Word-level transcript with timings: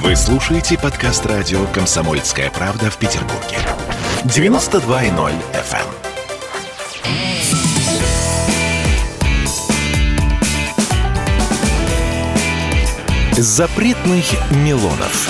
Вы 0.00 0.16
слушаете 0.16 0.78
подкаст 0.78 1.26
радио 1.26 1.66
«Комсомольская 1.66 2.50
правда» 2.50 2.90
в 2.90 2.96
Петербурге. 2.96 3.58
92.0 4.24 5.34
FM. 5.52 5.86
Запретных 13.36 14.24
Милонов. 14.50 15.28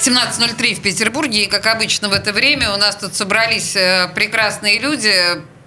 17.03 0.00 0.74
в 0.74 0.82
Петербурге, 0.82 1.44
и, 1.44 1.46
как 1.46 1.66
обычно 1.66 2.08
в 2.08 2.12
это 2.12 2.32
время, 2.32 2.74
у 2.74 2.76
нас 2.76 2.96
тут 2.96 3.14
собрались 3.14 3.76
э, 3.76 4.08
прекрасные 4.14 4.80
люди, 4.80 5.12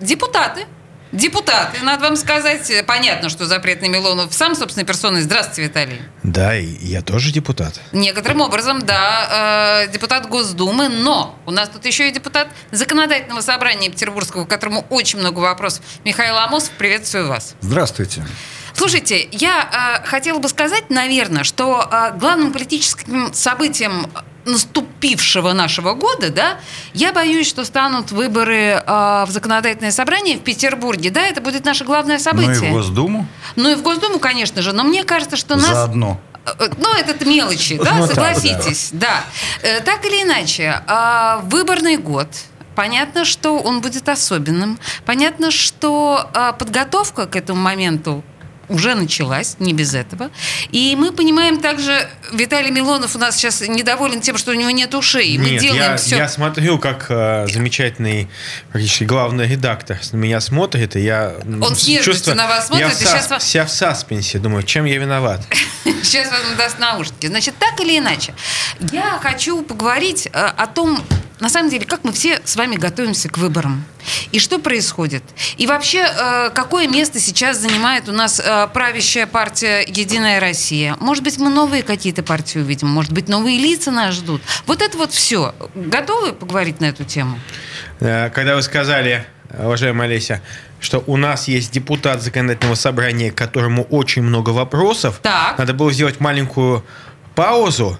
депутаты. 0.01 0.65
Депутаты, 1.11 1.79
надо 1.83 2.03
вам 2.03 2.15
сказать. 2.15 2.71
Понятно, 2.85 3.29
что 3.29 3.45
запретный 3.45 3.89
Милонов 3.89 4.33
сам, 4.33 4.55
собственной 4.55 4.85
персоной. 4.85 5.21
Здравствуйте, 5.21 5.63
Виталий. 5.63 6.01
Да, 6.21 6.55
и 6.55 6.65
я 6.65 7.01
тоже 7.01 7.31
депутат. 7.31 7.79
Некоторым 7.91 8.41
образом, 8.41 8.85
да, 8.85 9.85
э, 9.85 9.91
депутат 9.91 10.27
Госдумы, 10.27 10.87
но 10.87 11.35
у 11.47 11.51
нас 11.51 11.69
тут 11.69 11.85
еще 11.85 12.09
и 12.09 12.11
депутат 12.11 12.47
Законодательного 12.71 13.41
собрания 13.41 13.89
Петербургского, 13.89 14.45
к 14.45 14.49
которому 14.49 14.85
очень 14.89 15.19
много 15.19 15.39
вопросов. 15.39 15.83
Михаил 16.05 16.37
Амосов, 16.37 16.71
приветствую 16.71 17.27
вас. 17.27 17.55
Здравствуйте. 17.61 18.23
Слушайте, 18.73 19.27
я 19.31 20.01
э, 20.03 20.07
хотела 20.07 20.39
бы 20.39 20.47
сказать, 20.47 20.89
наверное, 20.89 21.43
что 21.43 21.89
э, 21.91 22.17
главным 22.17 22.53
политическим 22.53 23.33
событием 23.33 24.07
наступившего 24.51 25.53
нашего 25.53 25.93
года, 25.93 26.29
да, 26.29 26.59
я 26.93 27.13
боюсь, 27.13 27.47
что 27.47 27.63
станут 27.65 28.11
выборы 28.11 28.83
э, 28.85 29.25
в 29.25 29.27
законодательное 29.29 29.91
собрание 29.91 30.37
в 30.37 30.41
Петербурге, 30.41 31.09
да, 31.09 31.21
это 31.21 31.41
будет 31.41 31.65
наше 31.65 31.85
главное 31.85 32.19
событие. 32.19 32.59
Ну 32.59 32.65
и 32.65 32.69
в 32.69 32.73
Госдуму. 32.73 33.27
Ну 33.55 33.69
и 33.71 33.75
в 33.75 33.81
Госдуму, 33.81 34.19
конечно 34.19 34.61
же, 34.61 34.73
но 34.73 34.83
мне 34.83 35.03
кажется, 35.03 35.37
что 35.37 35.55
нас... 35.55 35.67
Заодно. 35.67 36.19
Э, 36.45 36.67
Ну, 36.77 36.93
это 36.93 37.25
мелочи, 37.25 37.77
да, 37.77 37.93
Ну, 37.95 38.07
согласитесь, 38.07 38.89
да. 38.91 39.23
Э, 39.61 39.81
Так 39.81 40.05
или 40.05 40.23
иначе, 40.23 40.81
а, 40.87 41.39
выборный 41.43 41.97
год, 41.97 42.27
понятно, 42.75 43.25
что 43.25 43.59
он 43.59 43.81
будет 43.81 44.07
особенным, 44.09 44.79
понятно, 45.05 45.51
что 45.51 46.29
а, 46.33 46.53
подготовка 46.53 47.25
к 47.27 47.35
этому 47.35 47.61
моменту 47.61 48.23
уже 48.69 48.95
началась, 48.95 49.55
не 49.59 49.73
без 49.73 49.93
этого. 49.93 50.29
И 50.71 50.95
мы 50.97 51.11
понимаем 51.11 51.59
также, 51.59 52.07
Виталий 52.31 52.71
Милонов 52.71 53.15
у 53.15 53.19
нас 53.19 53.35
сейчас 53.35 53.61
недоволен 53.61 54.21
тем, 54.21 54.37
что 54.37 54.51
у 54.51 54.53
него 54.53 54.69
нет 54.71 54.93
ушей. 54.95 55.37
Мы 55.37 55.49
Нет, 55.51 55.61
делаем 55.61 55.91
я, 55.91 55.97
все. 55.97 56.17
я 56.17 56.27
смотрю, 56.29 56.79
как 56.79 57.07
э, 57.09 57.47
замечательный 57.51 58.29
практически 58.71 59.03
главный 59.03 59.47
редактор 59.47 59.99
на 60.11 60.17
меня 60.17 60.39
смотрит, 60.39 60.95
и 60.95 61.01
я 61.01 61.33
Он 61.61 61.75
чувствую- 61.75 62.35
на 62.37 62.47
вас 62.47 62.67
смотрит, 62.67 62.87
я 62.89 62.93
в 62.95 63.01
и 63.01 63.05
щас 63.05 63.29
вам- 63.29 63.39
вся 63.39 63.65
в 63.65 63.71
саспенсе, 63.71 64.39
думаю, 64.39 64.63
чем 64.63 64.85
я 64.85 64.97
виноват. 64.97 65.41
Сейчас 66.03 66.31
вам 66.31 66.55
даст 66.57 66.79
наушники. 66.79 67.27
Значит, 67.27 67.55
так 67.59 67.79
или 67.81 67.97
иначе, 67.97 68.33
я 68.91 69.19
хочу 69.21 69.61
поговорить 69.63 70.27
э, 70.31 70.37
о 70.39 70.67
том, 70.67 71.03
на 71.39 71.49
самом 71.49 71.69
деле, 71.69 71.85
как 71.85 72.03
мы 72.03 72.11
все 72.11 72.41
с 72.43 72.55
вами 72.55 72.75
готовимся 72.75 73.29
к 73.29 73.37
выборам. 73.37 73.85
И 74.31 74.39
что 74.39 74.59
происходит. 74.59 75.23
И 75.57 75.67
вообще, 75.67 75.99
э, 75.99 76.49
какое 76.53 76.87
место 76.87 77.19
сейчас 77.19 77.57
занимает 77.57 78.09
у 78.09 78.11
нас 78.11 78.39
э, 78.43 78.67
правящая 78.73 79.27
партия 79.27 79.81
«Единая 79.87 80.39
Россия». 80.39 80.95
Может 80.99 81.23
быть, 81.23 81.37
мы 81.37 81.49
новые 81.49 81.83
какие-то 81.83 82.23
партии 82.23 82.59
увидим, 82.59 82.87
может 82.89 83.11
быть, 83.11 83.27
новые 83.29 83.57
лица 83.57 83.91
нас 83.91 84.15
ждут. 84.15 84.41
Вот 84.65 84.81
это 84.81 84.97
вот 84.97 85.11
все. 85.11 85.53
Готовы 85.75 86.33
поговорить 86.33 86.79
на 86.81 86.85
эту 86.85 87.03
тему? 87.03 87.39
Э, 87.99 88.29
Когда 88.29 88.55
вы 88.55 88.61
сказали, 88.61 89.25
уважаемая 89.57 90.07
Олеся, 90.07 90.41
что 90.79 91.03
у 91.07 91.17
нас 91.17 91.47
есть 91.47 91.71
депутат 91.71 92.21
законодательного 92.21 92.75
собрания, 92.75 93.31
к 93.31 93.35
которому 93.35 93.83
очень 93.83 94.21
много 94.23 94.49
вопросов, 94.51 95.19
Так. 95.21 95.57
надо 95.57 95.73
было 95.73 95.91
сделать 95.91 96.19
маленькую 96.19 96.85
паузу 97.35 97.99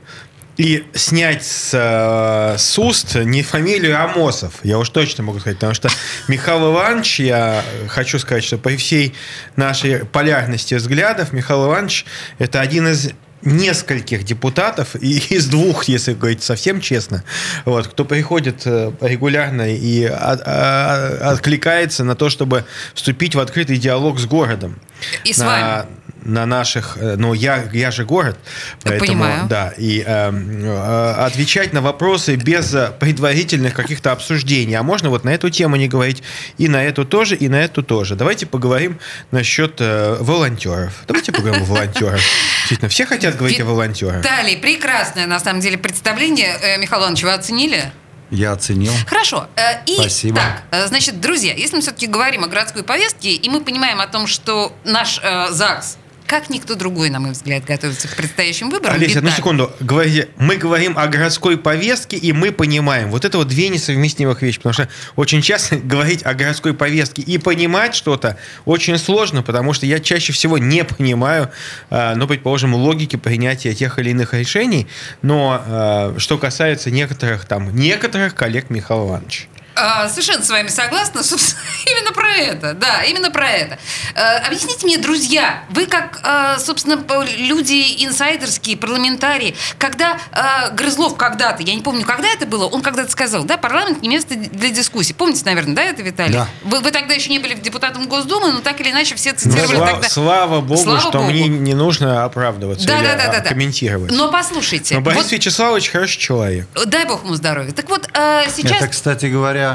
и 0.59 0.83
снять 0.93 1.45
с, 1.45 1.71
э, 1.73 2.57
с 2.57 2.77
уст 2.77 3.15
не 3.15 3.43
фамилию 3.43 3.97
Амосов. 4.03 4.55
Я 4.63 4.77
уж 4.77 4.89
точно 4.89 5.23
могу 5.23 5.39
сказать, 5.39 5.55
потому 5.57 5.73
что 5.73 5.88
Михаил 6.27 6.73
Иванович, 6.73 7.21
я 7.21 7.64
хочу 7.87 8.20
сказать, 8.20 8.43
что 8.43 8.58
при 8.58 8.75
всей 8.75 9.15
нашей 9.55 10.03
полярности 10.03 10.75
взглядов, 10.75 11.31
Михаил 11.31 11.67
Иванович 11.67 12.05
это 12.39 12.59
один 12.59 12.89
из 12.89 13.11
нескольких 13.42 14.25
депутатов, 14.25 14.97
и 14.99 15.20
из 15.33 15.45
двух, 15.47 15.86
если 15.86 16.14
говорить 16.14 16.43
совсем 16.43 16.81
честно, 16.81 17.23
вот, 17.64 17.87
кто 17.87 18.03
приходит 18.03 18.64
э, 18.65 18.91
регулярно 18.99 19.73
и 19.73 20.03
от- 20.03 20.41
а- 20.45 21.31
откликается 21.31 22.03
на 22.03 22.15
то, 22.15 22.30
чтобы 22.30 22.65
вступить 22.93 23.36
в 23.36 23.39
открытый 23.39 23.77
диалог 23.77 24.20
с 24.20 24.26
городом. 24.26 24.77
И 25.23 25.31
с 25.31 25.37
на, 25.37 25.45
вами. 25.45 25.87
На 26.23 26.45
наших, 26.45 26.97
э, 26.99 27.15
ну 27.17 27.33
я, 27.33 27.69
я 27.73 27.91
же 27.91 28.05
город, 28.05 28.37
поэтому 28.83 29.07
понимаю. 29.07 29.47
да, 29.47 29.73
и 29.77 30.03
э, 30.05 30.31
э, 30.31 31.11
отвечать 31.25 31.73
на 31.73 31.81
вопросы 31.81 32.35
без 32.35 32.73
э, 32.73 32.91
предварительных 32.99 33.73
каких-то 33.73 34.11
обсуждений. 34.11 34.75
А 34.75 34.83
можно 34.83 35.09
вот 35.09 35.23
на 35.23 35.29
эту 35.29 35.49
тему 35.49 35.75
не 35.75 35.87
говорить 35.87 36.23
и 36.58 36.67
на 36.67 36.83
эту 36.83 37.05
тоже, 37.05 37.35
и 37.35 37.47
на 37.47 37.61
эту 37.61 37.83
тоже. 37.83 38.15
Давайте 38.15 38.45
поговорим 38.45 38.99
насчет 39.31 39.75
э, 39.79 40.17
волонтеров. 40.19 40.93
Давайте 41.08 41.31
поговорим 41.31 41.63
о 41.63 41.65
волонтерах. 41.65 42.19
Действительно, 42.59 42.89
все 42.89 43.05
хотят 43.05 43.37
говорить 43.37 43.59
о 43.61 43.65
волонтерах. 43.65 44.17
Виталий, 44.17 44.58
прекрасное, 44.58 45.27
на 45.27 45.39
самом 45.39 45.61
деле, 45.61 45.77
представление. 45.77 46.77
Михаил 46.77 47.02
Иванович, 47.03 47.23
вы 47.23 47.33
оценили? 47.33 47.91
Я 48.31 48.52
оценил. 48.52 48.93
Хорошо. 49.08 49.47
И 49.87 49.95
Спасибо. 49.95 50.39
так, 50.69 50.87
значит, 50.87 51.19
друзья, 51.19 51.53
если 51.53 51.77
мы 51.77 51.81
все-таки 51.81 52.05
говорим 52.05 52.43
о 52.43 52.47
городской 52.47 52.83
повестке, 52.83 53.31
и 53.33 53.49
мы 53.49 53.61
понимаем 53.61 53.99
о 53.99 54.08
том, 54.08 54.27
что 54.27 54.71
наш 54.83 55.19
э, 55.23 55.47
ЗАГС, 55.49 55.97
как 56.29 56.51
никто 56.51 56.75
другой, 56.75 57.09
на 57.09 57.19
мой 57.19 57.31
взгляд, 57.31 57.65
готовится 57.65 58.07
к 58.07 58.15
предстоящим 58.15 58.69
выборам. 58.69 58.93
Олеся, 58.93 59.17
одну 59.17 59.29
Виталий, 59.29 59.35
секунду. 59.35 59.71
Говорите, 59.79 60.29
мы 60.37 60.57
говорим 60.57 60.95
о 60.95 61.07
городской 61.07 61.57
повестке, 61.57 62.17
и 62.17 62.31
мы 62.33 62.51
понимаем. 62.51 63.09
Вот 63.09 63.25
это 63.25 63.39
вот 63.39 63.47
две 63.47 63.69
несовместимых 63.69 64.43
вещи. 64.43 64.59
Потому 64.59 64.73
что 64.73 64.89
очень 65.15 65.41
часто 65.41 65.77
говорить 65.83 66.23
о 66.23 66.35
городской 66.35 66.75
повестке 66.75 67.23
и 67.23 67.39
понимать 67.39 67.95
что-то 67.95 68.37
очень 68.65 68.99
сложно, 68.99 69.41
потому 69.41 69.73
что 69.73 69.87
я 69.87 69.99
чаще 69.99 70.31
всего 70.31 70.59
не 70.59 70.83
понимаю, 70.83 71.49
э, 71.89 72.13
ну, 72.13 72.27
предположим, 72.27 72.75
логики 72.75 73.15
принятия 73.15 73.73
тех 73.73 73.97
или 73.97 74.11
иных 74.11 74.35
решений. 74.35 74.85
Но 75.23 75.63
э, 75.65 76.19
что 76.19 76.37
касается 76.37 76.91
некоторых 76.91 77.45
там, 77.45 77.75
некоторых 77.75 78.35
коллег 78.35 78.69
Михаила 78.69 79.07
Ивановича. 79.07 79.45
А, 79.79 80.09
совершенно 80.09 80.43
с 80.43 80.49
вами 80.49 80.67
согласна. 80.67 81.23
Собственно, 81.29 81.61
именно 81.85 82.11
про 82.11 82.31
это. 82.35 82.73
Да, 82.73 83.03
именно 83.03 83.31
про 83.31 83.49
это. 83.49 83.79
Э, 84.15 84.37
объясните 84.45 84.85
мне, 84.85 84.97
друзья, 84.97 85.63
вы 85.69 85.85
как, 85.85 86.19
э, 86.23 86.59
собственно, 86.59 86.99
люди 87.37 88.03
инсайдерские, 88.05 88.77
парламентарии, 88.77 89.55
когда 89.77 90.17
э, 90.31 90.73
Грызлов 90.73 91.15
когда-то, 91.15 91.63
я 91.63 91.73
не 91.75 91.81
помню, 91.81 92.05
когда 92.05 92.27
это 92.27 92.45
было, 92.45 92.65
он 92.65 92.81
когда-то 92.81 93.11
сказал, 93.11 93.43
да, 93.43 93.57
парламент 93.57 94.01
не 94.01 94.09
место 94.09 94.35
для 94.35 94.69
дискуссий. 94.69 95.13
Помните, 95.13 95.43
наверное, 95.45 95.75
да, 95.75 95.83
это, 95.83 96.01
Виталий? 96.01 96.33
Да. 96.33 96.47
Вы, 96.63 96.79
вы 96.81 96.91
тогда 96.91 97.13
еще 97.13 97.29
не 97.29 97.39
были 97.39 97.53
депутатом 97.53 98.07
Госдумы, 98.07 98.51
но 98.51 98.59
так 98.59 98.79
или 98.81 98.91
иначе 98.91 99.15
все 99.15 99.31
Ну, 99.31 99.37
цитировали 99.37 99.75
слава, 99.75 99.91
тогда. 99.91 100.09
слава 100.09 100.61
богу, 100.61 100.81
Слава 100.81 100.99
что 100.99 101.11
богу. 101.19 101.23
мне 101.25 101.47
не 101.47 101.73
нужно 101.73 102.25
оправдываться 102.25 102.87
Да, 102.87 102.99
или 102.99 103.05
да, 103.05 103.15
да, 103.15 103.39
да, 103.39 103.41
комментировать. 103.41 104.11
Но 104.11 104.31
послушайте, 104.31 104.95
Но 104.95 105.01
Борис 105.01 105.23
вот, 105.23 105.31
Вячеславович 105.31 105.89
хороший 105.91 106.19
человек. 106.19 106.67
дай 106.85 107.05
бог 107.05 107.23
ему 107.23 107.35
здоровья. 107.35 107.71
Так 107.71 107.89
вот, 107.89 108.07
сейчас... 108.13 108.71
Это, 108.71 108.87
кстати 108.87 109.27
говоря, 109.27 109.68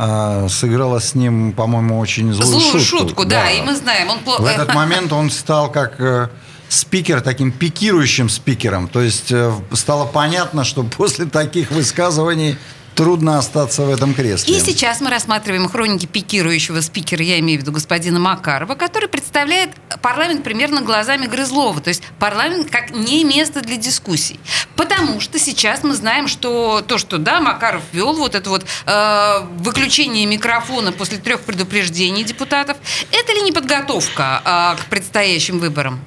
а, 0.00 0.46
сыграла 0.48 1.00
с 1.00 1.16
ним, 1.16 1.52
по-моему, 1.52 1.98
очень 1.98 2.32
злую, 2.32 2.60
Злую 2.60 2.80
шутку, 2.84 3.24
да, 3.24 3.50
и 3.50 3.60
мы 3.62 3.74
знаем, 3.74 4.10
он. 4.10 4.18
В 4.24 4.46
этот 4.46 4.72
момент 4.74 5.12
он 5.12 5.28
стал 5.28 5.72
как 5.72 6.00
э, 6.00 6.28
спикер, 6.68 7.20
таким 7.20 7.50
пикирующим 7.50 8.28
спикером. 8.28 8.86
То 8.86 9.00
есть 9.00 9.32
э, 9.32 9.52
стало 9.72 10.06
понятно, 10.06 10.62
что 10.62 10.82
после 10.96 11.26
таких 11.26 11.72
высказываний 11.72 12.56
трудно 12.98 13.38
остаться 13.38 13.84
в 13.84 13.90
этом 13.90 14.12
кресле. 14.12 14.56
И 14.56 14.58
сейчас 14.58 15.00
мы 15.00 15.08
рассматриваем 15.08 15.68
хроники 15.68 16.06
пикирующего 16.06 16.80
спикера, 16.80 17.22
я 17.22 17.38
имею 17.38 17.60
в 17.60 17.62
виду 17.62 17.70
господина 17.70 18.18
Макарова, 18.18 18.74
который 18.74 19.08
представляет 19.08 19.70
парламент 20.02 20.42
примерно 20.42 20.80
глазами 20.80 21.26
Грызлова. 21.26 21.80
То 21.80 21.90
есть 21.90 22.02
парламент 22.18 22.70
как 22.72 22.90
не 22.90 23.22
место 23.22 23.60
для 23.60 23.76
дискуссий. 23.76 24.40
Потому 24.74 25.20
что 25.20 25.38
сейчас 25.38 25.84
мы 25.84 25.94
знаем, 25.94 26.26
что 26.26 26.80
то, 26.80 26.98
что 26.98 27.18
да, 27.18 27.40
Макаров 27.40 27.82
вел 27.92 28.14
вот 28.14 28.34
это 28.34 28.50
вот 28.50 28.66
э, 28.86 29.46
выключение 29.58 30.26
микрофона 30.26 30.90
после 30.90 31.18
трех 31.18 31.42
предупреждений 31.42 32.24
депутатов, 32.24 32.78
это 33.12 33.32
ли 33.32 33.42
не 33.42 33.52
подготовка 33.52 34.42
э, 34.44 34.82
к 34.82 34.86
предстоящим 34.86 35.60
выборам? 35.60 36.00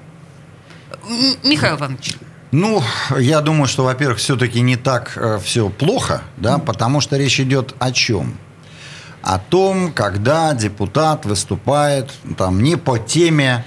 Михаил 1.42 1.78
Иванович. 1.78 2.18
Ну, 2.51 2.83
я 3.18 3.42
думаю, 3.42 3.68
что, 3.68 3.83
во-первых, 3.86 4.19
все-таки 4.19 4.62
не 4.62 4.75
так 4.75 5.18
все 5.44 5.69
плохо, 5.69 6.21
да, 6.38 6.57
потому 6.57 7.00
что 7.01 7.18
речь 7.18 7.39
идет 7.39 7.75
о 7.80 7.92
чем? 7.92 8.38
О 9.21 9.38
том, 9.38 9.92
когда 9.94 10.53
депутат 10.53 11.25
выступает 11.25 12.12
там 12.38 12.62
не 12.63 12.75
по 12.75 12.98
теме 12.98 13.63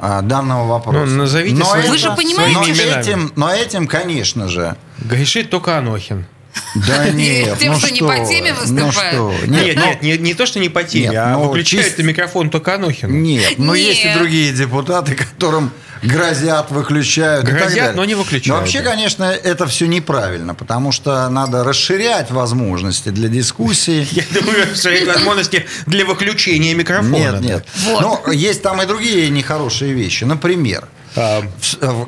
а, 0.00 0.22
данного 0.22 0.66
вопроса. 0.66 1.06
Ну, 1.06 1.16
назовите 1.22 1.56
но 1.56 1.64
свои- 1.64 1.88
Вы 1.88 1.98
же 1.98 2.10
понимаете, 2.12 2.58
но 2.58 2.64
именами. 2.64 3.00
этим, 3.00 3.32
но 3.36 3.52
этим, 3.52 3.86
конечно 3.86 4.48
же, 4.48 4.76
Грешит 4.98 5.50
только 5.50 5.78
Анохин. 5.78 6.26
Да 6.74 7.08
нет, 7.12 7.58
Тем, 7.58 7.72
ну 7.72 7.78
что 7.78 7.92
не 7.92 8.00
по 8.00 8.16
теме 8.24 8.54
ну 8.66 8.90
что, 8.92 9.32
Нет, 9.46 9.76
ну, 9.76 9.86
нет, 9.86 10.02
не, 10.02 10.18
не 10.18 10.34
то, 10.34 10.46
что 10.46 10.58
не 10.58 10.68
по 10.68 10.82
теме, 10.82 11.08
Нет, 11.08 11.16
а 11.16 11.32
ну, 11.32 11.48
выключает 11.48 11.96
чист- 11.96 12.02
микрофон 12.02 12.50
только 12.50 12.74
Анохину. 12.74 13.12
Нет, 13.12 13.58
но 13.58 13.74
есть 13.74 14.02
и 14.04 14.08
Нет. 14.08 14.18
другие 14.18 14.52
депутаты, 14.52 15.14
которым 15.14 15.70
грозят, 16.02 16.70
выключают. 16.70 17.44
и 17.44 17.50
так 17.50 17.60
Грозят, 17.60 17.76
далее. 17.76 17.92
но 17.94 18.04
не 18.04 18.14
выключают. 18.14 18.46
Но 18.48 18.56
вообще, 18.56 18.82
конечно, 18.82 19.24
это 19.24 19.66
все 19.66 19.86
неправильно, 19.86 20.54
потому 20.54 20.92
что 20.92 21.28
надо 21.28 21.64
расширять 21.64 22.30
возможности 22.30 23.10
для 23.10 23.28
дискуссии. 23.28 24.06
Я 24.12 24.24
думаю, 24.40 24.74
что 24.74 24.90
есть 24.90 25.06
возможности 25.06 25.66
для 25.86 26.04
выключения 26.04 26.74
микрофона. 26.74 27.38
Нет, 27.38 27.40
нет. 27.40 27.66
Вот. 27.86 28.00
Но 28.26 28.32
есть 28.32 28.62
там 28.62 28.80
и 28.82 28.86
другие 28.86 29.30
нехорошие 29.30 29.92
вещи. 29.92 30.24
Например, 30.24 30.88
А, 31.16 31.42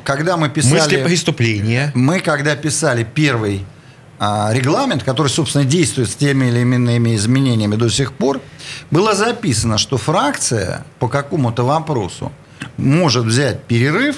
когда 0.03 0.37
мы 0.37 0.49
писали... 0.49 0.73
мысли 0.79 1.03
преступления. 1.03 1.91
Мы, 1.95 2.19
когда 2.19 2.55
писали 2.55 3.03
первый 3.03 3.65
а, 4.19 4.51
регламент, 4.53 5.03
который, 5.03 5.29
собственно, 5.29 5.65
действует 5.65 6.09
с 6.09 6.15
теми 6.15 6.45
или 6.45 6.59
иными 6.59 7.15
изменениями 7.15 7.75
до 7.75 7.89
сих 7.89 8.13
пор, 8.13 8.39
было 8.91 9.15
записано, 9.15 9.79
что 9.79 9.97
фракция 9.97 10.85
по 10.99 11.07
какому-то 11.07 11.63
вопросу 11.63 12.31
может 12.77 13.25
взять 13.25 13.63
перерыв 13.63 14.17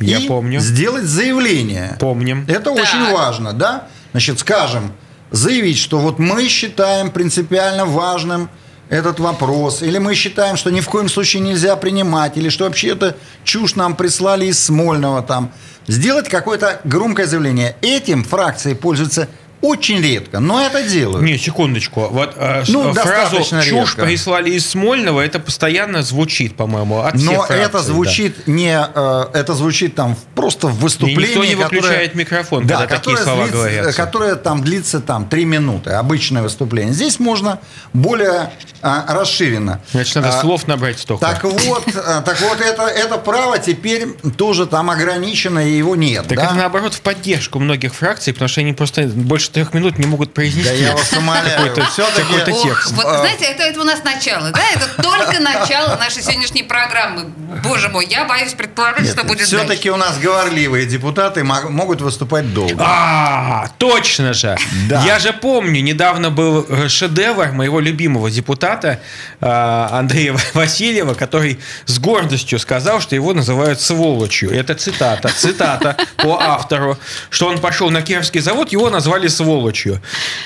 Я 0.00 0.18
и 0.18 0.28
помню. 0.28 0.60
сделать 0.60 1.04
заявление. 1.04 1.96
Помним. 2.00 2.44
Это 2.48 2.70
очень 2.70 3.12
важно, 3.12 3.52
да? 3.52 3.88
Значит, 4.12 4.38
скажем, 4.40 4.92
заявить, 5.30 5.78
что 5.78 5.98
вот 5.98 6.18
мы 6.18 6.48
считаем 6.48 7.10
принципиально 7.10 7.84
важным 7.84 8.48
этот 8.88 9.18
вопрос, 9.18 9.82
или 9.82 9.98
мы 9.98 10.14
считаем, 10.14 10.56
что 10.56 10.70
ни 10.70 10.80
в 10.80 10.88
коем 10.88 11.08
случае 11.08 11.42
нельзя 11.42 11.74
принимать, 11.76 12.36
или 12.36 12.48
что 12.48 12.64
вообще 12.64 12.88
это 12.88 13.16
чушь 13.42 13.74
нам 13.74 13.96
прислали 13.96 14.46
из 14.46 14.62
Смольного 14.62 15.22
там. 15.22 15.50
Сделать 15.88 16.28
какое-то 16.28 16.80
громкое 16.84 17.26
заявление. 17.26 17.76
Этим 17.80 18.24
фракции 18.24 18.74
пользуются 18.74 19.28
очень 19.66 20.00
редко, 20.00 20.40
но 20.40 20.60
это 20.64 20.82
делают. 20.82 21.22
Не, 21.22 21.38
секундочку. 21.38 22.08
Вот 22.10 22.34
э, 22.36 22.64
Ну, 22.68 22.90
э, 22.90 22.94
фразу 22.94 23.36
«чушь 23.38 23.52
редко. 23.96 24.02
прислали 24.04 24.50
из 24.50 24.68
Смольного» 24.68 25.20
это 25.20 25.38
постоянно 25.38 26.02
звучит, 26.02 26.56
по-моему, 26.56 27.00
от 27.00 27.16
всех 27.16 27.30
Но 27.30 27.36
фракций, 27.36 27.56
это 27.58 27.72
да. 27.78 27.82
звучит 27.82 28.46
не, 28.46 28.78
э, 28.94 29.24
это 29.34 29.54
звучит 29.54 29.94
там 29.94 30.16
просто 30.34 30.68
в 30.68 30.78
выступлении, 30.80 31.24
И 31.24 31.28
никто 31.28 31.44
не 31.44 31.54
которое- 31.54 31.80
выключает 31.80 32.14
микрофон, 32.14 32.66
да, 32.66 32.76
когда 32.78 32.96
такие 32.98 33.16
слова 33.16 33.42
длится- 33.44 33.52
говорятся. 33.56 33.96
Которое 33.96 34.34
там 34.36 34.62
длится 34.62 35.00
там 35.00 35.26
три 35.28 35.44
минуты, 35.44 35.90
обычное 35.90 36.42
выступление. 36.42 36.92
Здесь 36.94 37.18
можно 37.18 37.58
более 37.92 38.50
а, 38.82 39.04
расширенно. 39.14 39.80
Значит, 39.90 40.14
надо 40.16 40.28
А, 40.28 40.40
слов 40.40 40.68
набрать 40.68 40.98
столько. 41.00 41.24
Так 41.26 41.42
вот, 41.44 41.82
а, 41.96 42.20
так 42.22 42.40
вот 42.40 42.60
это, 42.60 42.82
это 42.82 43.16
право 43.18 43.58
теперь 43.58 44.06
тоже 44.36 44.66
там 44.66 44.90
ограничено, 44.90 45.58
и 45.66 45.72
его 45.76 45.96
нет. 45.96 46.26
Так 46.28 46.38
да? 46.38 46.44
это 46.46 46.54
наоборот 46.54 46.94
в 46.94 47.00
поддержку 47.00 47.58
многих 47.58 47.94
фракций, 47.94 48.32
потому 48.32 48.48
что 48.48 48.60
они 48.60 48.72
просто 48.74 49.02
больше 49.06 49.50
трех 49.56 49.72
минут 49.72 49.98
не 49.98 50.06
могут 50.06 50.34
произнести. 50.34 50.68
Да 50.68 50.74
я 50.74 50.92
вас 50.94 51.10
умоляю. 51.14 51.56
Какой-то- 51.70 51.90
Все-таки 51.90 52.20
какой-то 52.22 52.50
Ох, 52.52 52.62
текст. 52.62 52.92
вот 52.92 53.06
А. 53.06 53.18
знаете, 53.20 53.46
это, 53.46 53.62
это 53.62 53.80
у 53.80 53.84
нас 53.84 54.04
начало, 54.04 54.50
да? 54.50 54.60
Это 54.74 55.02
только 55.02 55.40
начало 55.40 55.96
нашей 55.96 56.22
сегодняшней 56.22 56.62
программы. 56.62 57.24
Боже 57.64 57.88
мой, 57.88 58.06
я 58.06 58.26
боюсь 58.26 58.52
предположить, 58.52 59.08
что 59.12 59.22
будет 59.24 59.38
дальше. 59.38 59.56
все-таки 59.56 59.90
у 59.90 59.96
нас 59.96 60.18
говорливые 60.18 60.84
депутаты 60.84 61.42
мог- 61.42 61.70
могут 61.70 62.02
выступать 62.02 62.52
долго. 62.52 62.74
А, 62.86 63.68
точно 63.78 64.34
же. 64.34 64.58
Да. 64.90 65.02
Я 65.06 65.18
же 65.20 65.32
помню, 65.32 65.80
недавно 65.82 66.30
был 66.30 66.66
э, 66.68 66.88
шедевр 66.88 67.52
моего 67.52 67.80
любимого 67.80 68.30
депутата 68.30 69.00
э, 69.40 69.46
Андрея 69.90 70.36
Васильева, 70.52 71.14
который 71.14 71.58
с 71.86 71.98
гордостью 71.98 72.58
сказал, 72.58 73.00
что 73.00 73.14
его 73.14 73.32
называют 73.32 73.80
сволочью. 73.80 74.50
Это 74.50 74.74
цитата, 74.74 75.30
цитата 75.30 75.96
по 76.18 76.38
автору, 76.42 76.98
что 77.30 77.46
он 77.48 77.58
пошел 77.58 77.88
на 77.90 78.02
Кировский 78.02 78.40
завод, 78.42 78.70
его 78.72 78.90
назвали 78.90 79.28
сволочью. 79.28 79.45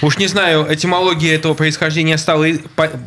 Уж 0.03 0.19
не 0.19 0.27
знаю, 0.27 0.67
этимология 0.69 1.35
этого 1.35 1.55
происхождения 1.55 2.19
стала 2.19 2.47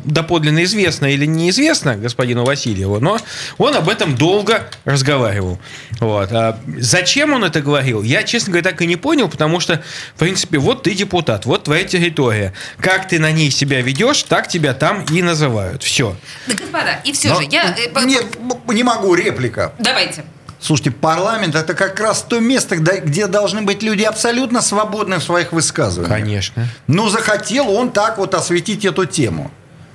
доподлинно 0.04 0.64
известна 0.64 1.06
или 1.06 1.26
неизвестна 1.26 1.96
господину 1.96 2.44
Васильеву, 2.44 3.00
но 3.00 3.18
он 3.58 3.74
об 3.76 3.88
этом 3.88 4.16
долго 4.16 4.68
разговаривал. 4.84 5.58
Вот. 6.00 6.30
А 6.32 6.58
зачем 6.78 7.32
он 7.32 7.44
это 7.44 7.60
говорил, 7.60 8.02
я, 8.02 8.22
честно 8.22 8.52
говоря, 8.52 8.70
так 8.70 8.80
и 8.82 8.86
не 8.86 8.96
понял, 8.96 9.28
потому 9.28 9.60
что, 9.60 9.82
в 10.14 10.18
принципе, 10.18 10.58
вот 10.58 10.82
ты 10.82 10.94
депутат, 10.94 11.46
вот 11.46 11.64
твоя 11.64 11.84
территория. 11.84 12.52
Как 12.80 13.08
ты 13.08 13.18
на 13.18 13.32
ней 13.32 13.50
себя 13.50 13.80
ведешь, 13.80 14.22
так 14.24 14.48
тебя 14.48 14.74
там 14.74 15.04
и 15.10 15.22
называют. 15.22 15.82
Все. 15.82 16.16
Да, 16.46 16.54
господа, 16.54 17.00
и 17.04 17.12
все 17.12 17.28
Но- 17.28 17.40
же, 17.40 17.48
я... 17.50 17.74
э, 17.76 18.04
Нет, 18.04 18.26
не 18.68 18.82
могу, 18.82 19.14
реплика. 19.14 19.72
Давайте. 19.78 20.24
Слушайте, 20.64 20.92
парламент 20.92 21.54
это 21.56 21.74
как 21.74 22.00
раз 22.00 22.22
то 22.26 22.40
место, 22.40 22.76
где- 22.76 23.26
должны 23.26 23.60
быть 23.60 23.82
люди 23.82 24.02
абсолютно 24.02 24.62
свободны 24.62 25.18
в 25.18 25.22
своих 25.22 25.52
высказываниях. 25.52 26.18
Конечно. 26.18 26.66
Ну, 26.86 27.10
захотел 27.10 27.70
он 27.70 27.90
так 27.90 28.16
вот 28.16 28.34
осветить 28.34 28.86
эту 28.86 29.04
тему. 29.04 29.50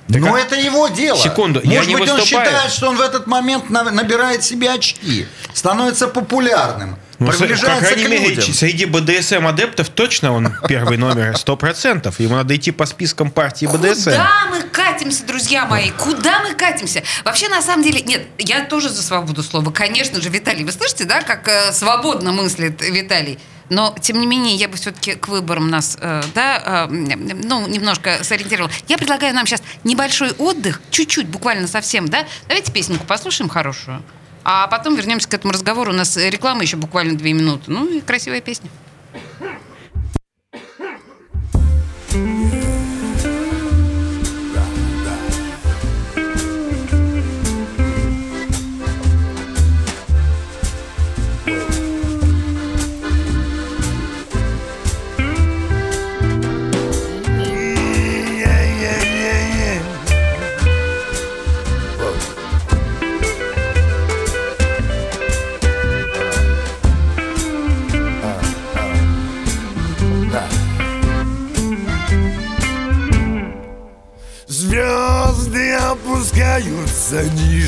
Но 0.06 0.34
а- 0.34 0.38
это 0.38 0.54
его 0.54 0.86
дело. 0.86 1.18
Секунду, 1.18 1.60
я 1.64 1.70
Может 1.78 1.88
не 1.88 1.96
быть, 1.96 2.08
он 2.08 2.20
выступаю. 2.20 2.46
считает, 2.46 2.70
что 2.72 2.88
он 2.88 2.96
в 2.96 3.00
этот 3.00 3.26
момент 3.26 3.68
на- 3.68 3.90
набирает 3.90 4.44
себе 4.44 4.70
очки, 4.70 5.26
становится 5.54 6.06
популярным, 6.06 6.96
Ну, 7.20 7.30
приближается 7.30 7.84
крайней 7.84 8.04
к 8.04 8.08
мере, 8.08 8.28
людям. 8.34 8.54
среди 8.54 8.86
БДСМ-адептов 8.86 9.90
точно 9.90 10.32
он 10.32 10.54
первый 10.66 10.96
номер 10.96 11.34
100%. 11.34 12.14
Ему 12.18 12.34
надо 12.34 12.56
идти 12.56 12.70
по 12.70 12.86
спискам 12.86 13.30
партии 13.30 13.66
БДСМ. 13.66 14.10
Куда 14.10 14.46
мы 14.50 14.62
катимся, 14.62 15.26
друзья 15.26 15.66
мои? 15.66 15.90
Куда 15.90 16.40
мы 16.40 16.54
катимся? 16.54 17.02
Вообще, 17.24 17.48
на 17.48 17.60
самом 17.60 17.84
деле, 17.84 18.00
нет, 18.00 18.26
я 18.38 18.64
тоже 18.64 18.88
за 18.88 19.02
свободу 19.02 19.42
слова. 19.42 19.70
Конечно 19.70 20.20
же, 20.22 20.30
Виталий, 20.30 20.64
вы 20.64 20.72
слышите, 20.72 21.04
да, 21.04 21.20
как 21.20 21.46
э, 21.46 21.72
свободно 21.72 22.32
мыслит 22.32 22.80
Виталий? 22.80 23.38
Но, 23.68 23.94
тем 24.00 24.18
не 24.18 24.26
менее, 24.26 24.56
я 24.56 24.68
бы 24.68 24.76
все-таки 24.76 25.14
к 25.14 25.28
выборам 25.28 25.68
нас, 25.68 25.98
э, 26.00 26.22
да, 26.34 26.88
э, 26.88 26.90
ну, 26.90 27.68
немножко 27.68 28.24
сориентировала. 28.24 28.72
Я 28.88 28.96
предлагаю 28.96 29.34
нам 29.34 29.46
сейчас 29.46 29.62
небольшой 29.84 30.32
отдых, 30.32 30.80
чуть-чуть, 30.90 31.28
буквально 31.28 31.68
совсем, 31.68 32.08
да? 32.08 32.26
Давайте 32.48 32.72
песенку 32.72 33.04
послушаем 33.04 33.50
хорошую. 33.50 34.02
А 34.44 34.66
потом 34.68 34.94
вернемся 34.96 35.28
к 35.28 35.34
этому 35.34 35.52
разговору. 35.52 35.92
У 35.92 35.94
нас 35.94 36.16
реклама 36.16 36.62
еще 36.62 36.76
буквально 36.76 37.16
две 37.16 37.32
минуты. 37.32 37.64
Ну 37.68 37.86
и 37.86 38.00
красивая 38.00 38.40
песня. 38.40 38.70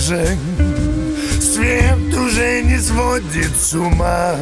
Ниже 0.03 0.37
Свет 1.41 2.15
уже 2.15 2.63
не 2.63 2.79
сводит 2.79 3.51
с 3.57 3.75
ума. 3.75 4.37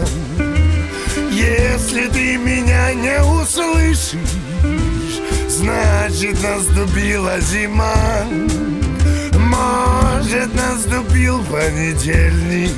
Если 1.31 2.07
ты 2.09 2.37
меня 2.37 2.95
не 2.95 3.23
услышишь 3.23 4.19
Значит 5.49 6.41
наступила 6.43 7.41
зима. 7.41 8.25
Может 9.35 10.55
наступил 10.55 11.43
понедельник. 11.45 12.73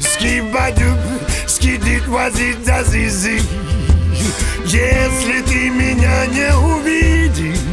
Скибадюб, 0.00 0.98
скидит 1.46 2.06
возить 2.08 2.68
азизи 2.68 3.40
Если 4.64 5.40
ты 5.42 5.70
меня 5.70 6.26
не 6.26 6.54
увидишь 6.56 7.71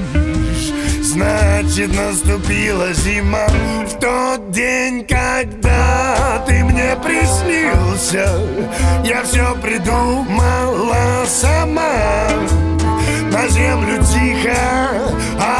Значит 1.09 1.91
наступила 1.95 2.93
зима. 2.93 3.47
В 3.87 3.99
тот 3.99 4.51
день, 4.51 5.03
когда 5.07 6.43
ты 6.45 6.63
мне 6.63 6.95
приснился 7.03 8.39
Я 9.03 9.23
все 9.23 9.55
придумала 9.55 11.25
сама. 11.25 12.29
На 13.31 13.47
землю 13.47 13.97
тихо 14.03 14.55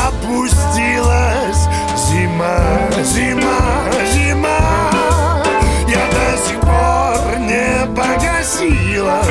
опустилась. 0.06 1.68
Зима, 1.98 2.60
зима, 3.04 3.90
зима. 4.14 5.42
Я 5.88 6.06
до 6.14 6.38
сих 6.46 6.60
пор 6.60 7.40
не 7.40 7.88
погасила 7.96 9.24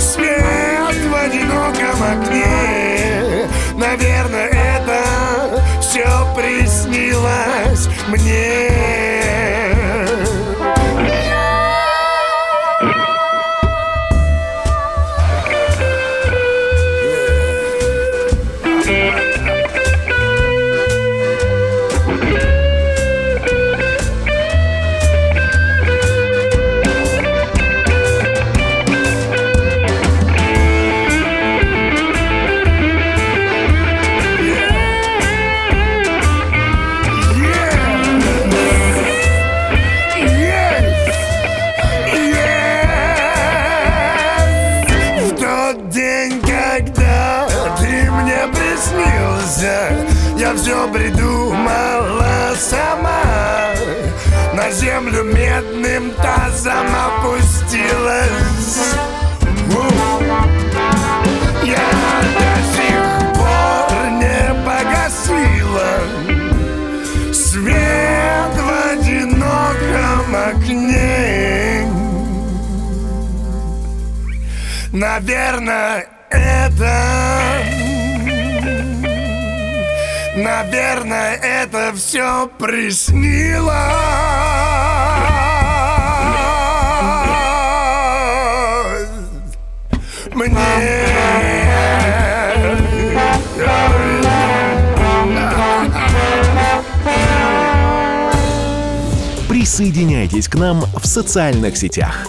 Свет 0.00 0.96
в 1.06 1.14
одиноком 1.14 2.02
окне. 2.02 3.46
Наверное, 3.76 4.51
мне 8.12 8.71
Наверное, 75.14 76.06
это 76.30 77.04
Наверное, 80.34 81.34
это 81.36 81.92
все 81.94 82.48
приснилось 82.58 83.74
Присоединяйтесь 99.46 100.48
к 100.48 100.54
нам 100.54 100.80
в 100.96 101.06
социальных 101.06 101.76
сетях. 101.76 102.28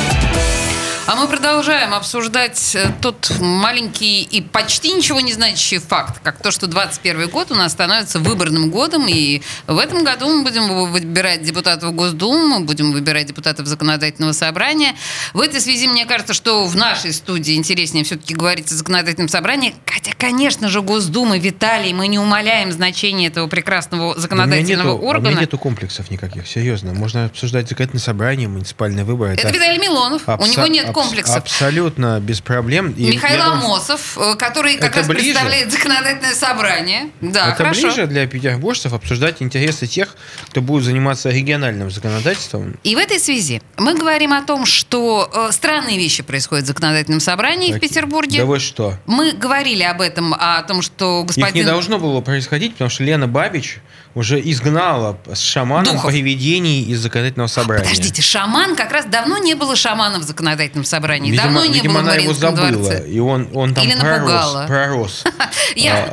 А 1.11 1.15
мы 1.15 1.27
продолжаем 1.27 1.93
обсуждать 1.93 2.73
э, 2.73 2.89
тот 3.01 3.33
маленький 3.41 4.21
и 4.23 4.39
почти 4.39 4.93
ничего 4.93 5.19
не 5.19 5.33
значащий 5.33 5.79
факт, 5.79 6.21
как 6.23 6.41
то, 6.41 6.51
что 6.51 6.67
21 6.67 7.27
год 7.27 7.51
у 7.51 7.55
нас 7.55 7.73
становится 7.73 8.19
выборным 8.19 8.69
годом, 8.71 9.07
и 9.09 9.41
в 9.67 9.77
этом 9.77 10.05
году 10.05 10.29
мы 10.29 10.43
будем 10.43 10.89
выбирать 10.89 11.43
депутатов 11.43 11.93
Госдумы, 11.93 12.59
мы 12.59 12.65
будем 12.65 12.93
выбирать 12.93 13.25
депутатов 13.25 13.67
Законодательного 13.67 14.31
собрания. 14.31 14.95
В 15.33 15.41
этой 15.41 15.59
связи 15.59 15.89
мне 15.89 16.05
кажется, 16.05 16.33
что 16.33 16.65
в 16.65 16.77
нашей 16.77 17.11
студии 17.11 17.55
интереснее 17.55 18.05
все-таки 18.05 18.33
говорить 18.33 18.71
о 18.71 18.75
Законодательном 18.75 19.27
собрании, 19.27 19.75
хотя, 19.85 20.13
конечно 20.17 20.69
же, 20.69 20.81
Госдума, 20.81 21.37
Виталий, 21.37 21.91
мы 21.91 22.07
не 22.07 22.19
умаляем 22.19 22.71
значение 22.71 23.27
этого 23.27 23.47
прекрасного 23.47 24.17
законодательного 24.17 24.91
у 24.93 24.93
меня 24.93 25.01
нету, 25.01 25.07
органа. 25.09 25.27
У 25.27 25.31
меня 25.31 25.41
нету 25.41 25.57
комплексов 25.57 26.09
никаких, 26.09 26.47
серьезно. 26.47 26.93
Можно 26.93 27.25
обсуждать 27.25 27.67
законодательное 27.67 28.01
собрание, 28.01 28.47
муниципальные 28.47 29.03
выборы. 29.03 29.33
Это 29.33 29.49
Виталий 29.49 29.77
Милонов, 29.77 30.21
у 30.25 30.31
абсо- 30.31 30.49
него 30.49 30.67
нет 30.67 30.85
абс- 30.87 31.00
комплексов. 31.01 31.37
Абсолютно 31.37 32.19
без 32.19 32.41
проблем. 32.41 32.91
И 32.91 33.11
Михаил 33.11 33.43
думаю, 33.43 33.65
Амосов, 33.65 34.17
э, 34.17 34.35
который 34.35 34.77
как 34.77 34.95
раз 34.95 35.07
ближе? 35.07 35.25
представляет 35.25 35.71
законодательное 35.71 36.33
собрание. 36.33 37.09
Да, 37.21 37.47
это 37.49 37.55
хорошо. 37.57 37.81
ближе 37.81 38.07
для 38.07 38.27
петербуржцев 38.27 38.93
обсуждать 38.93 39.41
интересы 39.41 39.87
тех, 39.87 40.15
кто 40.47 40.61
будет 40.61 40.83
заниматься 40.83 41.29
региональным 41.29 41.91
законодательством. 41.91 42.77
И 42.83 42.95
в 42.95 42.97
этой 42.97 43.19
связи 43.19 43.61
мы 43.77 43.95
говорим 43.95 44.33
о 44.33 44.41
том, 44.41 44.65
что 44.65 45.29
э, 45.33 45.51
странные 45.51 45.97
вещи 45.97 46.23
происходят 46.23 46.65
в 46.65 46.67
законодательном 46.67 47.19
собрании 47.19 47.71
в 47.71 47.73
Какие? 47.75 47.89
Петербурге. 47.89 48.39
Да 48.39 48.45
вы 48.45 48.59
что? 48.59 48.97
Мы 49.05 49.33
говорили 49.33 49.83
об 49.83 50.01
этом, 50.01 50.33
о 50.33 50.61
том, 50.63 50.81
что 50.81 51.21
Их 51.21 51.27
господин... 51.27 51.55
не 51.55 51.63
должно 51.63 51.99
было 51.99 52.21
происходить, 52.21 52.73
потому 52.73 52.89
что 52.89 53.03
Лена 53.03 53.27
Бабич 53.27 53.79
уже 54.13 54.39
изгнала 54.41 55.17
с 55.33 55.39
шаманом 55.39 55.95
Духов. 55.95 56.11
привидений 56.11 56.83
из 56.83 56.99
законодательного 56.99 57.47
собрания. 57.47 57.83
Подождите, 57.83 58.21
шаман, 58.21 58.75
как 58.75 58.91
раз 58.91 59.05
давно 59.05 59.37
не 59.37 59.53
было 59.53 59.75
шамана 59.75 60.19
в 60.19 60.23
законодательном 60.23 60.83
собрании. 60.83 61.31
Видимо, 61.31 61.43
давно 61.45 61.65
не 61.65 61.73
видимо, 61.75 61.93
было 62.01 62.11
она 62.11 62.15
его 62.15 62.33
забыла, 62.33 62.71
дворце. 62.71 63.07
и 63.07 63.19
он, 63.19 63.47
он 63.53 63.73
там 63.73 63.85
Или 63.85 63.93
напугала. 63.93 64.67
пророс. 64.67 65.23
пророс. 65.23 65.23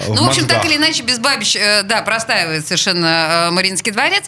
В 0.07 0.15
ну, 0.15 0.25
в 0.25 0.29
общем, 0.29 0.47
так 0.47 0.65
или 0.65 0.77
иначе, 0.77 1.03
без 1.03 1.19
Бабич, 1.19 1.57
э, 1.57 1.83
да, 1.83 2.03
простаивает 2.03 2.65
совершенно 2.67 3.49
э, 3.49 3.51
Мариинский 3.51 3.91
дворец. 3.93 4.25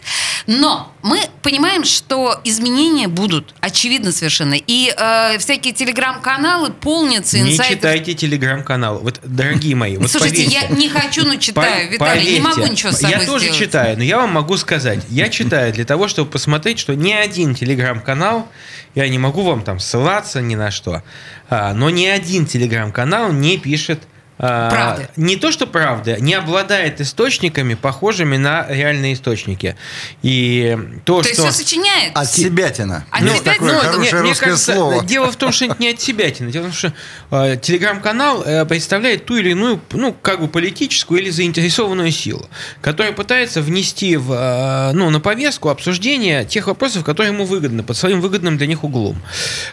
Но 0.47 0.91
мы 1.01 1.21
понимаем, 1.41 1.85
что 1.85 2.39
изменения 2.43 3.07
будут, 3.07 3.53
очевидно 3.61 4.11
совершенно. 4.11 4.55
И 4.55 4.93
э, 4.95 5.37
всякие 5.39 5.73
телеграм-каналы 5.73 6.71
полнятся 6.71 7.39
Не 7.39 7.53
инсайдов. 7.53 7.77
читайте 7.77 8.13
телеграм-канал. 8.15 8.99
Вот, 8.99 9.19
дорогие 9.23 9.75
мои, 9.75 9.97
вот 9.97 10.11
Слушайте, 10.11 10.43
я 10.43 10.67
не 10.67 10.89
хочу, 10.89 11.25
но 11.25 11.35
читаю. 11.35 11.89
Виталий, 11.89 12.33
не 12.33 12.39
могу 12.41 12.65
ничего 12.65 12.91
с 12.91 12.99
собой 12.99 13.21
сделать. 13.21 13.60
Читаю, 13.61 13.95
но 13.95 14.03
я 14.03 14.17
вам 14.17 14.31
могу 14.31 14.57
сказать. 14.57 15.05
Я 15.09 15.29
читаю 15.29 15.71
для 15.71 15.85
того, 15.85 16.07
чтобы 16.07 16.31
посмотреть, 16.31 16.79
что 16.79 16.95
ни 16.95 17.11
один 17.11 17.53
телеграм-канал, 17.53 18.47
я 18.95 19.07
не 19.07 19.19
могу 19.19 19.43
вам 19.43 19.61
там 19.61 19.79
ссылаться 19.79 20.41
ни 20.41 20.55
на 20.55 20.71
что, 20.71 21.03
а, 21.47 21.71
но 21.75 21.91
ни 21.91 22.07
один 22.07 22.47
телеграм-канал 22.47 23.31
не 23.31 23.59
пишет 23.59 23.99
а, 24.43 24.71
Правды. 24.71 25.07
Не 25.17 25.35
то, 25.35 25.51
что 25.51 25.67
правда, 25.67 26.19
не 26.19 26.33
обладает 26.33 26.99
источниками, 26.99 27.75
похожими 27.75 28.37
на 28.37 28.65
реальные 28.67 29.13
источники. 29.13 29.75
И 30.23 30.75
то, 31.05 31.21
То 31.21 31.27
есть 31.27 31.39
что... 31.39 31.51
все 31.51 31.63
сочиняет. 31.63 32.11
От 32.15 32.27
себятина. 32.27 33.05
От 33.11 33.21
Есть 33.21 33.41
себя- 33.41 33.53
такое 33.53 33.73
ну, 33.73 33.79
хорошее 33.79 34.03
Нет, 34.03 34.13
мне 34.13 34.21
русское 34.29 34.45
кажется, 34.45 34.73
слово. 34.73 35.03
Дело 35.05 35.31
в 35.31 35.35
том, 35.35 35.51
что 35.51 35.65
это 35.65 35.75
не 35.77 35.89
от 35.89 36.01
себятина. 36.01 36.51
Дело 36.51 36.63
в 36.63 36.65
том, 36.67 36.73
что 36.73 36.93
э, 37.29 37.57
телеграм-канал 37.61 38.41
э, 38.43 38.65
представляет 38.65 39.25
ту 39.25 39.37
или 39.37 39.51
иную, 39.51 39.79
ну, 39.91 40.11
как 40.11 40.41
бы 40.41 40.47
политическую 40.47 41.21
или 41.21 41.29
заинтересованную 41.29 42.11
силу, 42.11 42.49
которая 42.81 43.13
пытается 43.13 43.61
внести 43.61 44.17
в, 44.17 44.33
э, 44.33 44.91
ну, 44.93 45.11
на 45.11 45.19
повестку 45.19 45.69
обсуждение 45.69 46.45
тех 46.45 46.65
вопросов, 46.65 47.03
которые 47.03 47.31
ему 47.31 47.45
выгодны, 47.45 47.83
под 47.83 47.95
своим 47.95 48.21
выгодным 48.21 48.57
для 48.57 48.65
них 48.65 48.83
углом. 48.83 49.21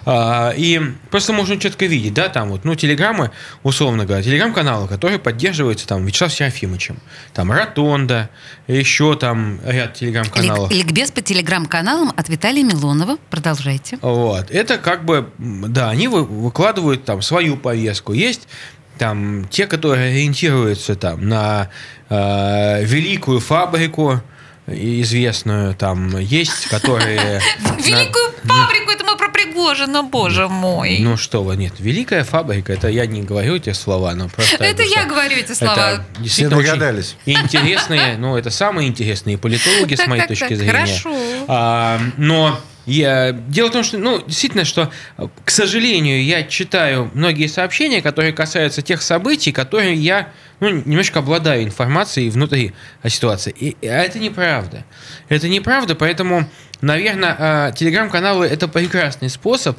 А, 0.04 0.52
и 0.54 0.78
просто 1.10 1.32
можно 1.32 1.58
четко 1.58 1.86
видеть, 1.86 2.12
да, 2.12 2.28
там 2.28 2.50
вот, 2.50 2.64
ну, 2.64 2.74
телеграммы, 2.74 3.30
условно 3.62 4.04
говоря, 4.04 4.22
телеграм-каналы, 4.58 4.88
которые 4.88 5.18
поддерживаются 5.18 5.86
там 5.86 6.04
Вячеславом 6.04 6.32
Серафимовичем, 6.34 6.98
там 7.32 7.52
Ротонда, 7.52 8.28
еще 8.66 9.16
там 9.16 9.60
ряд 9.64 9.94
телеграм-каналов. 9.94 10.70
Лик- 10.70 10.76
Ликбез 10.86 11.10
по 11.10 11.20
телеграм-каналам 11.20 12.12
от 12.16 12.28
Виталия 12.28 12.64
Милонова. 12.64 13.18
Продолжайте. 13.30 13.98
Вот. 14.02 14.50
Это 14.50 14.78
как 14.78 15.04
бы, 15.04 15.30
да, 15.38 15.90
они 15.90 16.08
вы- 16.08 16.24
выкладывают 16.24 17.04
там 17.04 17.22
свою 17.22 17.56
повестку. 17.56 18.12
Есть 18.12 18.48
там 18.98 19.46
те, 19.48 19.66
которые 19.66 20.10
ориентируются 20.12 20.96
там 20.96 21.28
на 21.28 21.68
э, 22.08 22.84
великую 22.84 23.40
фабрику 23.40 24.20
известную, 24.66 25.74
там 25.74 26.18
есть, 26.18 26.66
которые... 26.66 27.40
Великую 27.78 28.32
фабрику, 28.44 28.90
это 28.90 29.04
про 29.48 29.58
Пригожина, 29.58 30.02
боже 30.02 30.48
мой. 30.48 30.98
Ну 31.00 31.16
что 31.16 31.42
вы, 31.42 31.56
нет, 31.56 31.74
великая 31.78 32.24
фабрика, 32.24 32.72
это 32.72 32.88
я 32.88 33.06
не 33.06 33.22
говорю 33.22 33.56
эти 33.56 33.72
слова, 33.72 34.14
но 34.14 34.28
просто... 34.28 34.62
это 34.64 34.82
я 34.82 35.04
говорю 35.06 35.36
эти 35.36 35.52
слова. 35.52 36.04
Это 36.18 36.28
Все 36.28 36.48
догадались. 36.48 37.16
Интересные, 37.26 38.16
ну, 38.18 38.36
это 38.36 38.50
самые 38.50 38.88
интересные 38.88 39.38
политологи, 39.38 39.94
с 39.94 40.06
моей 40.06 40.26
точки 40.26 40.54
зрения. 40.54 40.72
хорошо. 40.72 41.14
А, 41.48 42.00
но 42.16 42.58
я, 42.88 43.32
дело 43.32 43.68
в 43.68 43.72
том, 43.72 43.84
что, 43.84 43.98
ну, 43.98 44.22
действительно, 44.26 44.64
что, 44.64 44.90
к 45.44 45.50
сожалению, 45.50 46.24
я 46.24 46.42
читаю 46.42 47.10
многие 47.12 47.46
сообщения, 47.46 48.00
которые 48.00 48.32
касаются 48.32 48.80
тех 48.80 49.02
событий, 49.02 49.52
которые 49.52 49.94
я, 49.94 50.32
ну, 50.60 50.70
немножко 50.70 51.18
обладаю 51.18 51.64
информацией 51.64 52.30
внутри 52.30 52.72
о 53.02 53.10
ситуации. 53.10 53.54
И, 53.58 53.76
а 53.86 54.02
это 54.02 54.18
неправда. 54.18 54.86
Это 55.28 55.50
неправда, 55.50 55.94
поэтому, 55.96 56.48
наверное, 56.80 57.72
телеграм-каналы 57.72 58.46
это 58.46 58.68
прекрасный 58.68 59.28
способ, 59.30 59.78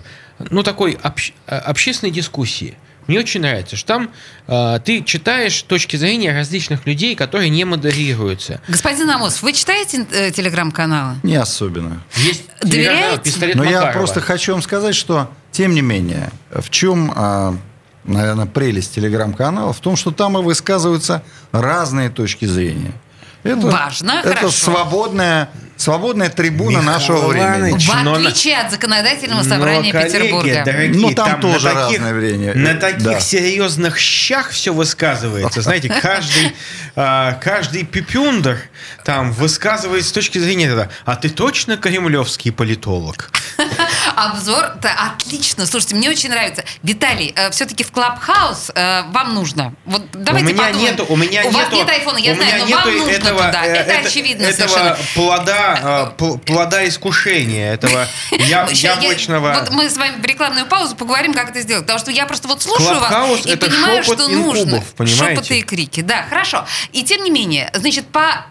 ну, 0.49 0.63
такой 0.63 0.93
общ- 1.03 1.33
а, 1.47 1.59
общественной 1.59 2.11
дискуссии. 2.11 2.77
Мне 3.07 3.17
очень 3.19 3.41
нравится, 3.41 3.75
что 3.75 3.87
там 3.87 4.11
э, 4.47 4.79
ты 4.85 5.01
читаешь 5.03 5.63
точки 5.63 5.95
зрения 5.95 6.31
различных 6.31 6.85
людей, 6.85 7.15
которые 7.15 7.49
не 7.49 7.65
модерируются. 7.65 8.61
Господин 8.67 9.09
Амос, 9.09 9.41
вы 9.41 9.51
читаете 9.53 10.05
э, 10.11 10.29
телеграм-каналы? 10.29 11.15
Не 11.23 11.37
особенно. 11.37 12.03
Есть 12.17 12.43
Доверяете? 12.61 13.23
«Пистолет 13.23 13.55
Но 13.55 13.63
я 13.63 13.77
Макарова». 13.77 13.93
просто 13.93 14.21
хочу 14.21 14.51
вам 14.51 14.61
сказать, 14.61 14.93
что, 14.93 15.31
тем 15.51 15.73
не 15.73 15.81
менее, 15.81 16.29
в 16.51 16.69
чем, 16.69 17.11
а, 17.15 17.55
наверное, 18.03 18.45
прелесть 18.45 18.93
телеграм-канала? 18.93 19.73
В 19.73 19.79
том, 19.79 19.95
что 19.95 20.11
там 20.11 20.37
и 20.37 20.43
высказываются 20.43 21.23
разные 21.51 22.11
точки 22.11 22.45
зрения. 22.45 22.93
Это, 23.43 23.55
Важно, 23.67 24.21
это 24.23 24.35
хорошо. 24.35 24.49
свободная, 24.51 25.49
свободная 25.77 26.29
трибуна 26.29 26.79
Михаил 26.79 26.91
нашего 26.91 27.27
времени. 27.27 27.69
Иванович, 27.69 27.87
В 27.87 27.95
но 28.03 28.11
на- 28.19 28.27
отличие 28.29 28.57
от 28.57 28.69
законодательного 28.71 29.43
Но, 29.43 29.49
собрания 29.49 29.91
коллеги, 29.93 30.11
Петербурга. 30.13 30.63
дорогие, 30.65 31.01
Ну, 31.01 31.11
там 31.15 31.31
на 31.31 31.37
тоже 31.37 31.69
таких- 31.73 31.99
разное 31.99 32.13
время. 32.13 32.53
На 32.53 32.67
Э, 32.71 32.73
таких 32.75 33.03
да. 33.03 33.19
серьезных 33.21 33.97
щах 33.97 34.49
все 34.49 34.73
высказывается. 34.73 35.61
Знаете, 35.61 35.87
каждый, 36.01 36.53
а, 36.97 37.33
каждый 37.35 37.85
пипюндер 37.85 38.59
там 39.05 39.31
высказывает 39.31 40.05
с 40.05 40.11
точки 40.11 40.37
зрения 40.37 40.65
этого. 40.65 40.89
А 41.05 41.15
ты 41.15 41.29
точно 41.29 41.77
кремлевский 41.77 42.51
политолог? 42.51 43.31
Обзор, 44.15 44.73
да, 44.81 45.13
отлично. 45.13 45.65
Слушайте, 45.65 45.95
мне 45.95 46.09
очень 46.09 46.29
нравится. 46.29 46.63
Виталий, 46.83 47.33
все-таки 47.51 47.83
в 47.85 47.91
Clubhouse 47.91 48.71
э, 48.75 49.03
вам 49.11 49.33
нужно. 49.33 49.73
Вот 49.85 50.03
давайте 50.13 50.49
у 50.49 50.53
меня 50.53 50.63
подумаем. 50.65 50.91
нету, 50.91 51.05
у 51.07 51.15
меня 51.15 51.41
у 51.45 51.51
вас 51.51 51.55
нету, 51.63 51.75
нет 51.77 51.89
айфона, 51.89 52.17
я 52.17 52.33
у 52.33 52.35
знаю, 52.35 52.51
меня 52.55 52.59
но 52.63 52.67
нету 52.67 52.89
вам 52.89 52.97
нужно 52.97 53.13
этого, 53.29 53.45
туда. 53.47 53.65
э, 53.65 53.73
Это, 53.73 54.07
очевидно 54.07 54.43
этого 54.45 54.67
совершенно. 54.67 54.97
плода, 55.15 56.11
э, 56.17 56.17
пл- 56.21 56.39
плода 56.39 56.87
искушения, 56.87 57.73
этого 57.73 58.07
я- 58.31 58.67
Ща 58.67 58.87
я- 58.89 58.93
яблочного. 58.95 59.53
вот 59.59 59.69
мы 59.71 59.89
с 59.89 59.97
вами 59.97 60.21
в 60.21 60.25
рекламную 60.25 60.65
паузу 60.67 60.95
поговорим, 60.95 61.33
как 61.33 61.49
это 61.49 61.61
сделать. 61.61 61.83
Потому 61.85 61.99
что 61.99 62.11
я 62.11 62.25
просто 62.25 62.47
вот 62.47 62.61
слушаю 62.61 62.97
Clubhouse 62.99 63.37
вас 63.39 63.45
и 63.45 63.49
это 63.51 63.65
понимаю, 63.67 64.03
что 64.03 64.15
нужно. 64.27 64.59
инкубов, 64.61 64.83
понимаете? 64.95 65.35
Шепоты 65.35 65.59
и 65.59 65.61
крики. 65.61 66.01
Да, 66.01 66.23
хорошо. 66.29 66.65
И 66.91 67.03
тем 67.03 67.23
не 67.23 67.31
менее, 67.31 67.69
значит, 67.73 68.07
по 68.07 68.45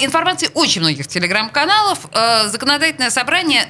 информации 0.00 0.50
очень 0.54 0.80
многих 0.82 1.06
телеграм-каналов, 1.06 1.98
э, 2.12 2.48
законодательное 2.48 3.10
собрание 3.10 3.66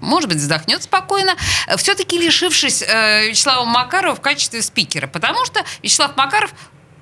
может 0.00 0.28
быть, 0.28 0.38
вздохнет 0.38 0.80
спокойно, 0.84 1.34
все-таки 1.76 2.16
лишившись 2.18 2.84
э, 2.86 3.26
Вячеслава 3.26 3.64
Макарова 3.64 4.14
в 4.14 4.20
качестве 4.20 4.62
спикера, 4.62 5.08
потому 5.08 5.44
что 5.44 5.64
Вячеслав 5.82 6.16
Макаров 6.16 6.52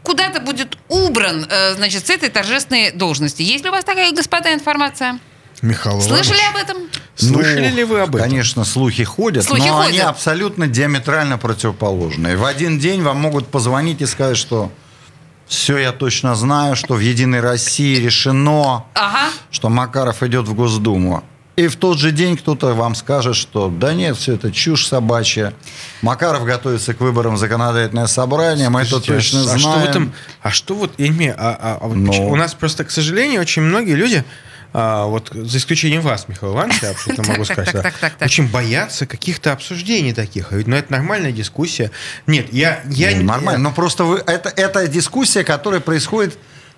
куда-то 0.07 0.41
будет 0.41 0.79
убран, 0.89 1.47
э, 1.51 1.75
значит, 1.75 2.07
с 2.07 2.11
этой 2.11 2.29
торжественной 2.29 2.93
должности. 2.93 3.43
Есть 3.43 3.65
ли 3.65 3.71
у 3.71 3.73
вас 3.73 3.85
такая, 3.85 4.13
господа, 4.13 4.55
информация? 4.55 5.19
Михаил 5.63 6.01
Слышали 6.01 6.37
Иванович, 6.39 6.51
об 6.55 6.57
этом? 6.71 6.77
Слышали 7.17 7.69
Ну, 7.71 7.77
ли 7.77 7.85
вы 7.85 8.01
об 8.01 8.15
этом? 8.15 8.29
Конечно, 8.29 8.65
слухи 8.65 9.05
ходят, 9.05 9.45
Слухи 9.45 9.67
но 9.69 9.81
они 9.81 9.93
ходят. 9.99 10.09
абсолютно 10.09 10.67
диаметрально 10.69 11.39
противоположные. 11.39 12.37
В 12.37 12.45
один 12.45 12.79
день 12.79 13.03
вам 13.03 13.17
могут 13.19 13.49
позвонить 13.49 14.01
и 14.03 14.07
сказать, 14.07 14.37
что 14.37 14.71
все, 15.49 15.79
я 15.79 15.93
точно 15.93 16.35
знаю, 16.35 16.77
что 16.77 16.95
в 16.95 17.01
«Единой 17.01 17.41
России» 17.41 17.97
решено, 17.97 18.85
Ага. 18.95 19.31
что 19.51 19.69
Макаров 19.69 20.23
идет 20.23 20.47
в 20.47 20.55
Госдуму. 20.55 21.25
И 21.57 21.69
в 21.69 21.77
тот 21.77 21.99
же 21.99 22.13
день 22.13 22.37
кто-то 22.37 22.75
вам 22.75 22.95
скажет, 22.95 23.35
что 23.35 23.71
да 23.71 23.95
нет, 23.95 24.17
все 24.19 24.35
это 24.35 24.53
чушь 24.53 24.87
собачья. 24.87 25.55
Макаров 26.03 26.45
готовится 26.45 26.93
к 26.93 27.01
выборам 27.01 27.37
в 27.37 27.39
законодательное 27.39 28.07
собрание, 28.09 28.69
мы 28.69 28.83
это 28.83 28.99
Скажите, 29.01 29.13
точно 29.15 29.41
а, 29.41 29.43
знаем. 29.45 29.61
что 29.61 29.71
в 29.71 29.85
этом? 29.85 30.13
А 30.43 30.51
что 30.51 30.75
вот, 30.75 30.93
я 30.99 31.09
не 31.09 31.31
а- 31.31 31.35
а- 31.39 31.79
а 31.81 31.87
вот 31.89 31.97
Ну. 31.97 32.09
почему- 32.09 32.29
у 32.33 32.37
нас 32.37 32.53
просто, 32.53 32.85
к 32.85 32.91
сожалению, 32.91 33.41
очень 33.41 33.63
многие 33.63 33.95
люди, 33.95 34.23
а, 34.75 35.07
вот 35.07 35.31
за 35.33 35.57
исключением 35.57 36.03
вас, 36.03 36.29
Михаил 36.29 36.53
Иванович, 36.53 36.83
я 36.83 36.89
вообще-то 36.91 37.23
могу 37.23 37.47
сказать, 37.47 37.65
так, 37.65 37.75
да, 37.77 37.83
так, 37.85 37.95
так, 37.99 38.13
так. 38.17 38.27
очень 38.27 38.49
боятся 38.49 39.07
каких-то 39.07 39.53
обсуждений 39.53 40.13
таких. 40.13 40.53
А 40.53 40.57
ведь, 40.57 40.67
ну, 40.67 40.77
это 40.77 40.93
нормальная 40.93 41.33
дискуссия. 41.33 41.91
Нет, 42.27 42.53
я... 42.53 42.83
я 42.91 43.17
Ну, 43.17 43.23
нормально. 43.23 43.63
Но 43.71 43.73
просто 43.73 44.05
вы, 44.05 44.19
это, 44.27 44.51
это 44.51 44.87
дискуссия, 44.89 45.43
которая 45.43 45.81
происходит 45.81 46.37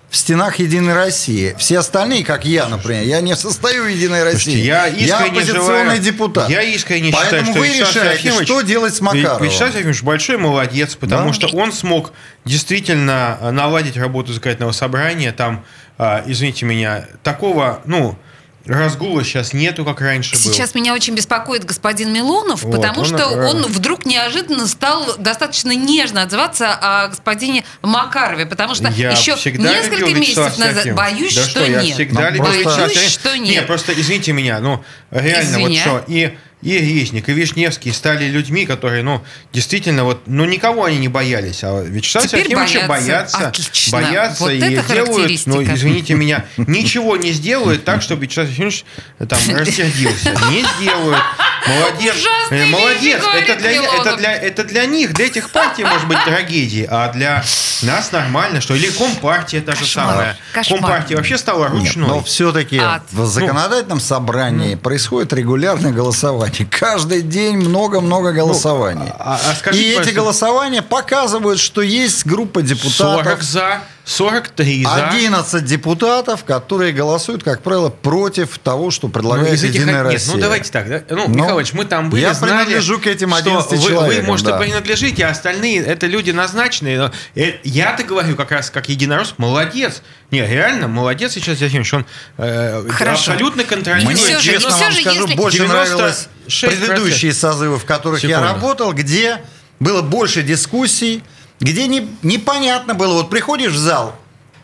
в 0.09 0.15
стенах 0.17 0.57
Единой 0.59 0.93
России. 0.93 1.55
Все 1.59 1.77
остальные, 1.79 2.25
как 2.25 2.43
я, 2.43 2.67
например, 2.67 3.03
я 3.03 3.21
не 3.21 3.35
состою 3.35 3.83
в 3.83 3.87
Единой 3.87 4.23
России. 4.23 4.39
Слушайте, 4.53 4.65
я 4.67 4.87
искренне 4.87 5.29
оппозиционный 5.39 5.83
желаю- 5.83 5.99
депутат. 6.01 6.49
Я 6.49 6.61
искренне 6.63 7.11
Поэтому 7.11 7.41
считаю, 7.41 7.45
что 7.45 7.59
вы 7.59 7.67
Вячеслав 7.67 7.89
решаете, 7.95 8.21
Серафимович- 8.23 8.45
что 8.45 8.61
делать 8.61 8.95
с 8.95 9.01
Макаровым. 9.01 9.43
Вячеслав 9.43 9.69
Серафимович 9.71 10.03
большой 10.03 10.37
молодец, 10.37 10.95
потому 10.95 11.27
Да. 11.27 11.33
что 11.33 11.47
он 11.55 11.71
смог 11.71 12.11
действительно 12.43 13.37
э, 13.39 13.51
наладить 13.51 13.97
работу 13.97 14.33
законодательного 14.33 14.71
собрания. 14.71 15.31
Там, 15.31 15.63
а, 15.97 16.23
извините 16.25 16.65
меня, 16.65 17.05
такого, 17.23 17.81
ну, 17.85 18.17
разгула 18.65 19.23
сейчас 19.23 19.53
нету, 19.53 19.85
как 19.85 20.01
раньше 20.01 20.33
был. 20.35 20.41
Сейчас 20.41 20.75
меня 20.75 20.93
очень 20.93 21.15
беспокоит 21.15 21.63
господин 21.65 22.13
Милонов, 22.13 22.63
Вот, 22.63 22.75
потому 22.75 23.01
он, 23.01 23.05
что 23.05 23.17
э, 23.17 23.47
он 23.49 23.63
вдруг 23.63 24.05
неожиданно 24.05 24.67
стал 24.67 25.15
достаточно 25.17 25.71
нежно 25.75 26.23
отзываться 26.23 26.73
о 26.73 27.07
господине 27.07 27.63
Макарове, 27.81 28.45
потому 28.45 28.75
что 28.75 28.89
Я 28.89 29.11
еще 29.11 29.31
несколько 29.57 30.09
месяцев 30.13 30.57
назад 30.57 30.93
боюсь, 30.93 31.35
да 31.35 31.43
что, 31.45 31.65
я 31.65 31.81
нет. 31.81 31.93
всегда 31.95 32.21
Ну, 32.31 32.35
любил 32.37 32.61
просто- 32.63 32.79
Боюсь, 32.85 33.09
что 33.11 33.37
нет. 33.37 33.49
Не, 33.49 33.61
просто 33.63 33.93
извините 33.99 34.33
меня, 34.33 34.59
ну, 34.59 34.83
реально, 35.11 35.49
Извиня. 35.49 35.67
вот 35.69 35.77
что, 35.77 36.03
и, 36.07 36.37
и 36.61 36.77
Резник, 36.77 37.29
и 37.29 37.33
Вишневский 37.33 37.93
стали 37.93 38.25
людьми, 38.25 38.65
которые, 38.65 39.01
ну, 39.01 39.21
действительно, 39.53 40.03
вот, 40.03 40.23
ну, 40.25 40.43
никого 40.45 40.83
они 40.85 40.97
не 40.97 41.07
боялись, 41.07 41.63
а 41.63 41.81
Вячеслава 41.81 42.27
Теперь 42.27 42.47
Серафимовича 42.49 42.87
боятся. 42.87 43.37
боятся, 43.37 43.47
Отлично. 43.47 43.91
боятся 43.97 44.43
Вот 44.43 44.51
и 44.51 44.57
это 44.59 44.93
делают, 44.93 45.41
ну, 45.45 45.63
извините 45.63 46.13
меня, 46.15 46.45
ничего 46.57 47.15
не 47.17 47.31
сделают 47.31 47.85
так, 47.85 48.01
чтобы 48.01 48.23
Вячеслав 48.23 48.47
Серафимович 48.47 48.85
э, 49.19 49.25
там 49.25 49.39
рассердился. 49.55 50.31
Не 50.51 50.65
сделают. 50.81 51.23
Молодец. 51.67 52.15
Ужасные 52.15 52.63
Э, 52.63 52.65
Молодец. 52.65 53.21
Это 53.35 53.55
для, 53.59 53.71
Милонов. 53.73 54.05
это, 54.07 54.17
для, 54.17 54.33
это 54.35 54.63
для 54.63 54.85
них, 54.85 55.13
для 55.13 55.25
этих 55.27 55.51
партий 55.51 55.83
может 55.83 56.07
быть 56.07 56.17
трагедией, 56.25 56.87
а 56.89 57.11
для 57.11 57.43
нас 57.83 58.11
нормально, 58.11 58.59
что 58.59 58.73
или 58.75 58.89
Компартия 58.89 59.61
та 59.61 59.73
же 59.73 59.81
Кошмар. 59.81 60.07
самая. 60.09 60.37
Кошмар. 60.53 60.79
Компартия 60.79 61.17
вообще 61.17 61.37
стала 61.37 61.65
Нет, 61.65 61.71
ручной. 61.73 62.07
но 62.07 62.23
все-таки 62.23 62.77
Ад. 62.79 63.03
в 63.11 63.25
законодательном 63.27 63.99
собрании 63.99 64.75
происходит 64.75 65.31
регулярное 65.33 65.91
голосование. 65.91 66.48
Каждый 66.69 67.21
день 67.21 67.57
много-много 67.57 68.31
голосований. 68.33 69.11
а- 69.17 69.39
а 69.49 69.55
скажите, 69.55 69.83
И 69.93 69.99
эти 69.99 70.09
голосования 70.09 70.81
показывают, 70.81 71.59
что 71.59 71.81
есть 71.81 72.25
группа 72.25 72.61
40 72.61 72.67
депутатов, 72.67 73.41
за, 73.43 73.81
43 74.05 74.83
за. 74.85 75.07
11 75.09 75.65
депутатов, 75.65 76.43
которые 76.43 76.91
голосуют, 76.93 77.43
как 77.43 77.61
правило, 77.61 77.89
против 77.89 78.57
того, 78.57 78.89
что 78.91 79.07
Ну, 79.07 79.13
предлагает 79.13 79.53
из 79.53 79.63
этих- 79.63 79.75
Единая 79.75 80.03
нет, 80.03 80.13
Россия. 80.13 80.33
ну 80.35 80.41
давайте 80.41 80.71
так, 80.71 80.89
да? 80.89 81.03
Ну, 81.09 81.27
Ну, 81.27 81.35
Михайлович, 81.35 81.73
мы 81.73 81.85
там 81.85 82.09
были, 82.09 82.21
я 82.21 82.33
знали, 82.33 82.51
принадлежу 82.65 82.99
к 82.99 83.05
этим 83.07 83.29
что 83.29 83.37
11 83.37 83.71
вы, 83.71 83.77
вы, 83.77 83.89
человекам, 83.91 84.25
может, 84.25 84.47
и 84.47 84.51
да. 84.51 84.57
принадлежите, 84.57 85.25
а 85.25 85.29
остальные 85.29 85.81
это 85.83 86.07
люди 86.07 86.31
назначенные. 86.31 86.97
но, 86.97 87.11
э, 87.35 87.53
Я-то 87.63 88.03
говорю 88.03 88.35
как 88.35 88.51
раз 88.51 88.69
как 88.71 88.89
единорос, 88.89 89.35
молодец. 89.37 90.01
Не, 90.31 90.45
реально, 90.45 90.87
молодец 90.87 91.33
сейчас 91.33 91.57
Зефимович, 91.57 91.93
он 91.93 92.05
э, 92.37 92.83
Хорошо. 92.89 93.31
абсолютно 93.31 93.63
контролирует. 93.63 94.05
Мне 94.05 94.15
Мне, 94.15 94.23
все 94.35 94.39
же- 94.39 94.53
честно 94.53 94.69
но 94.69 94.75
все 94.75 94.83
вам 94.85 94.93
же, 94.93 95.01
скажу, 95.01 95.21
если- 95.21 95.35
больше 95.35 95.57
96%. 95.59 95.67
нравилось 95.97 96.27
предыдущие 96.49 97.33
созывы, 97.33 97.77
в 97.77 97.85
которых 97.85 98.23
я 98.23 98.37
Секунду. 98.37 98.53
работал, 98.53 98.93
где 98.93 99.41
было 99.79 100.01
больше 100.01 100.41
дискуссий, 100.41 101.23
где 101.59 101.87
не, 101.87 102.07
непонятно 102.23 102.93
было. 102.95 103.13
Вот 103.13 103.29
приходишь 103.29 103.73
в 103.73 103.77
зал, 103.77 104.15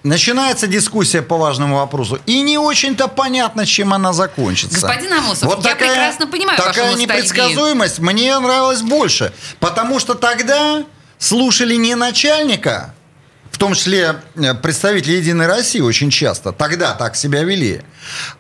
начинается 0.03 0.67
дискуссия 0.67 1.21
по 1.21 1.37
важному 1.37 1.77
вопросу, 1.77 2.19
и 2.25 2.41
не 2.41 2.57
очень-то 2.57 3.07
понятно, 3.07 3.65
чем 3.65 3.93
она 3.93 4.13
закончится. 4.13 4.75
Господин 4.79 5.13
Амосов, 5.13 5.63
я 5.63 5.75
прекрасно 5.75 6.27
понимаю 6.27 6.57
вашу 6.57 6.69
Такая 6.69 6.91
ностальгию. 6.91 7.17
непредсказуемость 7.17 7.99
мне 7.99 8.37
нравилась 8.39 8.81
больше, 8.81 9.33
потому 9.59 9.99
что 9.99 10.13
тогда 10.13 10.83
слушали 11.17 11.75
не 11.75 11.95
начальника, 11.95 12.94
в 13.55 13.57
том 13.57 13.73
числе 13.73 14.17
э, 14.35 14.53
представители 14.53 15.13
Единой 15.13 15.47
России 15.47 15.79
очень 15.79 16.09
часто 16.09 16.51
тогда 16.51 16.93
так 16.93 17.15
себя 17.15 17.41
вели, 17.43 17.83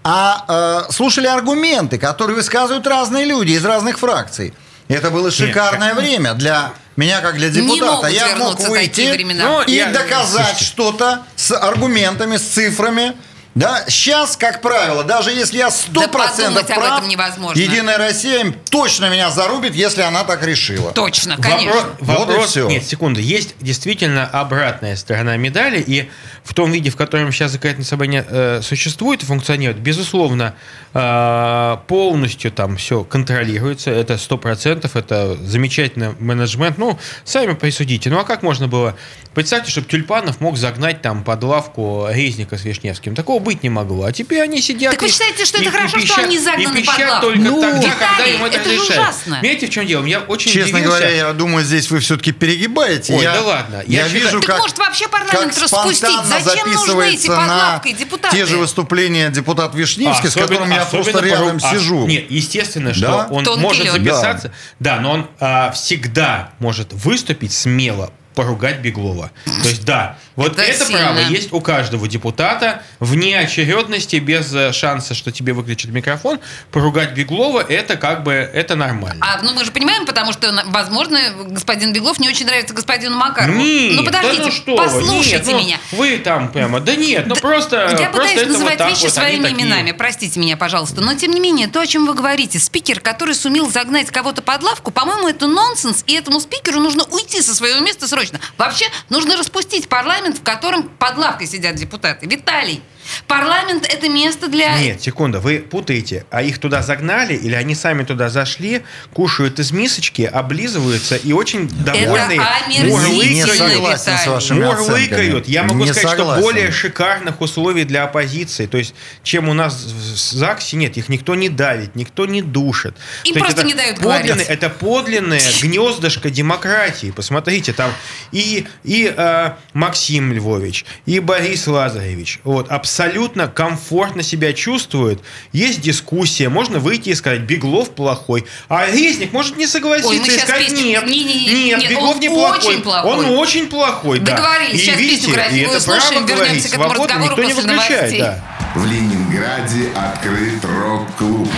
а 0.03 0.83
э, 0.89 0.91
слушали 0.91 1.25
аргументы, 1.25 1.97
которые 1.97 2.35
высказывают 2.35 2.85
разные 2.85 3.23
люди 3.23 3.53
из 3.53 3.63
разных 3.63 3.97
фракций. 3.97 4.53
Это 4.89 5.11
было 5.11 5.31
шикарное 5.31 5.93
время 5.93 6.33
для 6.33 6.73
меня, 6.97 7.21
как 7.21 7.37
для 7.37 7.47
Не 7.47 7.61
депутата. 7.61 7.85
могут 7.95 8.11
Я 8.11 8.35
мог 8.35 8.59
выйти 8.59 9.09
времена. 9.13 9.45
Ну, 9.45 9.61
и 9.61 9.71
я- 9.71 9.91
доказать 9.91 10.47
слушайте. 10.47 10.65
что-то 10.65 11.23
с 11.37 11.55
аргументами, 11.57 12.35
с 12.35 12.41
цифрами. 12.43 13.13
Да, 13.55 13.85
сейчас, 13.87 14.35
как 14.35 14.61
правило, 14.61 15.05
даже 15.05 15.31
если 15.31 15.59
я 15.59 15.69
100% 15.69 15.91
Да 15.93 16.07
подумать 16.09 16.69
об 16.69 16.77
прав, 16.77 16.97
этом 16.97 17.07
невозможно. 17.09 17.57
Единая 17.57 17.97
Россия 17.97 18.53
точно 18.69 19.09
меня 19.09 19.31
зарубит, 19.31 19.73
если 19.75 20.01
она 20.01 20.25
так 20.25 20.43
решила. 20.45 20.91
Точно, 20.91 21.37
конечно. 21.37 21.71
Вопрос, 21.73 21.85
Вот 21.99 22.27
вопрос- 22.27 22.55
нет, 22.69 22.83
секунду, 22.85 23.21
есть 23.21 23.55
действительно 23.61 24.25
обратная 24.27 24.97
сторона 24.97 25.37
медали, 25.37 25.79
и 25.79 26.09
в 26.43 26.53
том 26.53 26.69
виде, 26.69 26.89
в 26.89 26.97
котором 26.97 27.31
сейчас 27.31 27.51
законодательное 27.53 27.87
собрание 27.87 28.25
э, 28.27 28.61
существует 28.61 29.23
и 29.23 29.25
функционирует, 29.25 29.79
безусловно, 29.79 30.53
э, 30.93 31.77
полностью 31.87 32.51
там 32.51 32.75
все 32.75 33.05
контролируется, 33.05 33.89
это 33.89 34.17
сто 34.17 34.37
процентов, 34.37 34.97
это 34.97 35.35
замечательный 35.37 36.13
менеджмент, 36.19 36.77
ну, 36.77 36.99
сами 37.23 37.53
присудите. 37.53 38.09
Ну, 38.09 38.19
а 38.19 38.25
как 38.25 38.43
можно 38.43 38.67
было, 38.67 38.95
представьте, 39.33 39.71
чтобы 39.71 39.87
Тюльпанов 39.87 40.41
мог 40.41 40.57
загнать 40.57 41.01
там 41.01 41.23
под 41.23 41.41
лавку 41.43 42.07
Резника 42.09 42.57
с 42.57 42.65
Вишневским, 42.65 43.15
такого 43.15 43.44
быть 43.45 43.63
не 43.63 43.69
могло, 43.69 44.03
а 44.03 44.11
теперь 44.11 44.41
они 44.41 44.61
сидят 44.61 44.91
Так 44.91 45.01
вы 45.01 45.07
и- 45.07 45.11
считаете, 45.11 45.45
что 45.45 45.57
это 45.59 45.65
и- 45.65 45.69
и 45.69 45.71
хорошо, 45.71 45.99
что 45.99 46.07
пищат- 46.07 46.25
они 46.25 46.37
загнаны 46.37 46.63
и 46.63 46.83
под 46.83 46.93
пищат 46.95 47.09
лавку? 47.09 47.25
только 47.27 47.39
Ну, 47.39 47.61
тогда, 47.61 47.77
Виталий, 47.77 47.95
когда 47.97 48.25
им 48.25 48.43
это, 48.45 48.57
это 48.57 48.69
же 48.69 48.75
решают. 48.75 48.89
ужасно. 48.91 49.37
Понимаете, 49.39 49.67
в 49.67 49.69
чем 49.69 49.87
дело? 49.87 50.05
Я 50.05 50.19
очень 50.19 50.51
Честно 50.51 50.77
удивился. 50.79 50.97
говоря, 50.99 51.09
я 51.15 51.33
думаю, 51.33 51.63
здесь 51.65 51.89
вы 51.89 51.99
все-таки 52.01 52.33
перегибаете. 52.33 53.13
Ой, 53.15 53.23
я, 53.23 53.33
да 53.35 53.41
ладно. 53.41 53.83
Я, 53.87 54.01
Я 54.01 54.09
считаю- 54.09 54.23
вижу, 54.25 54.39
Так 54.41 54.47
как, 54.49 54.57
может, 54.59 54.77
вообще 54.77 55.07
парламент 55.07 55.57
распустить? 55.57 55.99
Зачем 56.01 56.17
нужны 56.25 56.35
эти 56.35 56.45
записывается 56.49 57.27
под 57.27 57.37
на 57.47 57.55
лавкой 57.57 57.93
депутаты? 57.93 58.35
Те 58.35 58.45
же 58.45 58.57
выступления 58.57 59.29
депутат 59.29 59.73
Вишневский, 59.75 60.29
с 60.29 60.31
Особенно- 60.35 60.47
которым 60.49 60.71
я 60.71 60.85
просто 60.85 61.19
рядом 61.21 61.57
а, 61.61 61.71
сижу. 61.71 62.05
Нет, 62.07 62.25
естественно, 62.29 62.93
что 62.93 63.01
Да? 63.07 63.27
он 63.29 63.43
Тонкий 63.45 63.61
может 63.61 63.83
лед. 63.85 63.93
записаться. 63.93 64.51
Да, 64.79 64.99
но 64.99 65.11
он 65.11 65.27
а, 65.39 65.71
всегда 65.71 66.51
может 66.59 66.91
выступить 66.93 67.53
смело, 67.53 68.11
поругать 68.33 68.79
Беглова. 68.79 69.31
То 69.45 69.69
есть, 69.69 69.85
да, 69.85 70.17
Вот 70.35 70.53
Это 70.53 70.63
это, 70.63 70.85
сильно. 70.85 71.01
право 71.01 71.19
есть 71.19 71.53
у 71.53 71.61
каждого 71.61 72.07
депутата 72.07 72.83
вне 72.99 73.39
очередности, 73.39 74.17
без 74.17 74.53
э, 74.53 74.73
шанса, 74.73 75.13
что 75.13 75.31
тебе 75.31 75.53
выключат 75.53 75.91
микрофон. 75.91 76.39
Поругать 76.71 77.13
Беглова 77.13 77.61
это 77.61 77.95
как 77.95 78.23
бы 78.23 78.33
это 78.33 78.75
нормально. 78.75 79.25
А, 79.25 79.41
ну 79.41 79.53
мы 79.53 79.63
же 79.63 79.71
понимаем, 79.71 80.05
потому 80.05 80.33
что, 80.33 80.53
возможно, 80.65 81.19
господин 81.49 81.93
Беглов 81.93 82.19
не 82.19 82.27
очень 82.27 82.45
нравится 82.45 82.73
господину 82.73 83.15
Макарову. 83.17 83.57
Нет, 83.57 83.95
ну 83.95 84.03
подождите, 84.03 84.37
да 84.37 84.45
ну 84.45 84.51
что 84.51 84.75
послушайте 84.75 85.35
нет, 85.37 85.45
ну, 85.45 85.59
меня. 85.59 85.77
Вы 85.91 86.17
там 86.17 86.51
прямо, 86.51 86.79
да 86.79 86.95
нет, 86.95 87.27
ну 87.27 87.35
просто, 87.35 87.95
Я 87.97 88.09
просто 88.09 88.33
пытаюсь 88.33 88.47
называть 88.47 88.79
вот 88.79 88.89
вещи 88.89 89.03
вот, 89.03 89.13
своими 89.13 89.43
такие. 89.43 89.61
именами. 89.61 89.91
Простите 89.91 90.39
меня, 90.39 90.57
пожалуйста. 90.57 91.01
Но 91.01 91.13
тем 91.15 91.31
не 91.31 91.39
менее, 91.39 91.67
то, 91.67 91.79
о 91.79 91.87
чем 91.87 92.05
вы 92.05 92.13
говорите, 92.13 92.59
спикер, 92.59 92.99
который 92.99 93.35
сумел 93.35 93.69
загнать 93.69 94.09
кого-то 94.11 94.41
под 94.41 94.63
лавку, 94.63 94.91
по-моему, 94.91 95.29
это 95.29 95.47
нонсенс, 95.47 96.03
и 96.07 96.13
этому 96.13 96.39
спикеру 96.39 96.79
нужно 96.79 97.03
уйти 97.05 97.41
со 97.41 97.55
своего 97.55 97.79
места 97.79 98.07
срочно. 98.07 98.39
Вообще, 98.57 98.85
нужно 99.09 99.37
распустить 99.37 99.87
парламент, 99.87 100.24
в 100.33 100.43
котором 100.43 100.89
под 100.89 101.17
лавкой 101.17 101.47
сидят 101.47 101.75
депутаты. 101.75 102.25
Виталий, 102.25 102.81
парламент 103.27 103.85
это 103.89 104.09
место 104.09 104.47
для... 104.47 104.77
Нет, 104.79 105.01
секунда, 105.01 105.39
вы 105.39 105.59
путаете. 105.59 106.25
А 106.31 106.41
их 106.41 106.59
туда 106.59 106.81
загнали 106.81 107.33
или 107.33 107.53
они 107.55 107.75
сами 107.75 108.03
туда 108.03 108.29
зашли, 108.29 108.83
кушают 109.13 109.59
из 109.59 109.71
мисочки, 109.71 110.21
облизываются 110.23 111.15
и 111.15 111.31
очень 111.33 111.67
довольные. 111.67 112.39
омерзительно, 112.41 113.25
Не 113.25 113.45
согласен 113.45 114.03
с 114.03 114.07
Виталий. 114.07 114.29
вашими 114.31 114.63
Мурлыкают. 114.65 115.47
Я 115.47 115.63
могу 115.63 115.83
Не 115.83 115.93
сказать, 115.93 116.09
согласен. 116.17 116.41
что 116.41 116.51
более 116.51 116.71
шикарных 116.71 117.41
условий 117.41 117.83
для 117.83 118.03
оппозиции. 118.03 118.65
То 118.65 118.77
есть, 118.77 118.93
чем 119.23 119.49
у 119.49 119.53
нас 119.53 119.73
в 119.75 120.17
ЗАГСе 120.17 120.77
нет, 120.77 120.97
их 120.97 121.09
никто 121.09 121.35
не 121.35 121.49
давит, 121.49 121.95
никто 121.95 122.25
не 122.25 122.41
душит. 122.41 122.95
Им 123.23 123.33
То 123.35 123.39
просто 123.39 123.61
это 123.61 123.67
не 123.67 123.73
дают 123.73 123.97
подлинное, 123.97 124.23
говорить. 124.23 124.47
Это 124.49 124.69
подлинное 124.69 125.41
гнездышко 125.61 126.29
демократии. 126.29 127.11
Посмотрите, 127.11 127.73
там 127.73 127.91
и, 128.31 128.67
и 128.83 129.13
э, 129.15 129.51
Максим 129.73 130.33
Львович, 130.33 130.85
и 131.05 131.19
Борис 131.19 131.67
Лазаревич. 131.67 132.39
Вот, 132.43 132.69
абсолютно 132.71 133.04
комфортно 133.47 134.23
себя 134.23 134.53
чувствуют. 134.53 135.21
Есть 135.51 135.81
дискуссия, 135.81 136.49
можно 136.49 136.79
выйти 136.79 137.09
и 137.09 137.15
сказать, 137.15 137.41
Беглов 137.41 137.91
плохой. 137.91 138.45
А 138.69 138.85
Резник 138.85 139.33
может 139.33 139.57
не 139.57 139.67
согласиться 139.67 140.09
Ой, 140.09 140.17
и 140.17 140.39
сказать, 140.39 140.67
песню- 140.69 140.85
нет, 140.85 141.05
Не-не-не, 141.05 141.65
нет, 141.65 141.79
нет, 141.79 141.89
Беглов 141.91 142.15
он 142.15 142.19
не 142.19 142.29
плохой. 142.29 142.57
очень 142.73 142.81
плохой. 142.81 143.11
Он 143.11 143.25
очень 143.37 143.67
плохой, 143.67 144.19
да. 144.19 144.35
Договорились, 144.35 144.73
И 144.81 144.85
сейчас 144.85 144.99
видите, 144.99 145.31
и 145.51 145.59
это 145.59 145.79
слушаем, 145.79 146.25
право 146.25 146.39
говорить, 146.39 146.63
к 146.63 146.67
этому 146.67 146.83
свободно, 146.85 147.15
разговору 147.15 147.41
никто 147.41 147.43
не 147.43 147.53
выключает, 147.53 148.17
да. 148.19 148.43
В 148.75 148.85
Ленинграде 148.85 149.89
открыт 149.95 150.63
рок-клуб. 150.65 151.49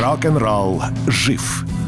Рок-н-ролл 0.00 0.82
жив 1.06 1.64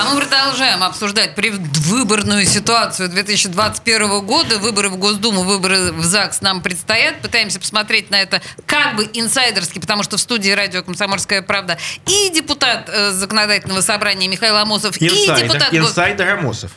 А 0.00 0.04
мы 0.14 0.20
продолжаем 0.20 0.84
обсуждать 0.84 1.34
предвыборную 1.34 2.44
ситуацию 2.46 3.08
2021 3.08 4.20
года. 4.24 4.58
Выборы 4.58 4.90
в 4.90 4.96
Госдуму, 4.96 5.42
выборы 5.42 5.90
в 5.90 6.04
ЗАГС 6.04 6.40
нам 6.40 6.62
предстоят. 6.62 7.20
Пытаемся 7.20 7.58
посмотреть 7.58 8.08
на 8.10 8.20
это 8.20 8.40
как 8.64 8.94
бы 8.94 9.10
инсайдерски, 9.12 9.80
потому 9.80 10.04
что 10.04 10.16
в 10.16 10.20
студии 10.20 10.50
радио 10.50 10.84
«Комсомольская 10.84 11.42
правда» 11.42 11.78
и 12.06 12.30
депутат 12.32 12.88
э, 12.88 13.10
законодательного 13.10 13.80
собрания 13.80 14.28
Михаил 14.28 14.56
Амосов, 14.56 14.96
и 15.02 15.08
Инсайдер, 15.08 15.48
депутат... 15.48 15.72
гос- 15.72 15.88
инсайдер 15.88 16.28
Амосов. 16.28 16.70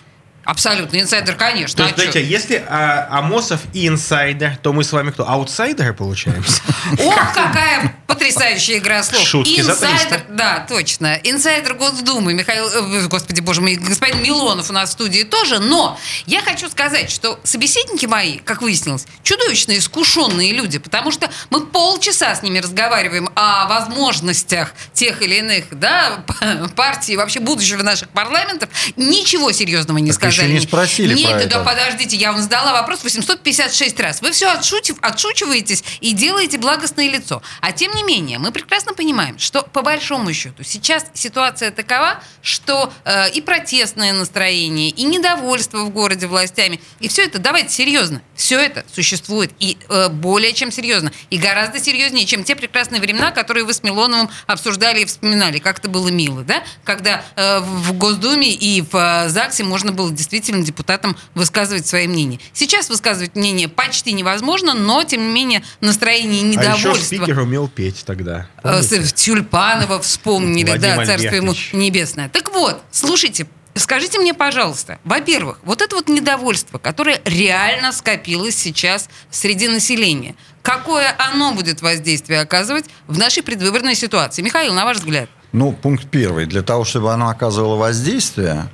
Абсолютно, 0.44 1.00
инсайдер, 1.00 1.36
конечно. 1.36 1.78
То 1.78 1.84
А 1.84 1.86
есть, 1.86 1.98
чё? 1.98 2.04
смотрите, 2.06 2.28
если 2.28 2.64
а, 2.68 3.08
Амосов 3.20 3.62
и 3.74 3.88
инсайдер, 3.88 4.58
то 4.58 4.74
мы 4.74 4.84
с 4.84 4.92
вами 4.92 5.12
кто? 5.12 5.30
Аутсайдеры 5.30 5.94
получаемся? 5.94 6.62
Ох, 6.98 7.34
какая 7.36 7.96
потрясающая 8.14 8.78
игра 8.78 9.04
слов. 9.04 9.28
Шутки 9.28 9.62
за 9.62 9.76
300. 9.76 10.26
да, 10.30 10.66
точно. 10.68 11.20
Инсайдер 11.24 11.74
Госдумы 11.76 12.34
Михаил, 12.34 12.68
э, 12.70 13.08
господи, 13.08 13.42
боже 13.42 13.62
мой, 13.62 13.76
господин 13.76 14.22
Милонов 14.22 14.70
у 14.70 14.74
нас 14.74 14.90
в 14.90 14.94
студии 14.94 15.24
тоже. 15.24 15.60
Но 15.60 15.98
я 16.26 16.42
хочу 16.42 16.70
сказать, 16.70 17.10
что 17.12 17.40
собеседники 17.44 18.06
мои, 18.06 18.38
как 18.40 18.62
выяснилось, 18.62 19.06
чудовищно 19.24 19.78
искушенные 19.78 20.52
люди, 20.54 20.78
потому 20.80 21.12
что 21.12 21.30
мы 21.50 21.66
полчаса 21.66 22.36
с 22.36 22.44
ними 22.44 22.60
разговариваем 22.60 23.30
о 23.36 23.68
возможностях 23.68 24.74
тех 24.94 25.22
или 25.22 25.36
иных, 25.36 25.66
да, 25.72 26.24
партий, 26.76 27.16
вообще 27.18 27.40
будущего 27.40 27.84
наших 27.84 28.10
парламентов. 28.10 28.70
Ничего 28.96 29.52
серьезного 29.52 29.98
не 30.00 30.12
Так 30.12 30.20
сказали. 30.20 30.48
еще 30.48 30.54
не 30.60 30.60
спросили 30.66 31.14
Нет, 31.16 31.30
про 31.30 31.38
да 31.40 31.44
это. 31.46 31.60
подождите, 31.64 32.16
я 32.18 32.32
вам 32.32 32.42
задала 32.42 32.74
вопрос 32.74 33.04
856 33.04 34.00
раз. 34.00 34.22
Вы 34.22 34.32
все 34.32 34.52
отшутив, 34.52 34.98
отшучиваетесь 35.02 35.84
и 36.02 36.12
делаете 36.14 36.58
благостное 36.58 37.10
лицо. 37.10 37.42
А 37.62 37.72
тем 37.72 37.94
не 37.96 38.01
менее, 38.04 38.40
мы 38.40 38.52
прекрасно 38.52 38.94
понимаем, 38.94 39.38
что 39.40 39.64
по 39.64 39.82
большому 39.82 40.34
счету 40.34 40.64
сейчас 40.64 41.06
ситуация 41.14 41.72
такова, 41.72 42.24
что 42.42 42.92
э, 43.06 43.32
и 43.32 43.42
протестное 43.42 44.14
настроение, 44.14 44.90
и 44.90 45.04
недовольство 45.04 45.80
в 45.80 45.90
городе 45.90 46.28
властями, 46.28 46.80
и 47.00 47.08
все 47.08 47.24
это, 47.26 47.40
давайте 47.40 47.70
серьезно, 47.70 48.22
все 48.36 48.60
это 48.60 48.86
существует 48.94 49.52
и 49.60 49.78
э, 49.90 50.10
более 50.10 50.54
чем 50.54 50.72
серьезно, 50.72 51.12
и 51.30 51.38
гораздо 51.38 51.80
серьезнее, 51.80 52.26
чем 52.26 52.44
те 52.44 52.56
прекрасные 52.56 53.02
времена, 53.02 53.32
которые 53.32 53.64
вы 53.64 53.74
с 53.74 53.84
Милоновым 53.84 54.30
обсуждали 54.48 55.02
и 55.02 55.06
вспоминали, 55.06 55.60
как 55.60 55.80
это 55.80 55.90
было 55.90 56.10
мило, 56.10 56.44
да, 56.44 56.64
когда 56.84 57.24
э, 57.36 57.60
в 57.60 57.94
Госдуме 57.94 58.52
и 58.54 58.82
в 58.82 58.96
э, 58.96 59.30
ЗАГСе 59.30 59.64
можно 59.64 59.92
было 59.92 60.12
действительно 60.12 60.64
депутатам 60.64 61.18
высказывать 61.36 61.86
свои 61.88 62.08
мнения. 62.08 62.40
Сейчас 62.54 62.90
высказывать 62.90 63.36
мнение 63.36 63.68
почти 63.68 64.14
невозможно, 64.14 64.74
но, 64.74 65.04
тем 65.04 65.22
не 65.22 65.34
менее, 65.34 65.64
настроение 65.80 66.42
А 66.42 66.46
еще 66.46 66.60
недовольства... 66.60 67.16
спикер 67.16 67.40
умел 67.40 67.68
петь 67.68 67.91
тогда. 68.06 68.48
Э, 68.64 68.82
с- 68.82 69.14
Тюльпанова 69.14 70.00
вспомнили, 70.02 70.68
Владимир 70.70 70.98
да, 70.98 71.06
царство 71.06 71.36
ему 71.36 71.52
Альбертович. 71.52 71.74
небесное. 71.74 72.30
Так 72.30 72.52
вот, 72.54 72.82
слушайте, 72.92 73.48
скажите 73.76 74.20
мне, 74.20 74.34
пожалуйста, 74.34 75.00
во-первых, 75.04 75.60
вот 75.64 75.82
это 75.82 75.96
вот 75.96 76.08
недовольство, 76.10 76.78
которое 76.78 77.22
реально 77.26 77.92
скопилось 77.92 78.56
сейчас 78.56 79.10
среди 79.30 79.68
населения, 79.68 80.36
какое 80.62 81.14
оно 81.18 81.54
будет 81.54 81.82
воздействие 81.82 82.42
оказывать 82.42 82.86
в 83.08 83.18
нашей 83.18 83.44
предвыборной 83.44 83.96
ситуации? 83.96 84.42
Михаил, 84.42 84.74
на 84.74 84.86
ваш 84.86 84.98
взгляд? 84.98 85.30
Ну, 85.52 85.74
пункт 85.74 86.08
первый. 86.10 86.46
Для 86.46 86.62
того, 86.62 86.86
чтобы 86.86 87.12
оно 87.14 87.30
оказывало 87.30 87.76
воздействие, 87.76 88.70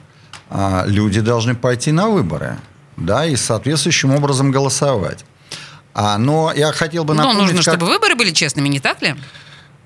а, 0.50 0.84
люди 0.88 1.20
должны 1.22 1.56
пойти 1.56 1.92
на 1.92 2.08
выборы, 2.08 2.58
да, 2.98 3.26
и 3.26 3.36
соответствующим 3.36 4.14
образом 4.14 4.52
голосовать. 4.52 5.26
А, 6.00 6.20
но 6.20 6.54
я 6.56 6.72
хотел 6.74 7.06
бы 7.06 7.16
напомнить, 7.16 7.40
нужно, 7.42 7.56
как- 7.56 7.64
чтобы 7.74 7.88
выборы 7.88 8.14
были 8.14 8.30
честными, 8.30 8.68
не 8.70 8.80
так 8.80 9.02
ли? 9.02 9.16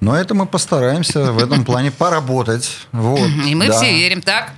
Но 0.02 0.14
это 0.14 0.34
мы 0.36 0.46
постараемся 0.46 1.32
в 1.32 1.42
этом 1.42 1.64
плане 1.64 1.90
поработать. 1.90 2.70
Вот, 2.92 3.26
И 3.48 3.56
мы 3.56 3.68
да. 3.68 3.78
все 3.78 3.94
верим, 3.96 4.22
так? 4.22 4.52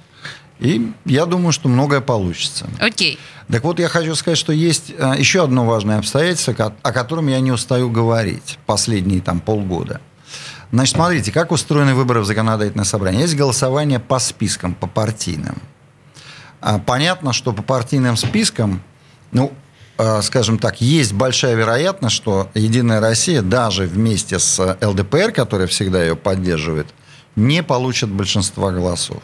И 0.59 0.91
я 1.05 1.27
думаю, 1.27 1.51
что 1.51 1.69
многое 1.69 2.01
получится. 2.01 2.65
Окей. 2.79 3.19
Так 3.51 3.63
вот, 3.63 3.77
я 3.79 3.87
хочу 3.87 4.15
сказать, 4.15 4.39
что 4.39 4.51
есть 4.51 4.93
э, 4.97 5.13
еще 5.17 5.43
одно 5.43 5.63
важное 5.65 5.99
обстоятельство, 5.99 6.73
о 6.81 6.91
котором 6.91 7.27
я 7.27 7.39
не 7.39 7.51
устаю 7.51 7.91
говорить 7.91 8.57
последние 8.65 9.21
там 9.21 9.39
полгода. 9.39 10.01
Значит, 10.71 10.95
смотрите, 10.95 11.31
как 11.31 11.51
устроены 11.51 11.93
выборы 11.93 12.21
в 12.21 12.25
законодательное 12.25 12.85
собрание. 12.85 13.21
Есть 13.21 13.35
голосование 13.35 13.99
по 13.99 14.17
спискам, 14.17 14.73
по 14.73 14.87
партийным. 14.87 15.61
А, 16.61 16.79
Понятно, 16.79 17.31
что 17.31 17.53
по 17.53 17.61
партийным 17.61 18.17
спискам, 18.17 18.81
ну, 19.31 19.53
скажем 20.21 20.57
так, 20.57 20.81
есть 20.81 21.13
большая 21.13 21.55
вероятность, 21.55 22.15
что 22.15 22.49
Единая 22.53 22.99
Россия 22.99 23.41
даже 23.41 23.83
вместе 23.83 24.39
с 24.39 24.77
ЛДПР, 24.81 25.31
которая 25.31 25.67
всегда 25.67 26.01
ее 26.01 26.15
поддерживает, 26.15 26.87
не 27.35 27.63
получит 27.63 28.09
большинства 28.09 28.71
голосов. 28.71 29.21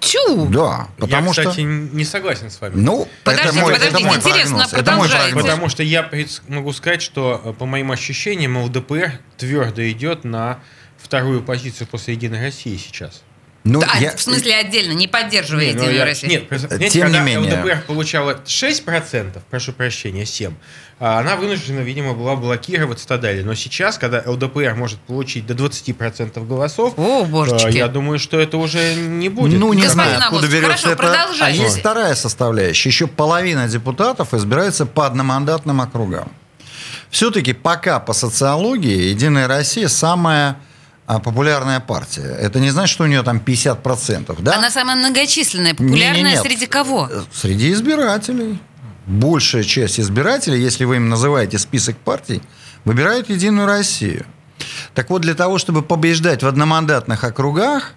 Чу! 0.00 0.46
Да, 0.46 0.88
потому 0.98 1.28
я, 1.28 1.32
что... 1.32 1.42
кстати, 1.42 1.60
не 1.60 2.04
согласен 2.04 2.50
с 2.50 2.60
вами. 2.60 2.74
Ну, 2.76 3.08
Подождите, 3.24 3.50
это 3.50 3.60
мой, 3.60 3.72
подождите, 3.74 3.98
это 3.98 4.06
мой 4.06 4.16
интересно, 4.16 4.56
прогноз. 4.56 4.72
Это 4.72 4.92
мой 4.92 5.08
прогноз. 5.08 5.42
Потому 5.42 5.68
что 5.68 5.82
я 5.82 6.10
могу 6.48 6.72
сказать, 6.72 7.02
что 7.02 7.40
э, 7.44 7.52
по 7.52 7.66
моим 7.66 7.92
ощущениям 7.92 8.56
ЛДПР 8.56 9.20
твердо 9.36 9.88
идет 9.90 10.24
на 10.24 10.60
вторую 10.96 11.42
позицию 11.42 11.86
после 11.88 12.14
Единой 12.14 12.40
России 12.40 12.76
сейчас. 12.76 13.22
Ну, 13.62 13.82
А, 13.86 13.98
я- 14.00 14.16
В 14.16 14.20
смысле 14.22 14.56
отдельно, 14.56 14.92
не 14.92 15.06
поддерживая 15.06 15.66
Не, 15.66 15.72
ну, 15.72 15.78
Единую 15.80 15.96
я- 15.98 16.04
Россию. 16.06 16.32
Нет, 16.32 16.48
просто, 16.48 16.68
знаете, 16.68 16.88
Тем 16.88 17.08
не 17.08 17.12
когда 17.18 17.26
менее. 17.26 17.54
ЛДПР 17.62 17.82
получала 17.86 18.40
6%, 18.46 19.42
прошу 19.50 19.72
прощения, 19.74 20.24
7%, 20.24 20.54
а 20.98 21.18
она 21.18 21.36
вынуждена, 21.36 21.80
видимо, 21.80 22.14
была 22.14 22.36
блокировать 22.36 23.00
стадали. 23.00 23.42
Но 23.42 23.54
сейчас, 23.54 23.98
когда 23.98 24.22
ЛДПР 24.26 24.74
может 24.76 24.98
получить 25.00 25.46
до 25.46 25.52
20% 25.54 26.46
голосов, 26.48 26.94
О, 26.96 27.24
божечки. 27.24 27.66
э, 27.68 27.72
я 27.72 27.88
думаю, 27.88 28.18
что 28.18 28.40
это 28.40 28.56
уже 28.56 28.94
не 28.94 29.28
будет. 29.28 29.58
Ну, 29.60 29.74
не 29.74 29.82
Господин 29.82 29.92
знаю, 30.16 30.18
откуда 30.24 30.46
берется 30.48 30.66
хорошо, 30.66 30.88
это. 30.92 30.96
продолжайте. 30.96 31.60
А 31.60 31.64
есть 31.64 31.78
вторая 31.80 32.14
составляющая. 32.14 32.88
Еще 32.88 33.06
половина 33.08 33.68
депутатов 33.68 34.32
избирается 34.32 34.86
по 34.86 35.06
одномандатным 35.06 35.82
округам. 35.82 36.32
Все-таки 37.10 37.52
пока 37.52 38.00
по 38.00 38.12
социологии 38.14 39.08
Единая 39.10 39.48
Россия 39.48 39.88
самая 39.88 40.56
популярная 41.18 41.80
партия. 41.80 42.22
Это 42.40 42.60
не 42.60 42.70
значит, 42.70 42.92
что 42.92 43.04
у 43.04 43.06
нее 43.06 43.22
там 43.22 43.38
50%, 43.38 44.40
да? 44.42 44.56
Она 44.56 44.70
самая 44.70 44.96
многочисленная, 44.96 45.72
популярная 45.74 46.22
Не-не-нет. 46.22 46.42
среди 46.42 46.66
кого? 46.66 47.08
Э, 47.10 47.22
Среди 47.32 47.72
избирателей. 47.72 48.60
Большая 49.06 49.64
часть 49.64 49.98
избирателей, 49.98 50.60
если 50.60 50.84
вы 50.84 50.96
им 50.96 51.08
называете 51.08 51.58
список 51.58 51.96
партий, 51.96 52.42
выбирают 52.84 53.28
Единую 53.28 53.66
Россию. 53.66 54.24
Так 54.94 55.10
вот, 55.10 55.22
для 55.22 55.34
того, 55.34 55.58
чтобы 55.58 55.82
побеждать 55.82 56.42
в 56.42 56.46
одномандатных 56.46 57.24
округах, 57.24 57.94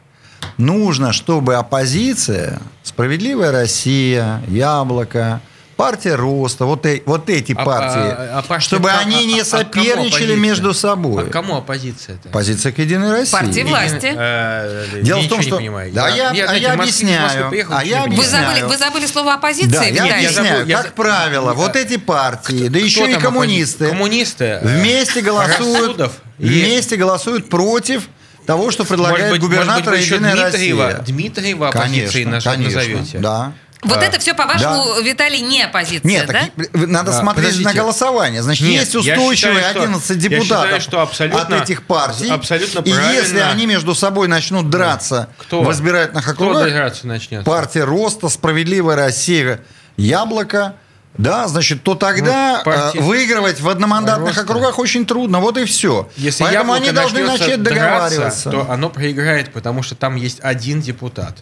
нужно, 0.57 1.13
чтобы 1.13 1.55
оппозиция, 1.55 2.59
Справедливая 2.83 3.51
Россия, 3.51 4.41
Яблоко, 4.47 5.41
Партия 5.83 6.15
Роста, 6.15 6.63
вот, 6.63 6.85
э- 6.85 7.01
вот 7.05 7.29
эти 7.29 7.51
А- 7.51 7.65
партии, 7.65 8.09
а- 8.09 8.39
а 8.39 8.41
партия- 8.41 8.65
чтобы 8.67 8.89
а- 8.89 8.99
они 8.99 9.17
а- 9.17 9.23
не 9.23 9.41
а 9.41 9.43
кому 9.43 9.63
соперничали 9.63 10.07
оппозиция? 10.07 10.35
между 10.37 10.73
собой. 10.73 11.23
А 11.27 11.29
кому 11.29 11.57
оппозиция-то? 11.57 12.29
Позиция 12.29 12.71
к 12.71 12.77
Единой 12.79 13.11
России. 13.11 13.31
Партия 13.33 13.65
власти. 13.65 14.13
Э, 14.15 15.01
Дело 15.01 15.19
я 15.19 15.25
в 15.25 15.29
том, 15.29 15.41
что... 15.41 15.57
Да, 15.57 16.07
я, 16.07 16.29
а 16.29 16.33
знаете, 16.33 16.63
я 16.63 16.71
объясняю. 16.73 17.51
а 17.69 17.83
я 17.83 18.05
Вы 18.05 18.23
забыли, 18.23 18.61
вы 18.61 18.77
забыли 18.77 19.05
слово 19.07 19.33
оппозиция, 19.33 19.71
Да, 19.71 19.83
я 19.83 19.91
Виталий? 20.05 20.13
объясняю. 20.27 20.65
я 20.67 20.77
как 20.77 20.85
за- 20.85 20.91
правило, 20.93 21.53
вот 21.53 21.75
эти 21.75 21.97
партии, 21.97 22.69
да 22.69 22.79
еще 22.79 23.01
Кто 23.01 23.09
и 23.09 23.15
коммунисты, 23.15 23.89
Коммунисты. 23.89 24.45
э, 24.45 24.59
вместе 24.65 25.19
голосуют, 25.19 26.11
вместе 26.37 26.95
голосуют 26.95 27.49
против 27.49 28.03
того, 28.45 28.71
что 28.71 28.85
предлагает 28.85 29.19
Может 29.31 29.31
быть, 29.33 29.41
губернатор 29.41 29.83
может 29.93 29.99
быть, 29.99 30.11
Единая 30.11 30.35
Дмитриева, 30.35 30.85
Россия. 30.85 31.03
Дмитриева 31.05 31.67
оппозицией 31.67 32.23
Конечно, 32.23 32.51
конечно, 32.51 32.79
назовете. 32.79 33.17
Да. 33.17 33.51
Вот 33.83 33.97
А, 33.97 34.03
это 34.05 34.19
все, 34.19 34.33
по-вашему, 34.33 35.01
Виталий, 35.01 35.41
не 35.41 35.63
оппозиция, 35.63 36.07
Нет, 36.09 36.27
да? 36.27 36.33
так 36.55 36.73
надо 36.73 37.11
Да, 37.11 37.19
смотреть 37.19 37.45
подождите. 37.47 37.69
на 37.69 37.73
голосование. 37.75 38.41
Значит, 38.41 38.67
Нет, 38.67 38.81
есть 38.81 38.93
я 38.93 38.99
устойчивые 39.15 39.55
считаю, 39.57 39.73
что- 39.73 39.83
11 39.83 40.09
я 40.09 40.15
депутатов 40.15 40.65
считаю, 40.65 40.81
что 40.81 41.01
абсолютно- 41.01 41.57
от 41.57 41.63
этих 41.63 41.83
партий. 41.83 42.29
абсолютно 42.29 42.79
и 42.79 42.89
если 42.89 43.39
они 43.39 43.65
между 43.65 43.93
собой 43.95 44.27
начнут 44.27 44.69
драться 44.69 45.29
Кто? 45.37 45.61
в 45.63 45.71
избирательных 45.71 46.23
Кто 46.23 46.31
округах, 46.33 46.69
драться 46.71 47.07
начнет? 47.07 47.43
партия 47.43 47.83
Роста, 47.83 48.29
Справедливая 48.29 48.95
Россия, 48.95 49.61
Яблоко, 49.97 50.75
да, 51.17 51.47
значит, 51.47 51.83
то 51.83 51.93
тогда 51.95 52.57
Ну, 52.59 52.63
партия 52.63 52.99
э, 52.99 53.01
выигрывать 53.03 53.61
в 53.61 53.69
одномандатных 53.69 54.29
Роста. 54.29 54.41
округах 54.43 54.79
очень 54.79 55.05
трудно. 55.05 55.39
Вот 55.39 55.57
и 55.57 55.65
все. 55.65 56.09
Если 56.17 56.43
Поэтому 56.43 56.73
они 56.73 56.91
должны 56.91 57.23
начать 57.23 57.61
драться, 57.61 57.81
договариваться. 57.81 58.49
то 58.49 58.71
оно 58.71 58.89
проиграет, 58.89 59.53
потому 59.53 59.83
что 59.83 59.93
там 59.95 60.15
есть 60.15 60.39
один 60.41 60.81
депутат 60.81 61.37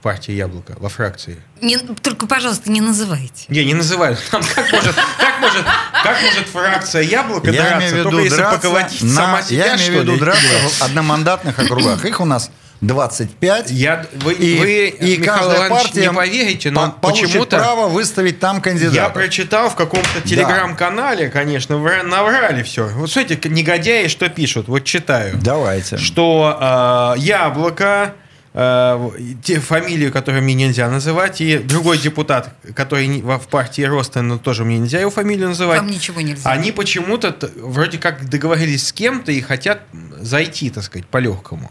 в 0.00 0.02
партии 0.02 0.32
Яблоко, 0.32 0.74
во 0.78 0.88
фракции. 0.88 1.36
Не- 1.60 1.76
только, 1.76 2.26
пожалуйста, 2.26 2.70
не 2.70 2.80
называйте. 2.80 3.44
Не, 3.48 3.66
не 3.66 3.74
называют. 3.74 4.18
Там 4.30 4.40
как 4.42 4.72
может, 4.72 4.94
как 4.94 5.40
может, 5.40 5.64
как 6.02 6.22
может 6.22 6.46
фракция 6.48 7.02
Яблоко 7.02 7.50
Я 7.50 7.60
драться, 7.62 7.78
имею 7.78 7.90
в 7.92 7.98
виду 7.98 8.10
только 8.10 8.24
если 8.24 8.36
драться 8.38 8.56
поколотить 8.68 9.02
на- 9.02 9.14
сама 9.14 9.42
себя, 9.42 9.66
Я 9.66 9.76
имею 9.76 10.00
в 10.00 10.02
виду 10.04 10.16
драться 10.16 10.46
в 10.68 10.82
одномандатных 10.82 11.58
округах. 11.58 12.02
Их 12.06 12.18
у 12.20 12.24
нас 12.24 12.50
25. 12.80 13.70
Я, 13.72 14.06
вы, 14.14 14.32
И, 14.32 14.58
вы 14.58 14.88
и 14.88 15.18
Михаил 15.18 15.36
каждая 15.38 15.56
Иванович, 15.68 15.82
партия 15.82 16.00
не 16.00 16.12
поверите, 16.14 16.70
но 16.70 16.90
по- 16.92 17.10
почему-то 17.10 17.58
право 17.58 17.88
выставить 17.88 18.40
там 18.40 18.62
кандидата. 18.62 18.96
я 18.96 19.10
прочитал 19.10 19.68
в 19.68 19.74
каком-то 19.76 20.22
телеграм-канале, 20.24 21.28
конечно, 21.28 21.74
вра- 21.74 22.02
наврали 22.04 22.62
все. 22.62 22.86
Вот 22.86 23.10
смотрите, 23.12 23.50
негодяи 23.50 24.06
что 24.08 24.30
пишут, 24.30 24.68
вот 24.68 24.84
читаю. 24.84 25.36
Давайте. 25.42 25.98
что 25.98 27.14
э, 27.18 27.20
яблоко, 27.20 28.14
те 28.52 29.60
фамилию, 29.60 30.12
которую 30.12 30.42
мне 30.42 30.54
нельзя 30.54 30.90
называть, 30.90 31.40
и 31.40 31.58
другой 31.58 31.98
депутат, 31.98 32.52
который 32.74 33.22
в 33.22 33.46
партии 33.48 33.82
Роста, 33.82 34.22
но 34.22 34.38
тоже 34.38 34.64
мне 34.64 34.78
нельзя 34.78 34.98
его 35.00 35.10
фамилию 35.10 35.48
называть. 35.48 35.78
Вам 35.78 35.90
ничего 35.90 36.20
нельзя. 36.20 36.50
Они 36.50 36.72
почему-то 36.72 37.36
вроде 37.56 37.98
как 37.98 38.28
договорились 38.28 38.88
с 38.88 38.92
кем-то 38.92 39.30
и 39.30 39.40
хотят 39.40 39.82
зайти, 40.20 40.70
так 40.70 40.82
сказать, 40.82 41.06
по-легкому. 41.06 41.70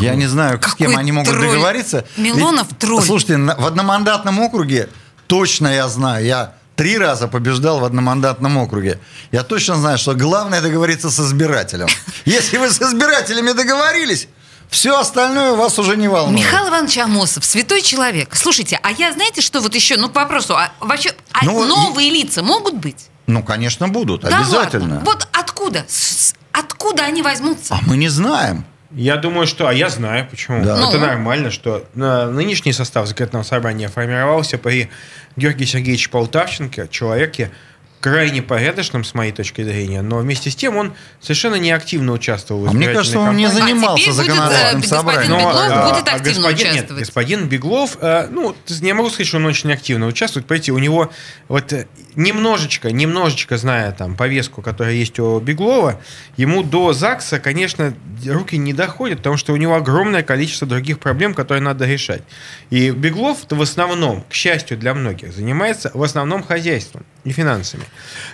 Я 0.00 0.16
не 0.16 0.26
знаю, 0.26 0.58
с 0.58 0.66
Какой 0.66 0.88
кем 0.88 0.96
они 0.96 1.12
могут 1.12 1.32
тролль. 1.32 1.46
договориться. 1.46 2.04
Милонов 2.16 2.68
Ведь, 2.68 2.78
тролль. 2.78 3.02
Слушайте, 3.02 3.36
в 3.36 3.66
одномандатном 3.66 4.38
округе 4.40 4.88
точно 5.28 5.68
я 5.68 5.88
знаю, 5.88 6.24
я 6.26 6.54
три 6.76 6.98
раза 6.98 7.26
побеждал 7.28 7.80
в 7.80 7.84
одномандатном 7.84 8.56
округе. 8.58 8.98
Я 9.32 9.44
точно 9.44 9.76
знаю, 9.76 9.98
что 9.98 10.14
главное 10.14 10.60
договориться 10.60 11.10
с 11.10 11.20
избирателем. 11.20 11.88
Если 12.24 12.58
вы 12.58 12.70
с 12.70 12.80
избирателями 12.82 13.52
договорились, 13.52 14.28
все 14.68 14.98
остальное 14.98 15.52
вас 15.52 15.78
уже 15.78 15.96
не 15.96 16.08
волнует. 16.08 16.38
Михаил 16.44 16.68
Иванович 16.68 16.98
Амосов, 16.98 17.44
святой 17.44 17.82
человек. 17.82 18.34
Слушайте, 18.36 18.78
а 18.82 18.90
я 18.92 19.12
знаете, 19.12 19.40
что 19.40 19.60
вот 19.60 19.74
еще, 19.74 19.96
ну, 19.96 20.08
к 20.08 20.14
вопросу, 20.14 20.54
а 20.56 20.72
вообще, 20.80 21.12
а 21.32 21.44
Ну, 21.44 21.52
вот 21.54 21.64
и- 21.66 21.68
новые 21.68 22.10
лица 22.10 22.42
могут 22.42 22.74
быть? 22.74 23.06
Ну, 23.26 23.42
конечно, 23.42 23.88
будут, 23.88 24.22
Да 24.22 24.38
обязательно. 24.38 24.96
ладно? 24.96 25.02
Вот 25.04 25.28
откуда? 25.32 25.84
С- 25.88 26.34
Откуда 26.52 27.04
они 27.04 27.22
возьмутся? 27.22 27.74
А 27.74 27.78
мы 27.86 27.96
не 27.96 28.08
знаем. 28.08 28.64
Я 28.90 29.16
думаю, 29.16 29.46
что... 29.46 29.68
А 29.68 29.72
я 29.72 29.90
знаю, 29.90 30.26
почему. 30.28 30.64
Да. 30.64 30.76
Это 30.88 30.98
Ну? 30.98 31.06
нормально, 31.06 31.50
что 31.52 31.84
нынешний 31.94 32.72
состав 32.72 33.06
законодательного 33.06 33.44
собрания 33.44 33.88
формировался 33.88 34.58
при 34.58 34.88
Георгии 35.36 35.66
Сергеевиче 35.66 36.08
Полтавченко, 36.08 36.88
человеке 36.88 37.52
крайне 38.00 38.42
порядочном, 38.42 39.04
с 39.04 39.14
моей 39.14 39.32
точки 39.32 39.62
зрения, 39.62 40.02
но 40.02 40.18
вместе 40.18 40.50
с 40.50 40.56
тем 40.56 40.76
он 40.76 40.94
совершенно 41.20 41.56
неактивно 41.56 42.12
участвовал 42.12 42.64
в 42.64 42.68
А 42.68 42.72
мне 42.72 42.88
кажется, 42.88 43.18
он 43.18 43.36
не 43.36 43.48
занимался 43.48 44.02
теперь 44.02 44.14
будет, 44.14 44.26
законодательным 44.26 44.78
э, 44.78 44.82
господин 44.82 44.98
собранием. 44.98 45.38
Беглов 45.38 45.42
Но, 45.42 45.50
Беглов 45.50 45.70
а, 45.70 45.92
будет 45.92 46.08
а 46.08 46.16
активно 46.16 46.42
господин, 46.42 46.66
нет, 46.66 46.74
участвовать. 46.74 47.00
господин 47.00 47.48
Беглов, 47.48 47.98
э, 48.00 48.28
ну, 48.30 48.56
я 48.66 48.94
могу 48.94 49.10
сказать, 49.10 49.26
что 49.26 49.36
он 49.38 49.46
очень 49.46 49.72
активно 49.72 50.06
участвует. 50.06 50.46
Понимаете, 50.46 50.72
у 50.72 50.78
него 50.78 51.10
вот 51.48 51.72
э, 51.72 51.86
немножечко, 52.14 52.90
немножечко 52.90 53.56
зная 53.56 53.92
там 53.92 54.16
повестку, 54.16 54.62
которая 54.62 54.94
есть 54.94 55.18
у 55.18 55.40
Беглова, 55.40 56.00
ему 56.36 56.62
до 56.62 56.92
ЗАГСа, 56.92 57.40
конечно, 57.40 57.94
руки 58.26 58.56
не 58.56 58.72
доходят, 58.72 59.18
потому 59.18 59.36
что 59.36 59.52
у 59.52 59.56
него 59.56 59.74
огромное 59.74 60.22
количество 60.22 60.66
других 60.66 60.98
проблем, 60.98 61.34
которые 61.34 61.62
надо 61.62 61.86
решать. 61.86 62.22
И 62.70 62.90
Беглов 62.90 63.38
в 63.48 63.62
основном, 63.62 64.22
к 64.28 64.34
счастью 64.34 64.76
для 64.78 64.94
многих, 64.94 65.32
занимается 65.32 65.90
в 65.94 66.02
основном 66.02 66.42
хозяйством 66.42 67.04
и 67.24 67.30
финансами. 67.30 67.84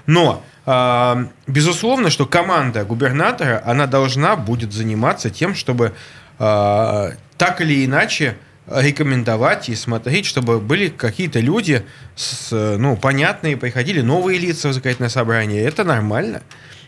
Но 0.07 0.45
а, 0.67 1.29
безусловно, 1.47 2.11
что 2.11 2.27
команда 2.27 2.85
губернатора, 2.85 3.63
она 3.65 3.87
должна 3.87 4.37
будет 4.37 4.73
заниматься 4.73 5.31
тем, 5.31 5.55
чтобы 5.55 5.93
а, 6.39 7.13
так 7.37 7.61
или 7.61 7.85
иначе 7.85 8.37
рекомендовать 8.67 9.69
и 9.69 9.75
смотреть, 9.75 10.25
чтобы 10.25 10.59
были 10.59 10.89
какие-то 10.89 11.39
люди, 11.41 11.85
с, 12.17 12.51
ну, 12.51 12.97
понятные, 12.97 13.59
приходили 13.59 14.01
новые 14.01 14.39
лица 14.39 14.69
в 14.69 14.73
законодательное 14.73 15.11
собрание. 15.11 15.63
Это 15.63 15.85
нормально. 15.85 16.43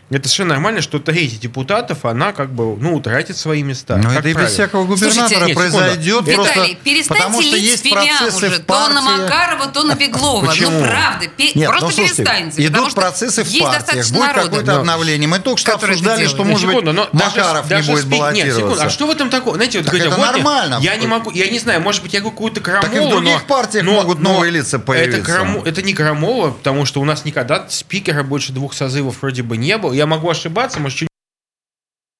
Это 0.09 0.29
совершенно 0.29 0.53
нормально, 0.53 0.79
что 0.81 0.99
треть 0.99 1.37
депутатов, 1.41 2.05
она 2.05 2.31
как 2.31 2.53
бы, 2.53 2.77
ну, 2.77 2.95
утратит 2.95 3.35
свои 3.35 3.61
места. 3.61 3.97
Но 3.97 4.09
Ну, 4.09 4.17
это 4.17 4.29
и 4.29 4.33
без 4.33 4.51
всякого 4.53 4.85
губернатора 4.85 5.27
Слушайте, 5.27 5.45
нет, 5.47 5.55
произойдет. 5.57 6.21
Виталий, 6.21 6.35
просто 6.35 6.75
перестаньте 6.83 7.23
потому 7.23 7.41
что 7.41 7.55
лить 7.55 7.63
есть 7.63 7.89
процессы 7.91 8.37
уже. 8.37 8.49
в 8.51 8.59
То 8.59 8.87
на 8.89 9.01
партии. 9.03 9.21
Макарова, 9.23 9.67
то 9.67 9.83
на 9.83 9.95
Беглова. 9.95 10.45
Почему? 10.45 10.71
Ну, 10.71 10.85
правда. 10.85 11.27
пе- 11.35 11.51
Нет, 11.55 11.67
просто 11.69 11.85
ну, 11.87 11.91
слушайте, 11.91 12.15
перестаньте. 12.23 12.65
идут 12.65 12.93
процессы 12.95 13.43
в 13.43 13.59
партиях, 13.59 14.07
будет 14.11 14.19
народа. 14.21 14.41
какое-то 14.43 14.71
Но- 14.71 14.79
обновление. 14.79 15.27
Мы 15.27 15.39
только 15.39 15.59
что 15.59 15.73
обсуждали, 15.73 16.25
что, 16.27 16.43
может 16.45 16.69
секунду, 16.69 16.93
быть, 16.93 17.11
даже- 17.11 17.25
Макаров 17.41 17.67
даже 17.67 17.89
не 17.89 17.95
будет 17.95 18.05
спик- 18.05 18.11
Нет, 18.11 18.19
секунду, 18.21 18.35
баллотироваться. 18.45 18.85
а 18.85 18.89
что 18.89 19.07
в 19.07 19.11
этом 19.11 19.29
такого? 19.29 19.55
Знаете, 19.57 19.79
вот 19.79 19.85
Так 19.87 19.93
говорят, 19.93 20.13
это 20.13 20.21
вот 20.21 20.25
я- 20.25 20.31
нормально. 20.31 20.79
Я 20.81 20.95
не 20.95 21.07
могу, 21.07 21.31
я 21.31 21.49
не 21.49 21.59
знаю, 21.59 21.81
может 21.81 22.01
быть, 22.01 22.13
я 22.13 22.21
какую-то 22.21 22.61
крамолу, 22.61 22.83
Так 22.89 22.95
и 22.95 23.05
в 23.05 23.09
других 23.09 23.41
но- 23.41 23.55
партиях 23.55 23.83
могут 23.83 24.19
но 24.19 24.31
новые 24.35 24.51
лица 24.53 24.79
появиться. 24.79 25.37
Это 25.65 25.81
не 25.81 25.93
крамола, 25.93 26.51
потому 26.51 26.85
что 26.85 27.01
у 27.01 27.03
нас 27.05 27.25
никогда 27.25 27.65
спикера 27.67 28.23
больше 28.23 28.53
двух 28.53 28.73
созывов 28.73 29.17
вроде 29.21 29.43
бы 29.43 29.57
не 29.57 29.77
было. 29.77 29.96
Я 29.97 30.05
могу 30.05 30.29
ошибаться, 30.29 30.79
может, 30.79 30.99
чуть 30.99 31.07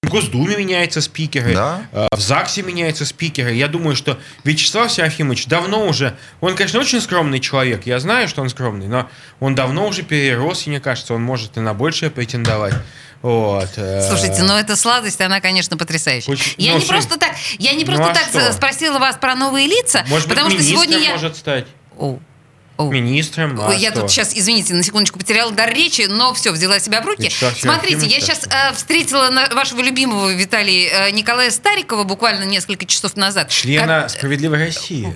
в 0.02 0.10
Госдуме 0.10 0.56
меняются 0.58 1.00
спикеры, 1.00 1.54
Да. 1.54 1.82
э, 1.92 2.08
в 2.12 2.20
ЗАГСе 2.20 2.63
меняются 2.63 3.06
спикеры. 3.06 3.54
Я 3.54 3.68
думаю, 3.68 3.96
что 3.96 4.18
Вячеслав 4.44 4.92
Серафимович 4.92 5.46
давно 5.46 5.86
уже... 5.86 6.18
Он, 6.42 6.56
конечно, 6.56 6.80
очень 6.80 7.00
скромный 7.02 7.40
человек. 7.40 7.86
Я 7.86 8.00
знаю, 8.00 8.28
что 8.28 8.42
он 8.42 8.50
скромный, 8.50 8.88
но 8.88 9.08
он 9.40 9.54
давно 9.54 9.86
уже 9.88 10.02
перерос, 10.02 10.66
и 10.66 10.72
мне 10.72 10.80
кажется, 10.80 11.13
он 11.13 11.22
может 11.22 11.58
и 11.58 11.60
на 11.60 11.76
большее 11.76 12.10
претендовать. 12.10 12.74
Вот. 13.22 13.70
э, 13.76 14.08
Слушайте, 14.10 14.42
ну 14.42 14.54
эта 14.56 14.76
сладость, 14.76 15.22
она, 15.22 15.40
конечно, 15.40 15.78
потрясающая. 15.78 16.34
Очень- 16.34 16.54
Я 16.58 16.72
ну, 16.72 16.78
не 16.80 16.84
что- 16.84 16.94
просто 16.94 17.20
так, 17.20 17.36
я 17.60 17.74
не 17.74 17.84
Ну, 17.84 17.86
просто 17.88 18.10
а 18.10 18.13
так 18.16 18.24
что? 18.30 18.54
спросила 18.54 18.98
вас 18.98 19.18
про 19.18 19.36
новые 19.36 19.68
лица, 19.68 20.04
Может 20.08 20.28
быть, 20.30 20.36
потому 20.36 20.50
что 20.50 20.60
министром 20.60 20.84
сегодня 20.84 21.06
я... 21.06 21.12
может 21.12 21.36
стать. 21.38 21.68
О. 21.98 22.18
министром. 22.80 23.60
а 23.62 23.74
я 23.74 23.92
что? 23.92 24.02
тут 24.02 24.12
сейчас, 24.12 24.34
извините, 24.34 24.74
на 24.74 24.84
секундочку 24.84 25.20
потеряла 25.20 25.52
дар 25.52 25.74
речи, 25.74 26.06
но 26.08 26.34
все, 26.34 26.52
взяла 26.52 26.80
себя 26.80 27.02
в 27.02 27.06
руки. 27.06 27.24
Вячеслав 27.24 27.58
Смотрите, 27.60 28.06
я 28.06 28.20
сейчас 28.22 28.48
встретила 28.76 29.30
на- 29.30 29.48
вашего 29.50 29.82
любимого 29.82 30.34
Виталия 30.34 31.08
э, 31.08 31.12
Николая 31.12 31.52
Старикова 31.52 32.04
буквально 32.04 32.44
несколько 32.44 32.86
часов 32.86 33.16
назад. 33.16 33.50
Члена 33.50 34.02
Как- 34.02 34.10
«Справедливой 34.12 34.60
России». 34.60 35.16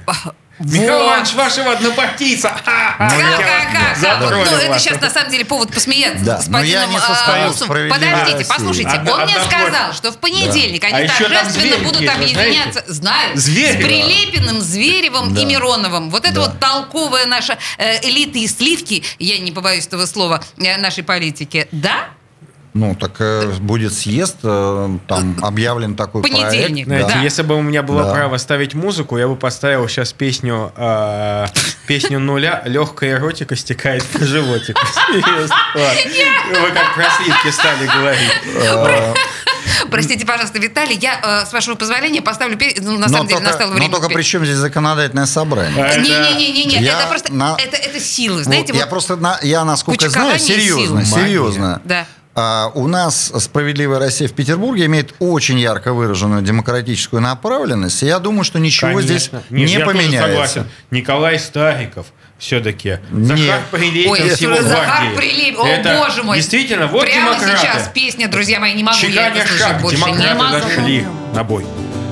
Михаил 0.63 1.05
Иванович, 1.05 1.33
вашего 1.33 1.71
однопартийца. 1.71 2.49
Как, 2.63 2.97
как, 2.97 3.09
как, 3.09 3.71
как? 3.73 3.97
Затроллил 3.97 4.51
Ну, 4.51 4.57
это 4.57 4.79
сейчас 4.79 5.01
на 5.01 5.09
самом 5.09 5.31
деле 5.31 5.45
повод 5.45 5.73
посмеяться 5.73 6.23
с 6.23 6.47
господином 6.47 6.95
Русовым. 6.95 7.53
«Справедливой 7.53 7.89
Подождите, 7.89 8.37
России». 8.37 8.49
послушайте, 8.49 9.01
он 9.11 9.23
мне 9.23 9.35
сказал, 9.43 9.93
что 9.93 10.11
в 10.11 10.17
понедельник 10.17 10.83
А 10.83 10.87
они 10.87 11.07
там 11.07 11.17
торжественно 11.17 11.77
будут 11.79 12.07
объединяться, 12.07 12.83
знаю, 12.87 13.37
с 13.37 13.45
Прилепиным, 13.45 14.61
Зверевым 14.61 15.35
и 15.35 15.45
Мироновым. 15.45 16.09
Вот 16.09 16.25
это 16.25 16.41
вот 16.41 16.59
толковая 16.59 17.25
наша 17.25 17.57
э, 17.77 17.99
элита 18.07 18.37
и 18.37 18.47
сливки, 18.47 19.03
я 19.19 19.39
не 19.39 19.51
побоюсь 19.51 19.87
этого 19.87 20.05
слова, 20.05 20.43
э, 20.57 20.77
нашей 20.77 21.03
политики. 21.03 21.67
Да? 21.71 22.09
Ну, 22.73 22.95
так 22.95 23.11
э, 23.19 23.51
будет 23.59 23.93
съезд, 23.93 24.37
э, 24.43 24.97
там 25.07 25.37
объявлен 25.41 25.95
такой 25.95 26.21
Понедельник, 26.21 26.85
проект. 26.87 27.01
Знаете, 27.03 27.13
Да. 27.15 27.21
если 27.21 27.41
бы 27.43 27.55
у 27.57 27.61
меня 27.61 27.83
было 27.83 28.03
Да. 28.05 28.13
право 28.13 28.37
ставить 28.37 28.73
музыку, 28.73 29.17
я 29.17 29.27
бы 29.27 29.35
поставил 29.35 29.89
сейчас 29.89 30.13
песню 30.13 30.71
э, 30.77 31.47
песню 31.87 32.19
нуля 32.19 32.61
«Легкая 32.65 33.17
эротика 33.17 33.57
стекает 33.57 34.05
по 34.05 34.23
животику». 34.23 34.79
Вы 35.11 36.71
как 36.71 36.95
про 36.95 37.05
сливки 37.17 37.49
стали 37.51 37.85
говорить. 37.87 38.31
Простите, 39.89 40.25
пожалуйста, 40.25 40.59
Виталий, 40.59 40.97
я, 41.01 41.19
э, 41.43 41.45
с 41.45 41.51
вашего 41.53 41.75
позволения, 41.75 42.21
поставлю... 42.21 42.55
пе- 42.57 42.75
Ну, 42.79 42.93
на 42.93 43.07
Но 43.07 43.07
самом 43.09 43.27
деле, 43.27 43.39
только, 43.39 43.51
настало 43.51 43.69
но 43.71 43.75
время... 43.75 43.91
только 43.91 44.07
пе- 44.09 44.15
при 44.15 44.21
чем 44.23 44.45
здесь 44.45 44.57
законодательное 44.57 45.25
собрание? 45.25 45.83
А 45.83 45.87
это- 45.89 45.99
Не-не-не, 45.99 46.77
Я 46.81 46.99
это 46.99 47.07
просто... 47.09 47.33
на- 47.33 47.57
Это, 47.59 47.75
это 47.77 47.99
силы, 47.99 48.37
Вот 48.37 48.45
знаете, 48.45 48.73
я 48.73 48.81
вот 48.81 48.89
просто, 48.89 49.15
на- 49.17 49.39
я 49.41 49.65
насколько 49.65 50.09
знаю, 50.09 50.39
серьезно, 50.39 51.03
сил. 51.03 51.17
серьезно. 51.17 51.81
Да. 51.83 52.05
А, 52.33 52.71
у 52.75 52.87
нас 52.87 53.31
«Справедливая 53.39 53.99
Россия» 53.99 54.27
в 54.27 54.33
Петербурге 54.33 54.85
имеет 54.85 55.13
очень 55.19 55.59
ярко 55.59 55.91
выраженную 55.93 56.41
демократическую 56.41 57.21
направленность. 57.21 58.01
И 58.03 58.05
я 58.05 58.19
думаю, 58.19 58.45
что 58.45 58.57
ничего 58.59 59.01
здесь 59.01 59.27
Конечно. 59.29 59.53
Нет, 59.55 59.67
не 59.67 59.73
я 59.73 59.79
тоже 59.85 59.97
поменяется. 59.97 60.27
согласен. 60.29 60.67
Николай 60.91 61.39
Стариков 61.39 62.05
все-таки. 62.37 62.99
Нет. 63.11 63.37
Захар 63.37 63.61
Прилепин 63.71 64.11
Ой, 64.11 64.29
с 64.31 64.37
его 64.39 64.61
Захар. 64.61 65.13
Прилепин, 65.17 65.59
о 65.59 65.67
Это 65.67 65.97
боже 65.97 66.23
мой. 66.23 66.37
Действительно, 66.37 66.87
вот 66.87 67.01
Прямо 67.03 67.33
демократы. 67.33 67.57
сейчас 67.67 67.89
песня, 67.93 68.29
друзья 68.29 68.59
мои, 68.61 68.73
не 68.75 68.83
могу 68.83 68.97
я 68.97 69.09
Чеканя 69.09 69.27
это 69.41 69.47
слышать 69.49 69.67
шаг, 69.67 69.81
больше. 69.81 69.97
Не 69.99 70.05
демократы 70.05 70.35
могу. 70.37 70.59
зашли 70.69 71.07
на 71.33 71.43
бой. 71.43 71.65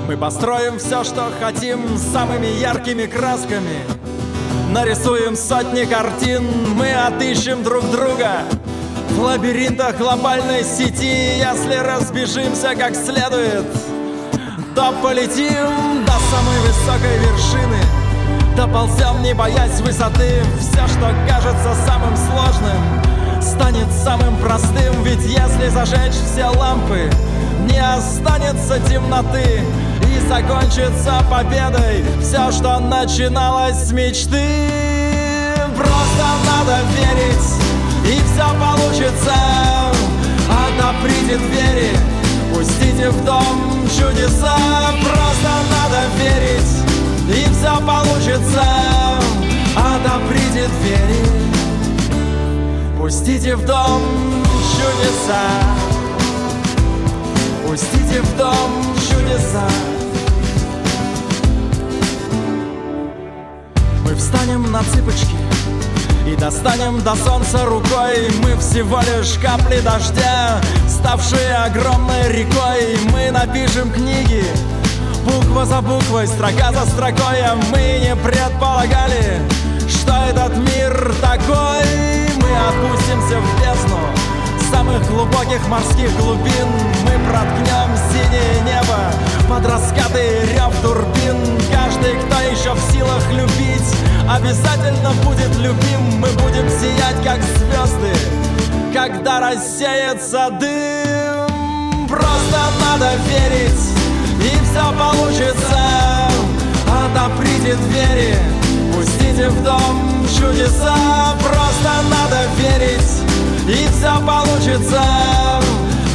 Мы 0.07 0.17
построим 0.17 0.79
все, 0.79 1.03
что 1.05 1.31
хотим, 1.39 1.97
самыми 1.97 2.47
яркими 2.59 3.05
красками. 3.05 3.79
Нарисуем 4.71 5.35
сотни 5.37 5.85
картин, 5.85 6.43
мы 6.75 6.91
отыщем 6.91 7.63
друг 7.63 7.89
друга. 7.89 8.41
Лабиринтах 9.19 9.97
глобальной 9.97 10.63
сети, 10.63 11.37
если 11.37 11.75
разбежимся 11.75 12.73
как 12.75 12.95
следует, 12.95 13.65
то 14.75 14.93
полетим 15.03 16.05
до 16.05 16.13
самой 16.31 16.59
высокой 16.61 17.17
вершины. 17.17 17.77
Доползем, 18.55 19.21
не 19.21 19.33
боясь 19.33 19.79
высоты, 19.81 20.41
все, 20.59 20.87
что 20.87 21.13
кажется 21.27 21.75
самым 21.85 22.15
сложным, 22.15 23.41
станет 23.41 23.91
самым 24.03 24.37
простым, 24.37 25.03
ведь 25.03 25.25
если 25.25 25.67
зажечь 25.69 26.13
все 26.13 26.45
лампы, 26.45 27.09
не 27.69 27.77
останется 27.77 28.79
темноты 28.89 29.61
и 30.07 30.27
закончится 30.27 31.23
победой 31.29 32.05
все, 32.21 32.51
что 32.51 32.79
начиналось 32.79 33.75
с 33.75 33.91
мечты. 33.91 34.45
Просто 35.75 36.25
надо 36.45 36.79
верить, 36.95 37.68
и 38.09 38.19
все 38.23 38.47
получится. 38.59 39.35
Отоприте 40.49 41.37
двери, 41.37 41.91
пустите 42.51 43.09
в 43.11 43.23
дом 43.23 43.87
чудеса. 43.87 44.57
Просто 45.03 45.51
надо 45.69 46.01
верить, 46.17 46.71
и 47.27 47.47
все 47.53 47.77
получится. 47.85 48.63
Отоприте 49.75 50.67
двери, 50.81 51.23
пустите 52.99 53.55
в 53.55 53.65
дом 53.65 54.01
чудеса. 54.73 55.43
Пустите 57.67 58.21
в 58.21 58.37
дом 58.37 58.71
чудеса. 58.95 59.69
Мы 64.03 64.15
встанем 64.15 64.71
на 64.71 64.81
цыпочки 64.85 65.35
и 66.31 66.35
достанем 66.35 67.01
до 67.01 67.15
солнца 67.15 67.65
рукой. 67.65 68.29
Мы 68.43 68.55
всего 68.57 68.99
лишь 68.99 69.37
капли 69.41 69.79
дождя, 69.79 70.61
ставшие 70.87 71.55
огромной 71.55 72.29
рекой. 72.29 72.97
Мы 73.11 73.31
напишем 73.31 73.91
книги, 73.91 74.43
буква 75.25 75.65
за 75.65 75.81
буквой, 75.81 76.27
строка 76.27 76.71
за 76.71 76.85
строкой 76.85 77.41
А 77.41 77.55
мы 77.71 77.99
не 77.99 78.15
предполагали, 78.15 79.41
что 79.87 80.13
этот 80.29 80.55
мир 80.57 81.13
такой. 81.21 81.83
Мы 82.37 82.51
опустимся 82.69 83.39
в 83.39 83.61
бездну 83.61 83.99
самых 84.71 85.07
глубоких 85.09 85.67
морских 85.67 86.15
глубин. 86.17 86.67
Мы 87.05 87.11
проткнем 87.29 87.89
синее 88.11 88.61
небо 88.65 88.99
под 89.47 89.65
раскаты 89.65 90.45
обязательно 94.39 95.11
будет 95.25 95.55
любим 95.57 96.19
Мы 96.19 96.27
будем 96.41 96.69
сиять, 96.69 97.23
как 97.23 97.41
звезды, 97.41 98.13
когда 98.93 99.39
рассеется 99.39 100.49
дым 100.59 102.07
Просто 102.07 102.59
надо 102.81 103.11
верить, 103.27 103.83
и 104.39 104.49
все 104.65 104.91
получится. 104.97 105.79
Отоприте 106.87 107.75
двери, 107.75 108.35
пустите 108.95 109.49
в 109.49 109.63
дом 109.63 110.25
чудеса. 110.27 111.35
Просто 111.39 111.91
надо 112.09 112.47
верить, 112.57 113.11
и 113.67 113.87
все 113.91 114.19
получится. 114.25 115.03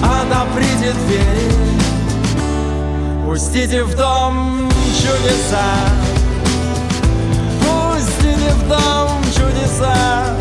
Отоприте 0.03 0.93
двери 1.07 1.53
Пустите 3.25 3.85
в 3.85 3.97
дом 3.97 4.69
чудеса 5.01 6.14
в 8.65 8.69
дом 8.69 9.23
чудеса 9.35 10.37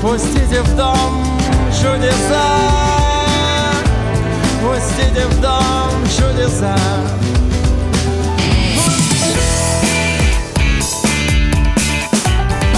Пустите 0.00 0.62
в 0.62 0.76
дом 0.76 1.24
чудеса 1.70 2.60
Пустите 4.62 5.26
в 5.26 5.40
дом 5.40 5.90
чудеса 6.16 6.76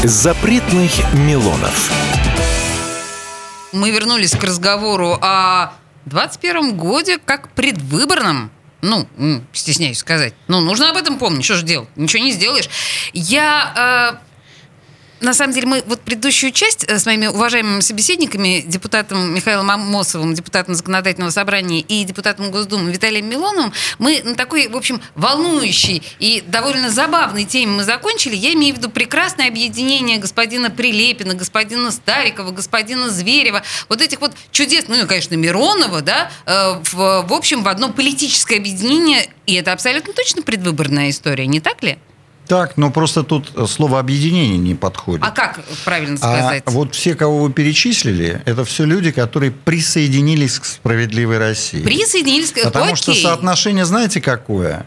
Запретных 0.04 0.92
Милонов. 1.14 1.90
Мы 3.72 3.90
вернулись 3.90 4.36
к 4.36 4.44
разговору 4.44 5.18
о 5.20 5.72
21 6.04 6.76
годе 6.76 7.18
как 7.18 7.48
предвыборном. 7.48 8.52
Ну, 8.82 9.08
стесняюсь 9.52 9.98
сказать. 9.98 10.34
Ну, 10.48 10.60
нужно 10.60 10.90
об 10.90 10.96
этом 10.96 11.18
помнить. 11.18 11.44
Что 11.44 11.56
же 11.56 11.64
делать? 11.64 11.88
Ничего 11.96 12.22
не 12.22 12.32
сделаешь. 12.32 12.68
Я... 13.12 14.20
на 15.26 15.34
самом 15.34 15.52
деле, 15.52 15.66
мы 15.66 15.82
вот 15.86 16.00
предыдущую 16.02 16.52
часть 16.52 16.84
э, 16.84 17.00
с 17.00 17.04
моими 17.04 17.26
уважаемыми 17.26 17.80
собеседниками, 17.80 18.62
депутатом 18.64 19.34
Михаилом 19.34 19.68
Амосовым, 19.72 20.34
депутатом 20.34 20.76
Законодательного 20.76 21.30
собрания 21.30 21.80
и 21.80 22.04
депутатом 22.04 22.52
Госдумы 22.52 22.92
Виталием 22.92 23.28
Милоновым, 23.28 23.72
мы 23.98 24.22
на 24.22 24.36
такой, 24.36 24.68
в 24.68 24.76
общем, 24.76 25.00
волнующей 25.16 26.04
и 26.20 26.44
довольно 26.46 26.90
забавной 26.90 27.44
теме 27.44 27.72
мы 27.72 27.82
закончили. 27.82 28.36
Я 28.36 28.52
имею 28.52 28.76
в 28.76 28.78
виду 28.78 28.88
прекрасное 28.88 29.48
объединение 29.48 30.18
господина 30.18 30.70
Прилепина, 30.70 31.34
господина 31.34 31.90
Старикова, 31.90 32.52
господина 32.52 33.10
Зверева, 33.10 33.64
вот 33.88 34.00
этих 34.00 34.20
вот 34.20 34.32
чудес, 34.52 34.84
ну 34.86 34.94
и, 34.94 35.06
конечно, 35.06 35.34
Миронова, 35.34 36.02
да, 36.02 36.30
э, 36.46 36.80
в, 36.84 37.26
в 37.26 37.32
общем, 37.32 37.64
в 37.64 37.68
одно 37.68 37.90
политическое 37.90 38.58
объединение. 38.58 39.28
И 39.46 39.54
это 39.54 39.72
абсолютно 39.72 40.12
точно 40.12 40.42
предвыборная 40.42 41.10
история, 41.10 41.48
не 41.48 41.58
так 41.58 41.82
ли? 41.82 41.98
Так, 42.46 42.76
но 42.76 42.90
просто 42.90 43.22
тут 43.22 43.52
слово 43.68 43.98
объединение 43.98 44.58
не 44.58 44.74
подходит. 44.74 45.24
А 45.24 45.30
как 45.30 45.60
правильно 45.84 46.14
А 46.14 46.18
сказать? 46.18 46.62
вот 46.66 46.94
все, 46.94 47.14
кого 47.14 47.38
вы 47.44 47.52
перечислили, 47.52 48.42
это 48.44 48.64
все 48.64 48.84
люди, 48.84 49.10
которые 49.10 49.50
присоединились 49.50 50.58
к 50.58 50.64
справедливой 50.64 51.38
России. 51.38 51.82
Присоединились 51.82 52.52
к... 52.52 52.62
Потому 52.62 52.94
что 52.94 53.12
Окей. 53.12 53.22
соотношение, 53.22 53.84
знаете, 53.84 54.20
какое? 54.20 54.86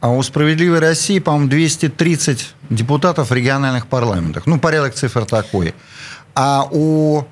А 0.00 0.10
у 0.10 0.20
«Справедливой 0.22 0.80
России», 0.80 1.20
по-моему, 1.20 1.48
230 1.48 2.54
депутатов 2.70 3.30
в 3.30 3.32
региональных 3.32 3.86
парламентах. 3.86 4.46
Ну, 4.46 4.58
порядок 4.58 4.94
цифр 4.94 5.24
такой. 5.24 5.76
А 6.34 6.66
у 6.68 7.24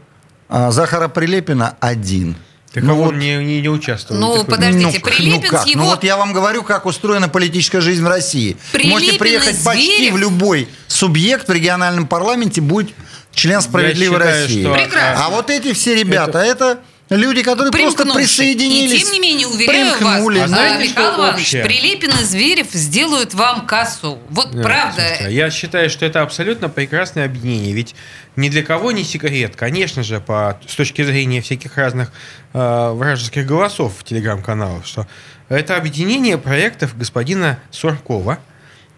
а, 0.48 0.70
Захара 0.70 1.08
Прилепина 1.08 1.76
один. 1.80 2.36
Так 2.72 2.84
Ну 2.84 2.92
а 2.92 2.94
вот- 2.94 3.08
он 3.08 3.18
не, 3.18 3.36
не, 3.38 3.60
не 3.60 3.68
участвовал. 3.68 4.20
Ну, 4.20 4.32
такой- 4.38 4.54
подождите, 4.54 5.00
ну, 5.02 5.10
Прилепин 5.10 5.40
ну 5.42 5.48
как? 5.48 5.62
с 5.62 5.66
его... 5.66 5.82
Ну 5.82 5.88
вот 5.90 6.04
я 6.04 6.16
вам 6.16 6.32
говорю, 6.32 6.62
как 6.62 6.86
устроена 6.86 7.28
политическая 7.28 7.80
жизнь 7.80 8.04
в 8.04 8.06
России. 8.08 8.56
Прилепин 8.72 8.90
Можете 8.92 9.12
приехать 9.18 9.64
почти 9.64 9.96
Зверев. 9.96 10.14
в 10.14 10.18
любой 10.18 10.68
субъект 10.86 11.48
в 11.48 11.52
региональном 11.52 12.06
парламенте, 12.06 12.60
будет 12.60 12.90
член 13.32 13.60
«Справедливой 13.60 14.18
считаю, 14.18 14.42
России». 14.44 14.62
что- 14.62 14.74
Прекрасно. 14.74 15.26
А 15.26 15.30
вот 15.30 15.50
эти 15.50 15.72
все 15.72 15.96
ребята, 15.96 16.38
это, 16.38 16.78
люди, 17.10 17.42
которые 17.42 17.72
просто 17.72 18.06
присоединились. 18.14 19.02
И 19.02 19.04
тем 19.04 19.12
не 19.12 19.20
менее, 19.20 19.46
уверяю 19.48 19.96
примкнули. 19.98 20.38
вас, 20.38 20.44
А 20.46 20.48
знаете, 20.48 20.76
а, 20.76 20.88
Михаил 20.88 21.18
Иванович? 21.18 21.50
Прилепин 21.50 22.10
и 22.10 22.24
Зверев 22.24 22.68
сделают 22.72 23.34
вам 23.34 23.66
кассу. 23.66 24.18
Вот 24.30 24.52
Да, 24.52 24.62
правда. 24.62 25.02
слушайте, 25.02 25.34
Я 25.34 25.50
считаю, 25.50 25.90
что 25.90 26.06
это 26.06 26.22
абсолютно 26.22 26.68
прекрасное 26.68 27.24
объединение. 27.26 27.72
Ведь 27.72 27.94
ни 28.36 28.48
для 28.48 28.62
кого 28.62 28.92
не 28.92 29.04
секрет, 29.04 29.56
конечно 29.56 30.02
же, 30.02 30.20
по, 30.20 30.58
с 30.66 30.74
точки 30.74 31.02
зрения 31.02 31.42
всяких 31.42 31.76
разных 31.76 32.12
э, 32.52 32.90
вражеских 32.92 33.46
голосов 33.46 33.94
в 33.98 34.04
телеграм-каналах, 34.04 34.86
что 34.86 35.06
это 35.48 35.76
объединение 35.76 36.38
проектов 36.38 36.96
господина 36.96 37.58
Суркова. 37.70 38.38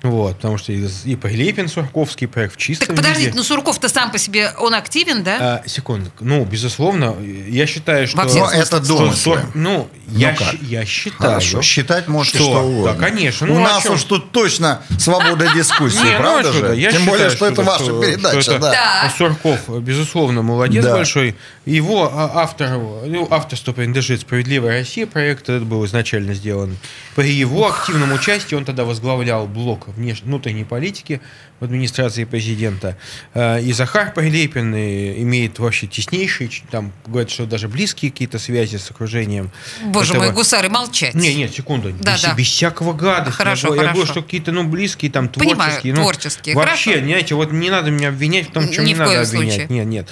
Вот, 0.03 0.37
потому 0.37 0.59
что 0.59 0.73
и, 0.73 0.89
и 1.05 1.15
Прилепин 1.17 1.69
Сурковский 1.69 2.27
проект 2.27 2.55
в 2.55 2.57
чистом 2.57 2.89
Так 2.89 2.97
подождите, 2.97 3.27
виде. 3.27 3.37
ну 3.39 3.45
Сурков-то 3.45 3.89
сам 3.89 4.11
по 4.11 4.19
себе, 4.19 4.53
он 4.59 4.75
активен, 4.75 5.23
да? 5.23 5.63
А, 5.65 5.69
секунду. 5.69 6.11
Ну, 6.19 6.45
безусловно, 6.45 7.15
я 7.49 7.67
считаю, 7.67 8.09
что... 8.09 8.17
Во 8.17 8.27
всех 8.27 8.53
это 8.53 8.67
что 8.67 8.81
домыслы. 8.81 9.17
Сур- 9.37 9.51
Ну, 9.55 9.89
я, 10.09 10.35
как? 10.35 10.55
я 10.63 10.85
считаю... 10.85 11.31
Хорошо, 11.35 11.63
считать 11.63 12.09
можете 12.09 12.39
Что? 12.39 12.47
что, 12.49 12.61
угодно. 12.63 12.93
Да, 12.95 12.99
конечно. 12.99 13.47
У 13.47 13.55
Ну, 13.55 13.61
а 13.65 13.69
нас 13.69 13.87
уж 13.87 14.03
тут 14.05 14.33
точно 14.33 14.83
свобода 14.99 15.49
дискуссии, 15.55 15.99
Не, 16.05 16.13
ну, 16.13 16.19
правда 16.19 16.49
а 16.49 16.53
что 16.53 16.67
же? 16.69 16.77
я 16.81 16.91
Тем 16.91 17.01
считаю, 17.03 17.19
более, 17.19 17.31
что 17.31 17.47
это 17.47 17.63
ваша 17.63 17.85
что- 17.85 18.01
передача, 18.03 18.41
что 18.43 18.53
это 18.53 18.61
да. 18.61 18.73
Да. 18.73 19.13
Сурков, 19.17 19.83
безусловно, 19.83 20.43
молодец 20.43 20.85
Да. 20.85 20.95
большой. 20.95 21.37
Его 21.65 22.11
а, 22.13 22.43
автор, 22.43 22.71
ну, 23.07 23.29
авторство 23.31 23.73
принадлежит 23.73 24.23
«Справедливая 24.23 24.81
Россия». 24.81 25.07
Проект 25.07 25.43
этот 25.49 25.65
был 25.65 25.85
изначально 25.87 26.35
сделан. 26.35 26.77
При 27.15 27.31
его 27.31 27.69
активном 27.69 28.13
участии 28.13 28.57
он 28.57 28.65
тогда 28.65 28.85
возглавлял 28.85 29.47
блок 29.47 29.87
внеш... 29.97 30.23
внутренней 30.23 30.65
политики 30.65 31.21
в 31.61 31.65
администрации 31.65 32.25
президента. 32.25 32.97
Э, 33.35 33.61
И 33.63 33.73
Захар 33.73 34.13
Прилепин 34.13 34.75
и 34.75 35.23
имеет 35.23 35.59
вообще 35.59 35.87
теснейшие, 35.87 36.51
там, 36.71 36.93
говорят, 37.07 37.31
что 37.31 37.47
даже 37.47 37.69
близкие 37.69 38.11
какие-то 38.11 38.39
связи 38.39 38.77
с 38.77 38.91
окружением. 38.91 39.51
Боже 39.85 40.15
этого- 40.15 40.25
мой, 40.27 40.33
гусары, 40.35 40.69
молчать. 40.69 41.15
Не, 41.15 41.35
нет, 41.35 41.53
секунду. 41.55 41.93
Да, 41.93 42.15
без, 42.15 42.23
да. 42.23 42.35
без 42.35 42.47
всякого 42.49 42.93
гадости. 42.93 43.37
Хорошо, 43.37 43.69
я, 43.69 43.73
говорю- 43.75 43.83
я 43.83 43.93
говорю, 43.93 44.07
хорошо. 44.07 44.13
что 44.13 44.23
какие-то, 44.23 44.53
ну, 44.53 44.65
близкие, 44.65 45.11
там, 45.11 45.29
Понимаю, 45.29 45.57
творческие. 45.57 45.95
ну, 45.95 46.01
творческие, 46.03 46.55
Вообще, 46.57 46.91
хорошо. 46.93 47.07
знаете, 47.07 47.35
вот 47.35 47.53
не 47.53 47.71
надо 47.71 47.91
меня 47.91 48.09
обвинять 48.09 48.49
в 48.49 48.53
том, 48.53 48.69
чем 48.71 48.85
Ни 48.85 48.89
не 48.89 48.95
надо 48.95 49.21
обвинять. 49.23 49.29
случае. 49.55 49.67
Нет, 49.69 49.87
нет. 49.87 50.09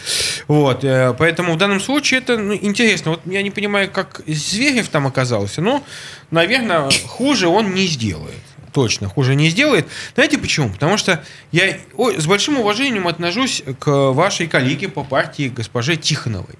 Вот, 0.49 0.85
э, 0.85 1.15
поэтому 1.19 1.55
в 1.55 1.57
данном 1.59 1.81
случае 1.81 2.19
это 2.21 2.37
ну, 2.39 2.55
интересно. 2.55 3.13
Вот 3.13 3.21
я 3.27 3.43
не 3.43 3.51
понимаю, 3.51 3.91
как 3.91 4.21
Зверев 4.27 4.89
там 4.89 5.07
оказался. 5.07 5.61
Ну, 5.63 5.85
наверное, 6.31 6.89
хуже 7.07 7.49
он 7.49 7.75
не 7.75 7.87
сделает. 7.87 8.35
Точно, 8.73 9.09
хуже 9.09 9.35
не 9.35 9.49
сделает. 9.49 9.87
Знаете 10.15 10.39
почему? 10.39 10.71
Потому 10.71 10.97
что 10.97 11.25
я 11.53 11.79
с 11.97 12.27
большим 12.27 12.59
уважением 12.59 13.09
отношусь 13.09 13.63
к 13.79 14.13
вашей 14.13 14.47
коллеге 14.47 14.89
по 14.89 15.03
партии 15.03 15.49
госпоже 15.55 15.97
Тихоновой. 15.97 16.57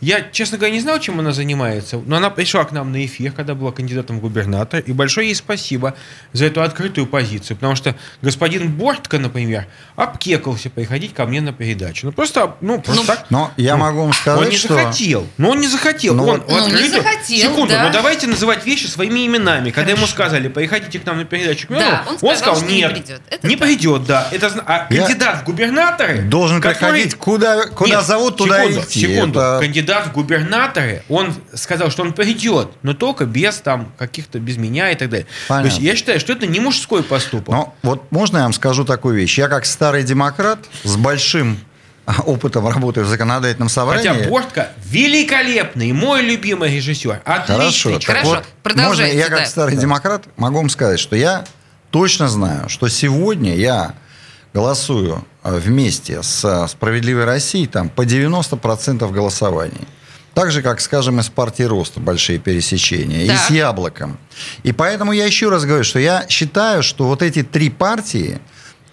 Я, 0.00 0.20
честно 0.32 0.58
говоря, 0.58 0.74
не 0.74 0.80
знал, 0.80 0.98
чем 1.00 1.18
она 1.20 1.32
занимается, 1.32 1.98
но 2.04 2.16
она 2.16 2.28
пришла 2.28 2.64
к 2.64 2.72
нам 2.72 2.92
на 2.92 3.04
эфир, 3.06 3.32
когда 3.32 3.54
была 3.54 3.72
кандидатом 3.72 4.18
в 4.18 4.20
губернатор, 4.20 4.80
и 4.80 4.92
большое 4.92 5.28
ей 5.28 5.34
спасибо 5.34 5.94
за 6.32 6.44
эту 6.46 6.62
открытую 6.62 7.06
позицию, 7.06 7.56
потому 7.56 7.74
что 7.74 7.94
господин 8.20 8.70
Бортко, 8.72 9.18
например, 9.18 9.66
обкекался 9.96 10.68
приходить 10.68 11.14
ко 11.14 11.24
мне 11.24 11.40
на 11.40 11.52
передачу. 11.52 12.06
Ну, 12.06 12.12
просто, 12.12 12.56
ну, 12.60 12.80
просто 12.82 13.00
Ну, 13.02 13.06
так. 13.06 13.26
Но 13.30 13.50
я 13.56 13.76
Ну, 13.76 13.80
могу 13.84 14.00
вам 14.02 14.12
сказать, 14.12 14.40
он 14.42 14.48
не 14.50 14.56
что... 14.56 14.74
захотел. 14.74 15.26
Но 15.38 15.50
он 15.50 15.60
не 15.60 15.68
захотел. 15.68 16.14
Ну, 16.14 16.24
он 16.26 16.42
Ну, 16.46 16.54
не 16.54 16.74
открытую- 16.74 17.02
захотел, 17.02 17.50
Секунду, 17.52 17.72
да. 17.72 17.84
ну 17.86 17.92
давайте 17.92 18.26
называть 18.26 18.66
вещи 18.66 18.86
своими 18.86 19.26
именами. 19.26 19.70
Когда 19.70 19.92
ему 19.92 20.06
сказали, 20.06 20.48
приходите 20.48 20.98
к 20.98 21.06
нам 21.06 21.16
на 21.18 21.24
передачу, 21.24 21.66
к 21.68 21.70
Да, 21.70 22.04
он 22.08 22.18
сказал, 22.18 22.56
что 22.56 22.66
не 22.66 22.76
нет, 22.78 22.92
придет. 22.92 23.22
Это 23.30 23.46
не 23.46 23.56
да. 23.56 23.64
придет, 23.64 24.04
да. 24.06 24.28
Это, 24.32 24.52
а 24.66 24.86
Я 24.90 25.02
кандидат 25.06 25.40
в 25.40 25.44
губернаторы 25.44 26.22
Должен 26.22 26.60
который- 26.60 26.92
приходить, 26.92 27.14
куда, 27.14 27.66
куда 27.68 27.96
Нет, 27.96 28.04
зовут, 28.04 28.36
туда 28.36 28.58
секунду, 28.64 28.80
идти. 28.82 29.00
Секунду. 29.00 29.38
Это- 29.40 29.58
Кандидат 29.60 29.83
в 29.84 30.12
губернаторы, 30.12 31.02
он 31.08 31.34
сказал, 31.54 31.90
что 31.90 32.02
он 32.02 32.12
придет, 32.12 32.70
но 32.82 32.94
только 32.94 33.26
без 33.26 33.56
там 33.56 33.92
каких-то, 33.98 34.38
без 34.38 34.56
меня 34.56 34.90
и 34.90 34.94
так 34.94 35.10
далее. 35.10 35.26
Понятно. 35.48 35.70
То 35.70 35.74
есть 35.74 35.82
я 35.84 35.96
считаю, 35.96 36.20
что 36.20 36.32
это 36.32 36.46
не 36.46 36.60
мужской 36.60 37.02
поступок. 37.02 37.54
Но 37.54 37.74
вот 37.82 38.10
можно 38.10 38.38
я 38.38 38.42
вам 38.44 38.52
скажу 38.52 38.84
такую 38.84 39.16
вещь? 39.16 39.38
Я 39.38 39.48
как 39.48 39.66
старый 39.66 40.02
демократ 40.02 40.58
с 40.82 40.96
большим 40.96 41.58
опытом 42.26 42.66
работы 42.68 43.02
в 43.02 43.06
законодательном 43.06 43.68
собрании... 43.68 44.08
Хотя 44.08 44.28
Бортко 44.28 44.68
великолепный, 44.84 45.92
мой 45.92 46.22
любимый 46.22 46.74
режиссер. 46.74 47.22
Отличный 47.24 47.94
Хорошо. 47.94 48.06
Хорошо, 48.06 48.28
вот, 48.28 48.44
продолжайте, 48.62 49.14
Можно 49.14 49.24
я 49.24 49.28
как 49.28 49.44
да. 49.44 49.46
старый 49.46 49.76
демократ 49.76 50.24
могу 50.36 50.58
вам 50.58 50.68
сказать, 50.68 51.00
что 51.00 51.16
я 51.16 51.44
точно 51.90 52.28
знаю, 52.28 52.68
что 52.68 52.88
сегодня 52.88 53.54
я 53.56 53.94
голосую 54.52 55.24
вместе 55.44 56.22
с 56.22 56.44
э, 56.44 56.66
«Справедливой 56.68 57.24
Россией» 57.24 57.66
там, 57.66 57.88
по 57.90 58.02
90% 58.04 59.10
голосований. 59.12 59.86
Так 60.32 60.50
же, 60.50 60.62
как, 60.62 60.80
скажем, 60.80 61.20
из 61.20 61.28
партии 61.28 61.62
Роста 61.62 62.00
большие 62.00 62.38
пересечения, 62.38 63.22
и 63.24 63.28
Так. 63.28 63.38
с 63.38 63.50
Яблоком. 63.50 64.18
И 64.64 64.72
поэтому 64.72 65.12
я 65.12 65.26
еще 65.26 65.48
раз 65.50 65.64
говорю, 65.64 65.84
что 65.84 65.98
я 66.00 66.26
считаю, 66.28 66.82
что 66.82 67.04
вот 67.04 67.22
эти 67.22 67.42
три 67.44 67.70
партии 67.70 68.40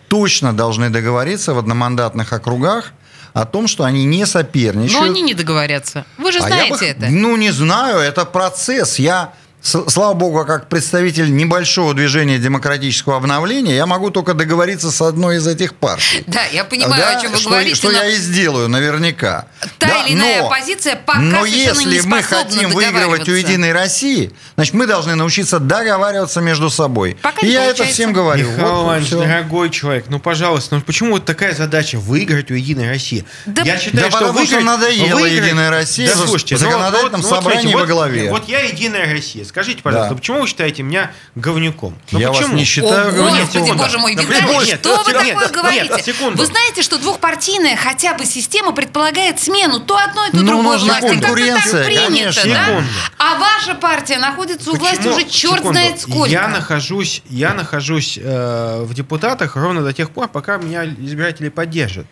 точно 0.08 0.54
должны 0.54 0.90
договориться 0.90 1.54
в 1.54 1.58
одномандатных 1.58 2.32
округах 2.34 2.92
о 3.34 3.46
том, 3.46 3.68
что 3.68 3.86
они 3.86 4.04
не 4.04 4.26
соперничают. 4.26 5.00
Но 5.00 5.06
они 5.06 5.22
не 5.22 5.34
договорятся. 5.34 6.06
Вы 6.18 6.32
же 6.34 6.40
А 6.40 6.48
знаете 6.48 6.76
бы- 6.76 6.86
это. 6.86 7.08
Ну, 7.10 7.38
не 7.38 7.52
знаю, 7.52 8.00
это 8.00 8.26
процесс. 8.26 9.00
Я, 9.00 9.34
слава 9.62 10.14
богу, 10.14 10.44
как 10.46 10.68
представитель 10.70 11.34
небольшого 11.36 11.94
движения 11.94 12.38
демократического 12.40 13.18
обновления, 13.18 13.76
я 13.76 13.86
могу 13.86 14.10
только 14.10 14.34
договориться 14.34 14.92
с 14.92 15.02
одной 15.02 15.38
из 15.38 15.48
этих 15.48 15.76
партий. 15.76 16.24
Да, 16.28 16.44
я 16.52 16.64
понимаю, 16.64 17.02
Да, 17.02 17.18
о 17.18 17.22
чем 17.22 17.32
вы 17.32 17.38
что, 17.38 17.50
говорите, 17.50 17.76
что 17.76 17.90
но 17.92 17.98
я 18.00 18.08
и 18.10 18.16
сделаю 18.16 18.70
наверняка. 18.70 19.46
та 19.78 19.88
Да, 19.88 20.04
или 20.06 20.16
иная 20.16 20.42
но- 20.42 20.48
оппозиция 20.48 20.96
пока 20.96 21.20
но 21.20 21.46
совершенно 21.46 21.80
не 21.90 21.96
если 21.96 22.08
мы 22.08 22.24
хотим 22.24 22.70
выигрывать 22.72 23.28
у. 23.30 23.32
Единой 23.34 23.72
России, 23.72 24.32
значит, 24.56 24.74
мы 24.74 24.86
должны 24.88 25.16
научиться 25.16 25.60
договариваться 25.60 26.42
между 26.42 26.70
собой. 26.70 27.18
Пока 27.22 27.42
и 27.42 27.46
не 27.46 27.54
я 27.54 27.66
это 27.66 27.86
всем 27.86 28.14
говорю. 28.14 28.50
Михаил 28.52 28.68
Вот 28.76 28.84
Иванович, 28.86 29.08
всё. 29.08 29.20
дорогой 29.22 29.70
человек, 29.70 30.06
ну, 30.10 30.20
пожалуйста, 30.20 30.76
ну 30.76 30.82
почему 30.82 31.12
вот 31.14 31.26
такая 31.26 31.54
задача 31.56 31.98
выиграть 31.98 32.52
у 32.52 32.54
Единой 32.56 32.90
России? 32.90 33.26
Да- 33.46 33.64
Я 33.64 33.78
считаю, 33.80 34.04
Да 34.06 34.10
что 34.12 34.20
потому 34.28 34.46
что 34.46 34.56
выиграть- 34.58 34.66
надоела 34.66 35.16
выиграть- 35.20 35.44
«Единая 35.44 35.70
Россия» 35.70 36.08
Да, 36.08 36.16
слушайте, 36.26 36.56
ну, 36.56 36.60
законодательном 36.62 37.22
вот- 37.22 37.24
вот 37.24 37.30
собрании 37.30 37.62
смотрите, 37.62 37.76
во 37.76 37.80
вот- 37.82 37.90
главе. 37.90 38.30
Вот 38.30 38.48
я 38.50 38.60
Единая 38.62 39.12
Россия. 39.12 39.44
Скажите, 39.52 39.84
пожалуйста, 39.84 40.12
Да. 40.12 40.16
почему 40.16 40.40
вы 40.40 40.48
считаете 40.48 40.82
меня 40.82 41.12
говнюком? 41.36 41.94
Ну, 42.12 42.20
Я 42.20 42.30
вас 42.30 42.38
почему? 42.38 42.56
не 42.56 42.64
считаю 42.64 43.10
О, 43.10 43.12
говнюком. 43.12 43.46
Господи, 43.62 43.72
боже 43.78 43.98
мой, 44.00 44.16
Да, 44.16 44.22
Виталий, 44.24 44.66
нет, 44.66 44.80
что 44.80 45.04
вы 45.04 45.12
нет, 45.12 45.18
такое 45.18 45.26
нет, 45.26 45.52
говорите? 45.52 46.04
секунду. 46.14 46.38
Вы 46.38 46.46
знаете, 46.46 46.82
что 46.82 46.98
двухпартийная 46.98 47.76
хотя 47.76 48.14
бы 48.14 48.24
система 48.26 48.72
предполагает 48.72 49.42
смену 49.42 49.82
то 49.82 49.98
одной, 49.98 50.30
то 50.32 50.38
Ну, 50.38 50.44
другой 50.44 50.64
нужна 50.78 51.00
власти. 51.02 51.20
Конкуренция, 51.20 51.84
так 51.84 51.86
принято, 51.86 52.06
конечно. 52.08 52.44
да? 52.46 52.66
Секунду. 52.66 52.90
А 53.18 53.36
ваша 53.40 53.76
партия 53.76 54.18
находится 54.20 54.72
у 54.72 54.76
власти 54.78 55.06
уже 55.10 55.24
черт 55.26 55.56
Секунду. 55.58 55.74
знает 55.74 56.00
сколько. 56.00 56.30
Я 56.30 56.48
нахожусь, 56.48 57.22
я 57.30 57.54
нахожусь 57.54 58.18
э, 58.22 58.84
в 58.86 58.94
депутатах 58.94 59.58
ровно 59.58 59.82
до 59.84 59.92
тех 59.92 60.12
пор, 60.12 60.30
пока 60.30 60.56
меня 60.58 60.86
избиратели 60.86 61.50
поддержат. 61.50 62.06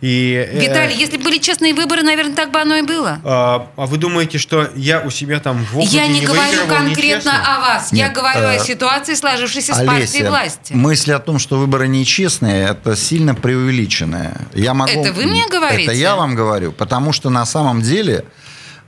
И, 0.00 0.46
э, 0.48 0.60
Виталий, 0.60 0.94
если 0.96 1.16
бы 1.16 1.24
были 1.24 1.38
честные 1.38 1.74
выборы, 1.74 2.02
наверное, 2.02 2.36
так 2.36 2.52
бы 2.52 2.60
оно 2.60 2.76
и 2.76 2.82
было. 2.82 3.18
а, 3.24 3.66
а 3.76 3.86
вы 3.86 3.96
думаете, 3.96 4.38
что 4.38 4.70
я 4.76 5.00
у 5.00 5.10
себя 5.10 5.40
там 5.40 5.64
в 5.64 5.70
округе 5.78 5.88
Я 5.88 6.06
не 6.06 6.20
говорю 6.20 6.42
выигрывал 6.42 6.66
конкретно 6.84 7.30
нечестно? 7.30 7.56
о 7.56 7.60
вас. 7.60 7.92
я 7.92 8.06
Нет, 8.06 8.14
говорю 8.14 8.40
э, 8.40 8.56
о 8.56 8.58
ситуации, 8.58 9.14
сложившейся 9.14 9.74
с 9.74 9.78
партией 9.78 9.96
Олеся, 9.96 10.28
власти. 10.28 10.72
мысль 10.72 11.12
о 11.12 11.18
том, 11.18 11.38
что 11.38 11.58
выборы 11.58 11.88
нечестные, 11.88 12.68
это 12.68 12.96
сильно 12.96 13.34
преувеличенное. 13.34 14.36
Я 14.54 14.74
могу, 14.74 14.90
Это 14.90 15.12
вы 15.12 15.26
мне 15.26 15.46
говорите? 15.48 15.84
Это 15.84 15.92
я 15.92 16.16
вам 16.16 16.34
говорю, 16.34 16.72
потому 16.72 17.12
что 17.12 17.30
на 17.30 17.46
самом 17.46 17.82
деле, 17.82 18.24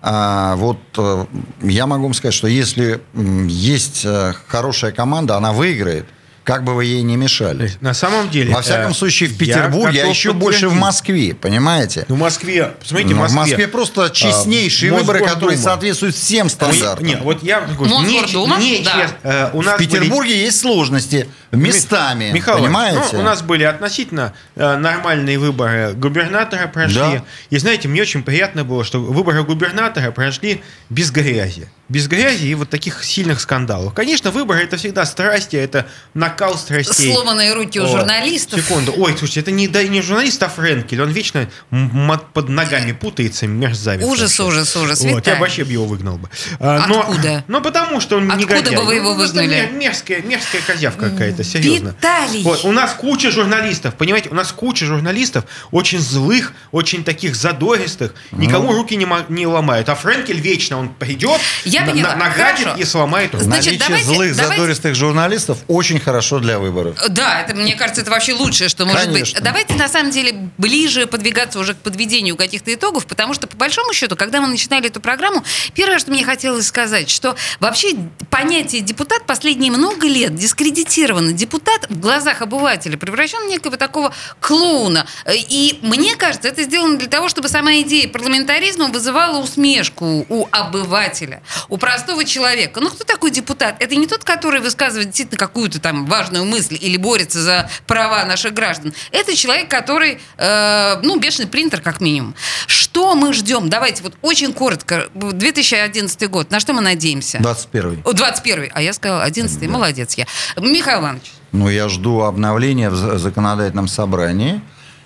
а, 0.03 0.57
вот 0.57 0.78
э, 0.99 1.26
я 1.62 1.86
могу 1.86 2.05
вам 2.05 2.14
сказать, 2.14 2.34
что 2.34 2.47
если 2.47 3.01
есть 3.14 4.03
э, 4.05 4.34
хорошая 4.49 4.92
команда, 4.92 5.36
она 5.36 5.53
выиграет, 5.53 6.07
как 6.47 6.62
бы 6.62 6.74
вы 6.74 6.84
ей 6.84 7.03
не 7.03 7.16
мешали. 7.16 7.72
На 7.80 7.92
самом 7.92 8.30
деле... 8.30 8.55
Во 8.55 8.62
всяком 8.62 8.92
э, 8.92 8.94
случае, 8.94 9.28
в 9.28 9.32
я 9.32 9.38
Петербурге, 9.38 10.05
а 10.05 10.07
еще 10.07 10.32
больше 10.32 10.68
в. 10.68 10.74
Москве, 10.74 11.34
понимаете? 11.34 12.05
Ну, 12.09 12.14
в 12.14 12.18
Москве, 12.20 12.72
посмотрите, 12.78 13.14
Ну, 13.14 13.16
в 13.16 13.20
Москве. 13.22 13.36
в 13.36 13.49
Москве 13.49 13.68
просто 13.68 14.11
честнейшие 14.11 14.92
а, 14.92 14.94
выборы, 14.94 15.26
которые 15.26 15.59
соответствуют 15.59 16.14
всем 16.14 16.49
стандартам. 16.49 17.05
Нет, 17.05 17.20
вот 17.22 17.42
я 17.42 17.62
говорю, 17.62 17.99
не, 18.05 18.20
Мосгордума? 18.20 18.59
не 18.59 18.84
Да. 18.84 19.11
Э, 19.24 19.51
у 19.55 19.62
нас 19.62 19.74
в 19.74 19.78
были- 19.78 19.88
Петербурге 19.88 20.44
есть 20.44 20.61
сложности 20.61 21.28
местами, 21.51 22.30
Михаил 22.32 22.59
Иванович, 22.59 22.76
понимаете? 22.76 23.16
ну, 23.16 23.18
у 23.18 23.22
нас 23.22 23.42
были 23.42 23.64
относительно 23.64 24.32
э, 24.55 24.76
нормальные 24.76 25.40
выборы 25.40 25.94
губернатора 25.94 26.68
прошли. 26.68 27.01
Да. 27.01 27.24
И 27.51 27.59
знаете, 27.59 27.88
мне 27.88 28.03
очень 28.03 28.22
приятно 28.22 28.62
было, 28.62 28.84
что 28.84 29.01
выборы 29.01 29.42
губернатора 29.42 30.12
прошли 30.12 30.62
без 30.90 31.11
грязи. 31.11 31.68
Без 31.89 32.09
грязи 32.09 32.47
и 32.47 32.55
вот 32.55 32.68
таких 32.70 33.05
сильных 33.05 33.41
скандалов. 33.41 33.95
Конечно, 33.95 34.30
выборы 34.32 34.62
это 34.64 34.76
всегда 34.76 35.05
страсти, 35.07 35.55
это 35.57 35.87
накал 36.14 36.59
страстей. 36.59 37.12
Сломанные 37.12 37.55
руки 37.55 37.78
у 37.78 37.84
О, 37.84 37.87
журналистов. 37.87 38.61
Секунду. 38.61 38.93
Ой, 38.97 39.12
слушайте, 39.16 39.41
это 39.41 39.51
не, 39.53 39.68
да, 39.68 39.82
не 39.84 40.03
журналист, 40.03 40.43
а 40.43 40.49
Френкель. 40.49 41.01
Он 41.03 41.11
вечно 41.11 41.49
м- 41.70 42.11
м- 42.11 42.20
под 42.32 42.49
ногами 42.49 42.91
путается, 42.93 43.47
мерзавец. 43.47 44.05
Ужас, 44.05 44.39
вообще. 44.39 44.43
ужас, 44.59 44.76
ужас. 44.76 45.01
Вот, 45.01 45.09
я 45.11 45.16
Виталий. 45.16 45.39
вообще 45.41 45.64
бы 45.64 45.72
его 45.72 45.84
выгнал 45.84 46.18
бы. 46.18 46.28
А, 46.59 46.87
но- 46.89 47.01
Откуда? 47.01 47.45
Ну, 47.47 47.61
потому 47.62 48.01
что 48.01 48.16
он 48.16 48.30
Откуда 48.32 48.57
негодяй. 48.57 48.76
бы 48.76 48.84
вы 48.84 48.95
его 48.97 49.11
Ну, 49.14 49.18
выгнали? 49.18 49.47
мер- 49.47 49.72
Мерзкая, 49.72 50.22
мерзкая 50.22 50.62
козявка 50.62 51.11
какая-то, 51.11 51.45
серьезно. 51.45 51.89
Виталий! 51.91 52.43
Вот, 52.43 52.64
у 52.64 52.72
нас 52.72 52.95
куча 52.95 53.30
журналистов, 53.30 53.95
понимаете, 53.95 54.30
у 54.30 54.34
нас 54.34 54.51
куча 54.51 54.87
журналистов, 54.87 55.45
очень 55.70 56.01
злых, 56.01 56.53
очень 56.72 57.05
таких 57.05 57.37
задористых, 57.37 58.12
никому 58.32 58.72
руки 58.72 58.97
не, 58.97 59.07
не 59.28 59.47
ломают. 59.47 59.89
А 59.89 59.95
Френкель 59.95 60.41
вечно, 60.41 60.78
он 60.78 60.89
придет, 60.89 61.41
Я 61.64 61.76
на- 61.81 61.91
поняла. 61.93 62.11
на- 62.16 62.24
нагадит 62.29 62.64
Хорошо. 62.64 62.81
и 62.81 62.85
сломает 62.85 63.33
руки. 63.35 63.45
Значит, 63.45 63.66
Наличие 63.66 63.89
давайте- 63.89 64.07
злых 64.07 64.37
давайте- 64.37 64.57
задористых 64.62 64.95
журналистов 64.95 65.59
очень 65.68 66.01
хорошо 66.01 66.39
для 66.39 66.59
выборов. 66.59 66.97
Да, 67.09 67.43
это, 67.43 67.55
мне 67.55 67.74
кажется, 67.74 68.03
это 68.03 68.11
вообще 68.11 68.33
лучшее, 68.35 68.68
что 68.68 68.85
может 68.87 69.07
Конечно. 69.07 69.35
быть. 69.35 69.43
Давайте, 69.45 69.74
на 69.74 69.89
самом 69.89 70.11
деле, 70.11 70.51
ближе 70.59 71.07
подвигаться 71.07 71.59
уже 71.59 71.74
к 71.74 71.79
подведению 71.79 72.37
каких-то 72.37 72.72
итогов, 72.72 73.07
потому 73.07 73.35
что, 73.35 73.47
по 73.47 73.57
большому 73.57 73.93
счету, 73.93 74.16
когда 74.16 74.41
мы 74.41 74.49
начинали 74.49 74.87
эту 74.89 75.01
программу, 75.01 75.45
первое, 75.74 75.99
что 75.99 76.11
мне 76.11 76.24
хотелось 76.24 76.66
сказать, 76.66 77.11
что 77.11 77.37
вообще 77.61 77.95
понятие 78.31 78.81
депутат 78.83 79.27
последние 79.27 79.70
много 79.72 80.07
лет 80.07 80.35
дискредитировано. 80.35 81.33
Депутат 81.33 81.87
в 81.91 81.99
глазах 82.01 82.43
обывателя 82.43 82.97
превращен 82.97 83.47
в 83.47 83.51
некого 83.51 83.77
такого 83.77 84.12
клоуна. 84.41 85.07
И 85.33 85.79
мне 85.83 86.16
кажется, 86.16 86.49
это 86.49 86.62
сделано 86.62 86.99
для 86.99 87.09
того, 87.09 87.29
чтобы 87.29 87.49
сама 87.49 87.81
идея 87.81 88.09
парламентаризма 88.09 88.89
вызывала 88.89 89.39
усмешку 89.39 90.27
у 90.29 90.47
обывателя, 90.51 91.43
у 91.69 91.77
простого 91.79 92.25
человека. 92.25 92.81
Ну, 92.81 92.91
кто 92.91 93.05
такой 93.05 93.31
депутат? 93.31 93.77
Это 93.81 93.97
не 93.97 94.07
тот, 94.07 94.25
который 94.25 94.61
высказывает 94.61 95.09
действительно 95.09 95.39
какую-то 95.39 95.81
там 95.81 96.07
важную 96.07 96.45
мысль 96.45 96.79
или 96.81 96.97
борется 96.97 97.43
за 97.43 97.71
права 97.87 98.25
наших 98.25 98.55
граждан. 98.55 98.95
Это 99.11 99.35
человек, 99.37 99.69
который, 99.71 100.21
э, 100.39 101.01
ну, 101.03 101.19
бешеный 101.19 101.49
принтер, 101.49 101.81
как 101.81 102.01
минимум. 102.01 102.35
Что 102.67 103.14
мы 103.14 103.33
ждем? 103.33 103.69
Давайте 103.69 104.03
вот 104.03 104.14
очень 104.23 104.53
коротко. 104.53 105.09
2011 105.14 106.29
год. 106.31 106.51
На 106.51 106.61
что 106.61 106.73
мы 106.73 106.81
надеемся? 106.81 107.39
21 107.41 108.03
О, 108.05 108.12
21 108.12 108.71
а 108.73 108.83
я 108.83 108.93
сказала 108.93 109.23
11 109.25 109.69
Молодец 109.69 110.14
я. 110.14 110.27
Михаил 110.57 111.01
Иванович, 111.01 111.33
Ну, 111.53 111.69
я 111.69 111.89
жду 111.89 112.23
обновления 112.23 112.91
в 112.91 112.95
за- 112.97 113.19
законодательном 113.19 113.89
собрании. 113.89 114.61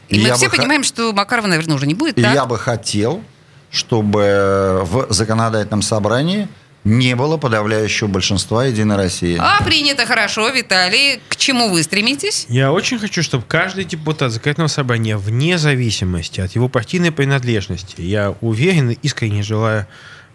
и 0.09 0.19
мы 0.21 0.29
я 0.29 0.35
все 0.35 0.49
бы 0.49 0.57
понимаем, 0.57 0.83
что 0.85 1.13
Макарова, 1.13 1.47
наверное, 1.47 1.77
уже 1.77 1.87
не 1.87 1.95
будет, 1.95 2.19
И 2.19 2.23
так? 2.23 2.35
я 2.35 2.45
бы 2.47 2.59
хотел, 2.59 3.23
чтобы 3.71 4.81
в 4.85 5.07
законодательном 5.11 5.83
собрании 5.83 6.49
не 6.85 7.14
было 7.14 7.37
подавляющего 7.37 8.09
большинства 8.09 8.64
Единой 8.64 8.97
России. 8.97 9.37
А, 9.39 9.62
принято 9.62 10.07
хорошо, 10.07 10.49
Виталий. 10.49 11.21
К 11.29 11.37
чему 11.37 11.68
вы 11.68 11.83
стремитесь? 11.83 12.47
Я 12.49 12.73
очень 12.73 12.99
хочу, 12.99 13.23
чтобы 13.23 13.45
каждый 13.47 13.85
депутат 13.85 14.33
законодательного 14.33 14.68
собрания, 14.68 15.16
вне 15.16 15.59
зависимости 15.59 16.41
от 16.41 16.53
его 16.53 16.68
партийной 16.68 17.12
принадлежности, 17.12 18.01
я 18.01 18.35
уверен 18.41 18.91
и 18.91 18.99
искренне 19.03 19.43
желаю 19.43 19.87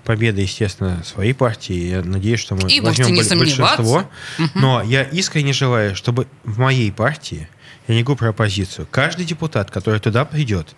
победы, 0.03 0.41
естественно, 0.41 1.03
своей 1.03 1.33
партии. 1.33 1.89
Я 1.89 2.01
надеюсь, 2.03 2.39
что 2.39 2.55
мы 2.55 2.69
И 2.69 2.79
возьмем 2.79 3.15
большинство. 3.15 4.09
Но 4.53 4.83
я 4.83 5.01
искренне 5.01 5.51
желаю, 5.51 5.95
чтобы 5.95 6.27
в 6.43 6.59
моей 6.59 6.91
партии, 6.91 7.49
я 7.87 7.95
не 7.95 8.03
говорю 8.03 8.17
про 8.17 8.29
оппозицию, 8.29 8.87
каждый 8.89 9.25
депутат, 9.25 9.71
который 9.71 9.99
туда 9.99 10.25
придет, 10.25 10.75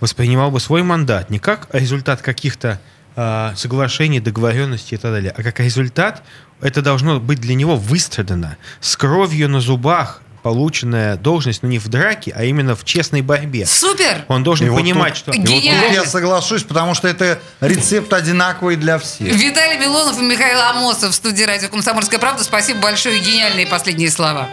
воспринимал 0.00 0.50
бы 0.50 0.60
свой 0.60 0.82
мандат 0.82 1.30
не 1.30 1.38
как 1.38 1.68
результат 1.72 2.22
каких-то 2.22 2.80
а, 3.16 3.52
соглашений, 3.56 4.20
договоренностей 4.20 4.94
и 4.94 4.98
так 4.98 5.10
далее, 5.12 5.34
а 5.36 5.42
как 5.42 5.60
результат, 5.60 6.22
это 6.60 6.82
должно 6.82 7.18
быть 7.20 7.40
для 7.40 7.54
него 7.54 7.76
выстрадано 7.76 8.56
с 8.80 8.96
кровью 8.96 9.48
на 9.48 9.60
зубах, 9.60 10.22
полученная 10.44 11.16
должность, 11.16 11.62
но 11.64 11.68
не 11.68 11.78
в 11.80 11.88
драке, 11.88 12.32
а 12.34 12.44
именно 12.44 12.76
в 12.76 12.84
честной 12.84 13.22
борьбе. 13.22 13.66
Супер! 13.66 14.24
Он 14.28 14.44
должен 14.44 14.66
И 14.66 14.70
вот 14.70 14.78
понимать, 14.78 15.14
тут- 15.14 15.18
что... 15.18 15.32
и 15.32 15.38
вот 15.40 15.46
тут 15.48 15.62
Гениально. 15.62 15.92
я 15.94 16.04
соглашусь, 16.04 16.62
потому 16.62 16.94
что 16.94 17.08
это 17.08 17.40
рецепт 17.60 18.12
одинаковый 18.12 18.76
для 18.76 18.98
всех. 18.98 19.34
Виталий 19.34 19.78
Милонов 19.78 20.16
и 20.18 20.22
Михаил 20.22 20.60
Амосов 20.60 21.10
в 21.10 21.14
студии 21.14 21.42
радио 21.42 21.68
«Комсомольская 21.68 22.20
правда». 22.20 22.44
Спасибо 22.44 22.80
большое. 22.80 23.18
Гениальные 23.18 23.66
последние 23.66 24.10
слова. 24.10 24.48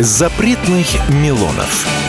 Запретных 0.00 0.86
Милонов. 1.10 2.01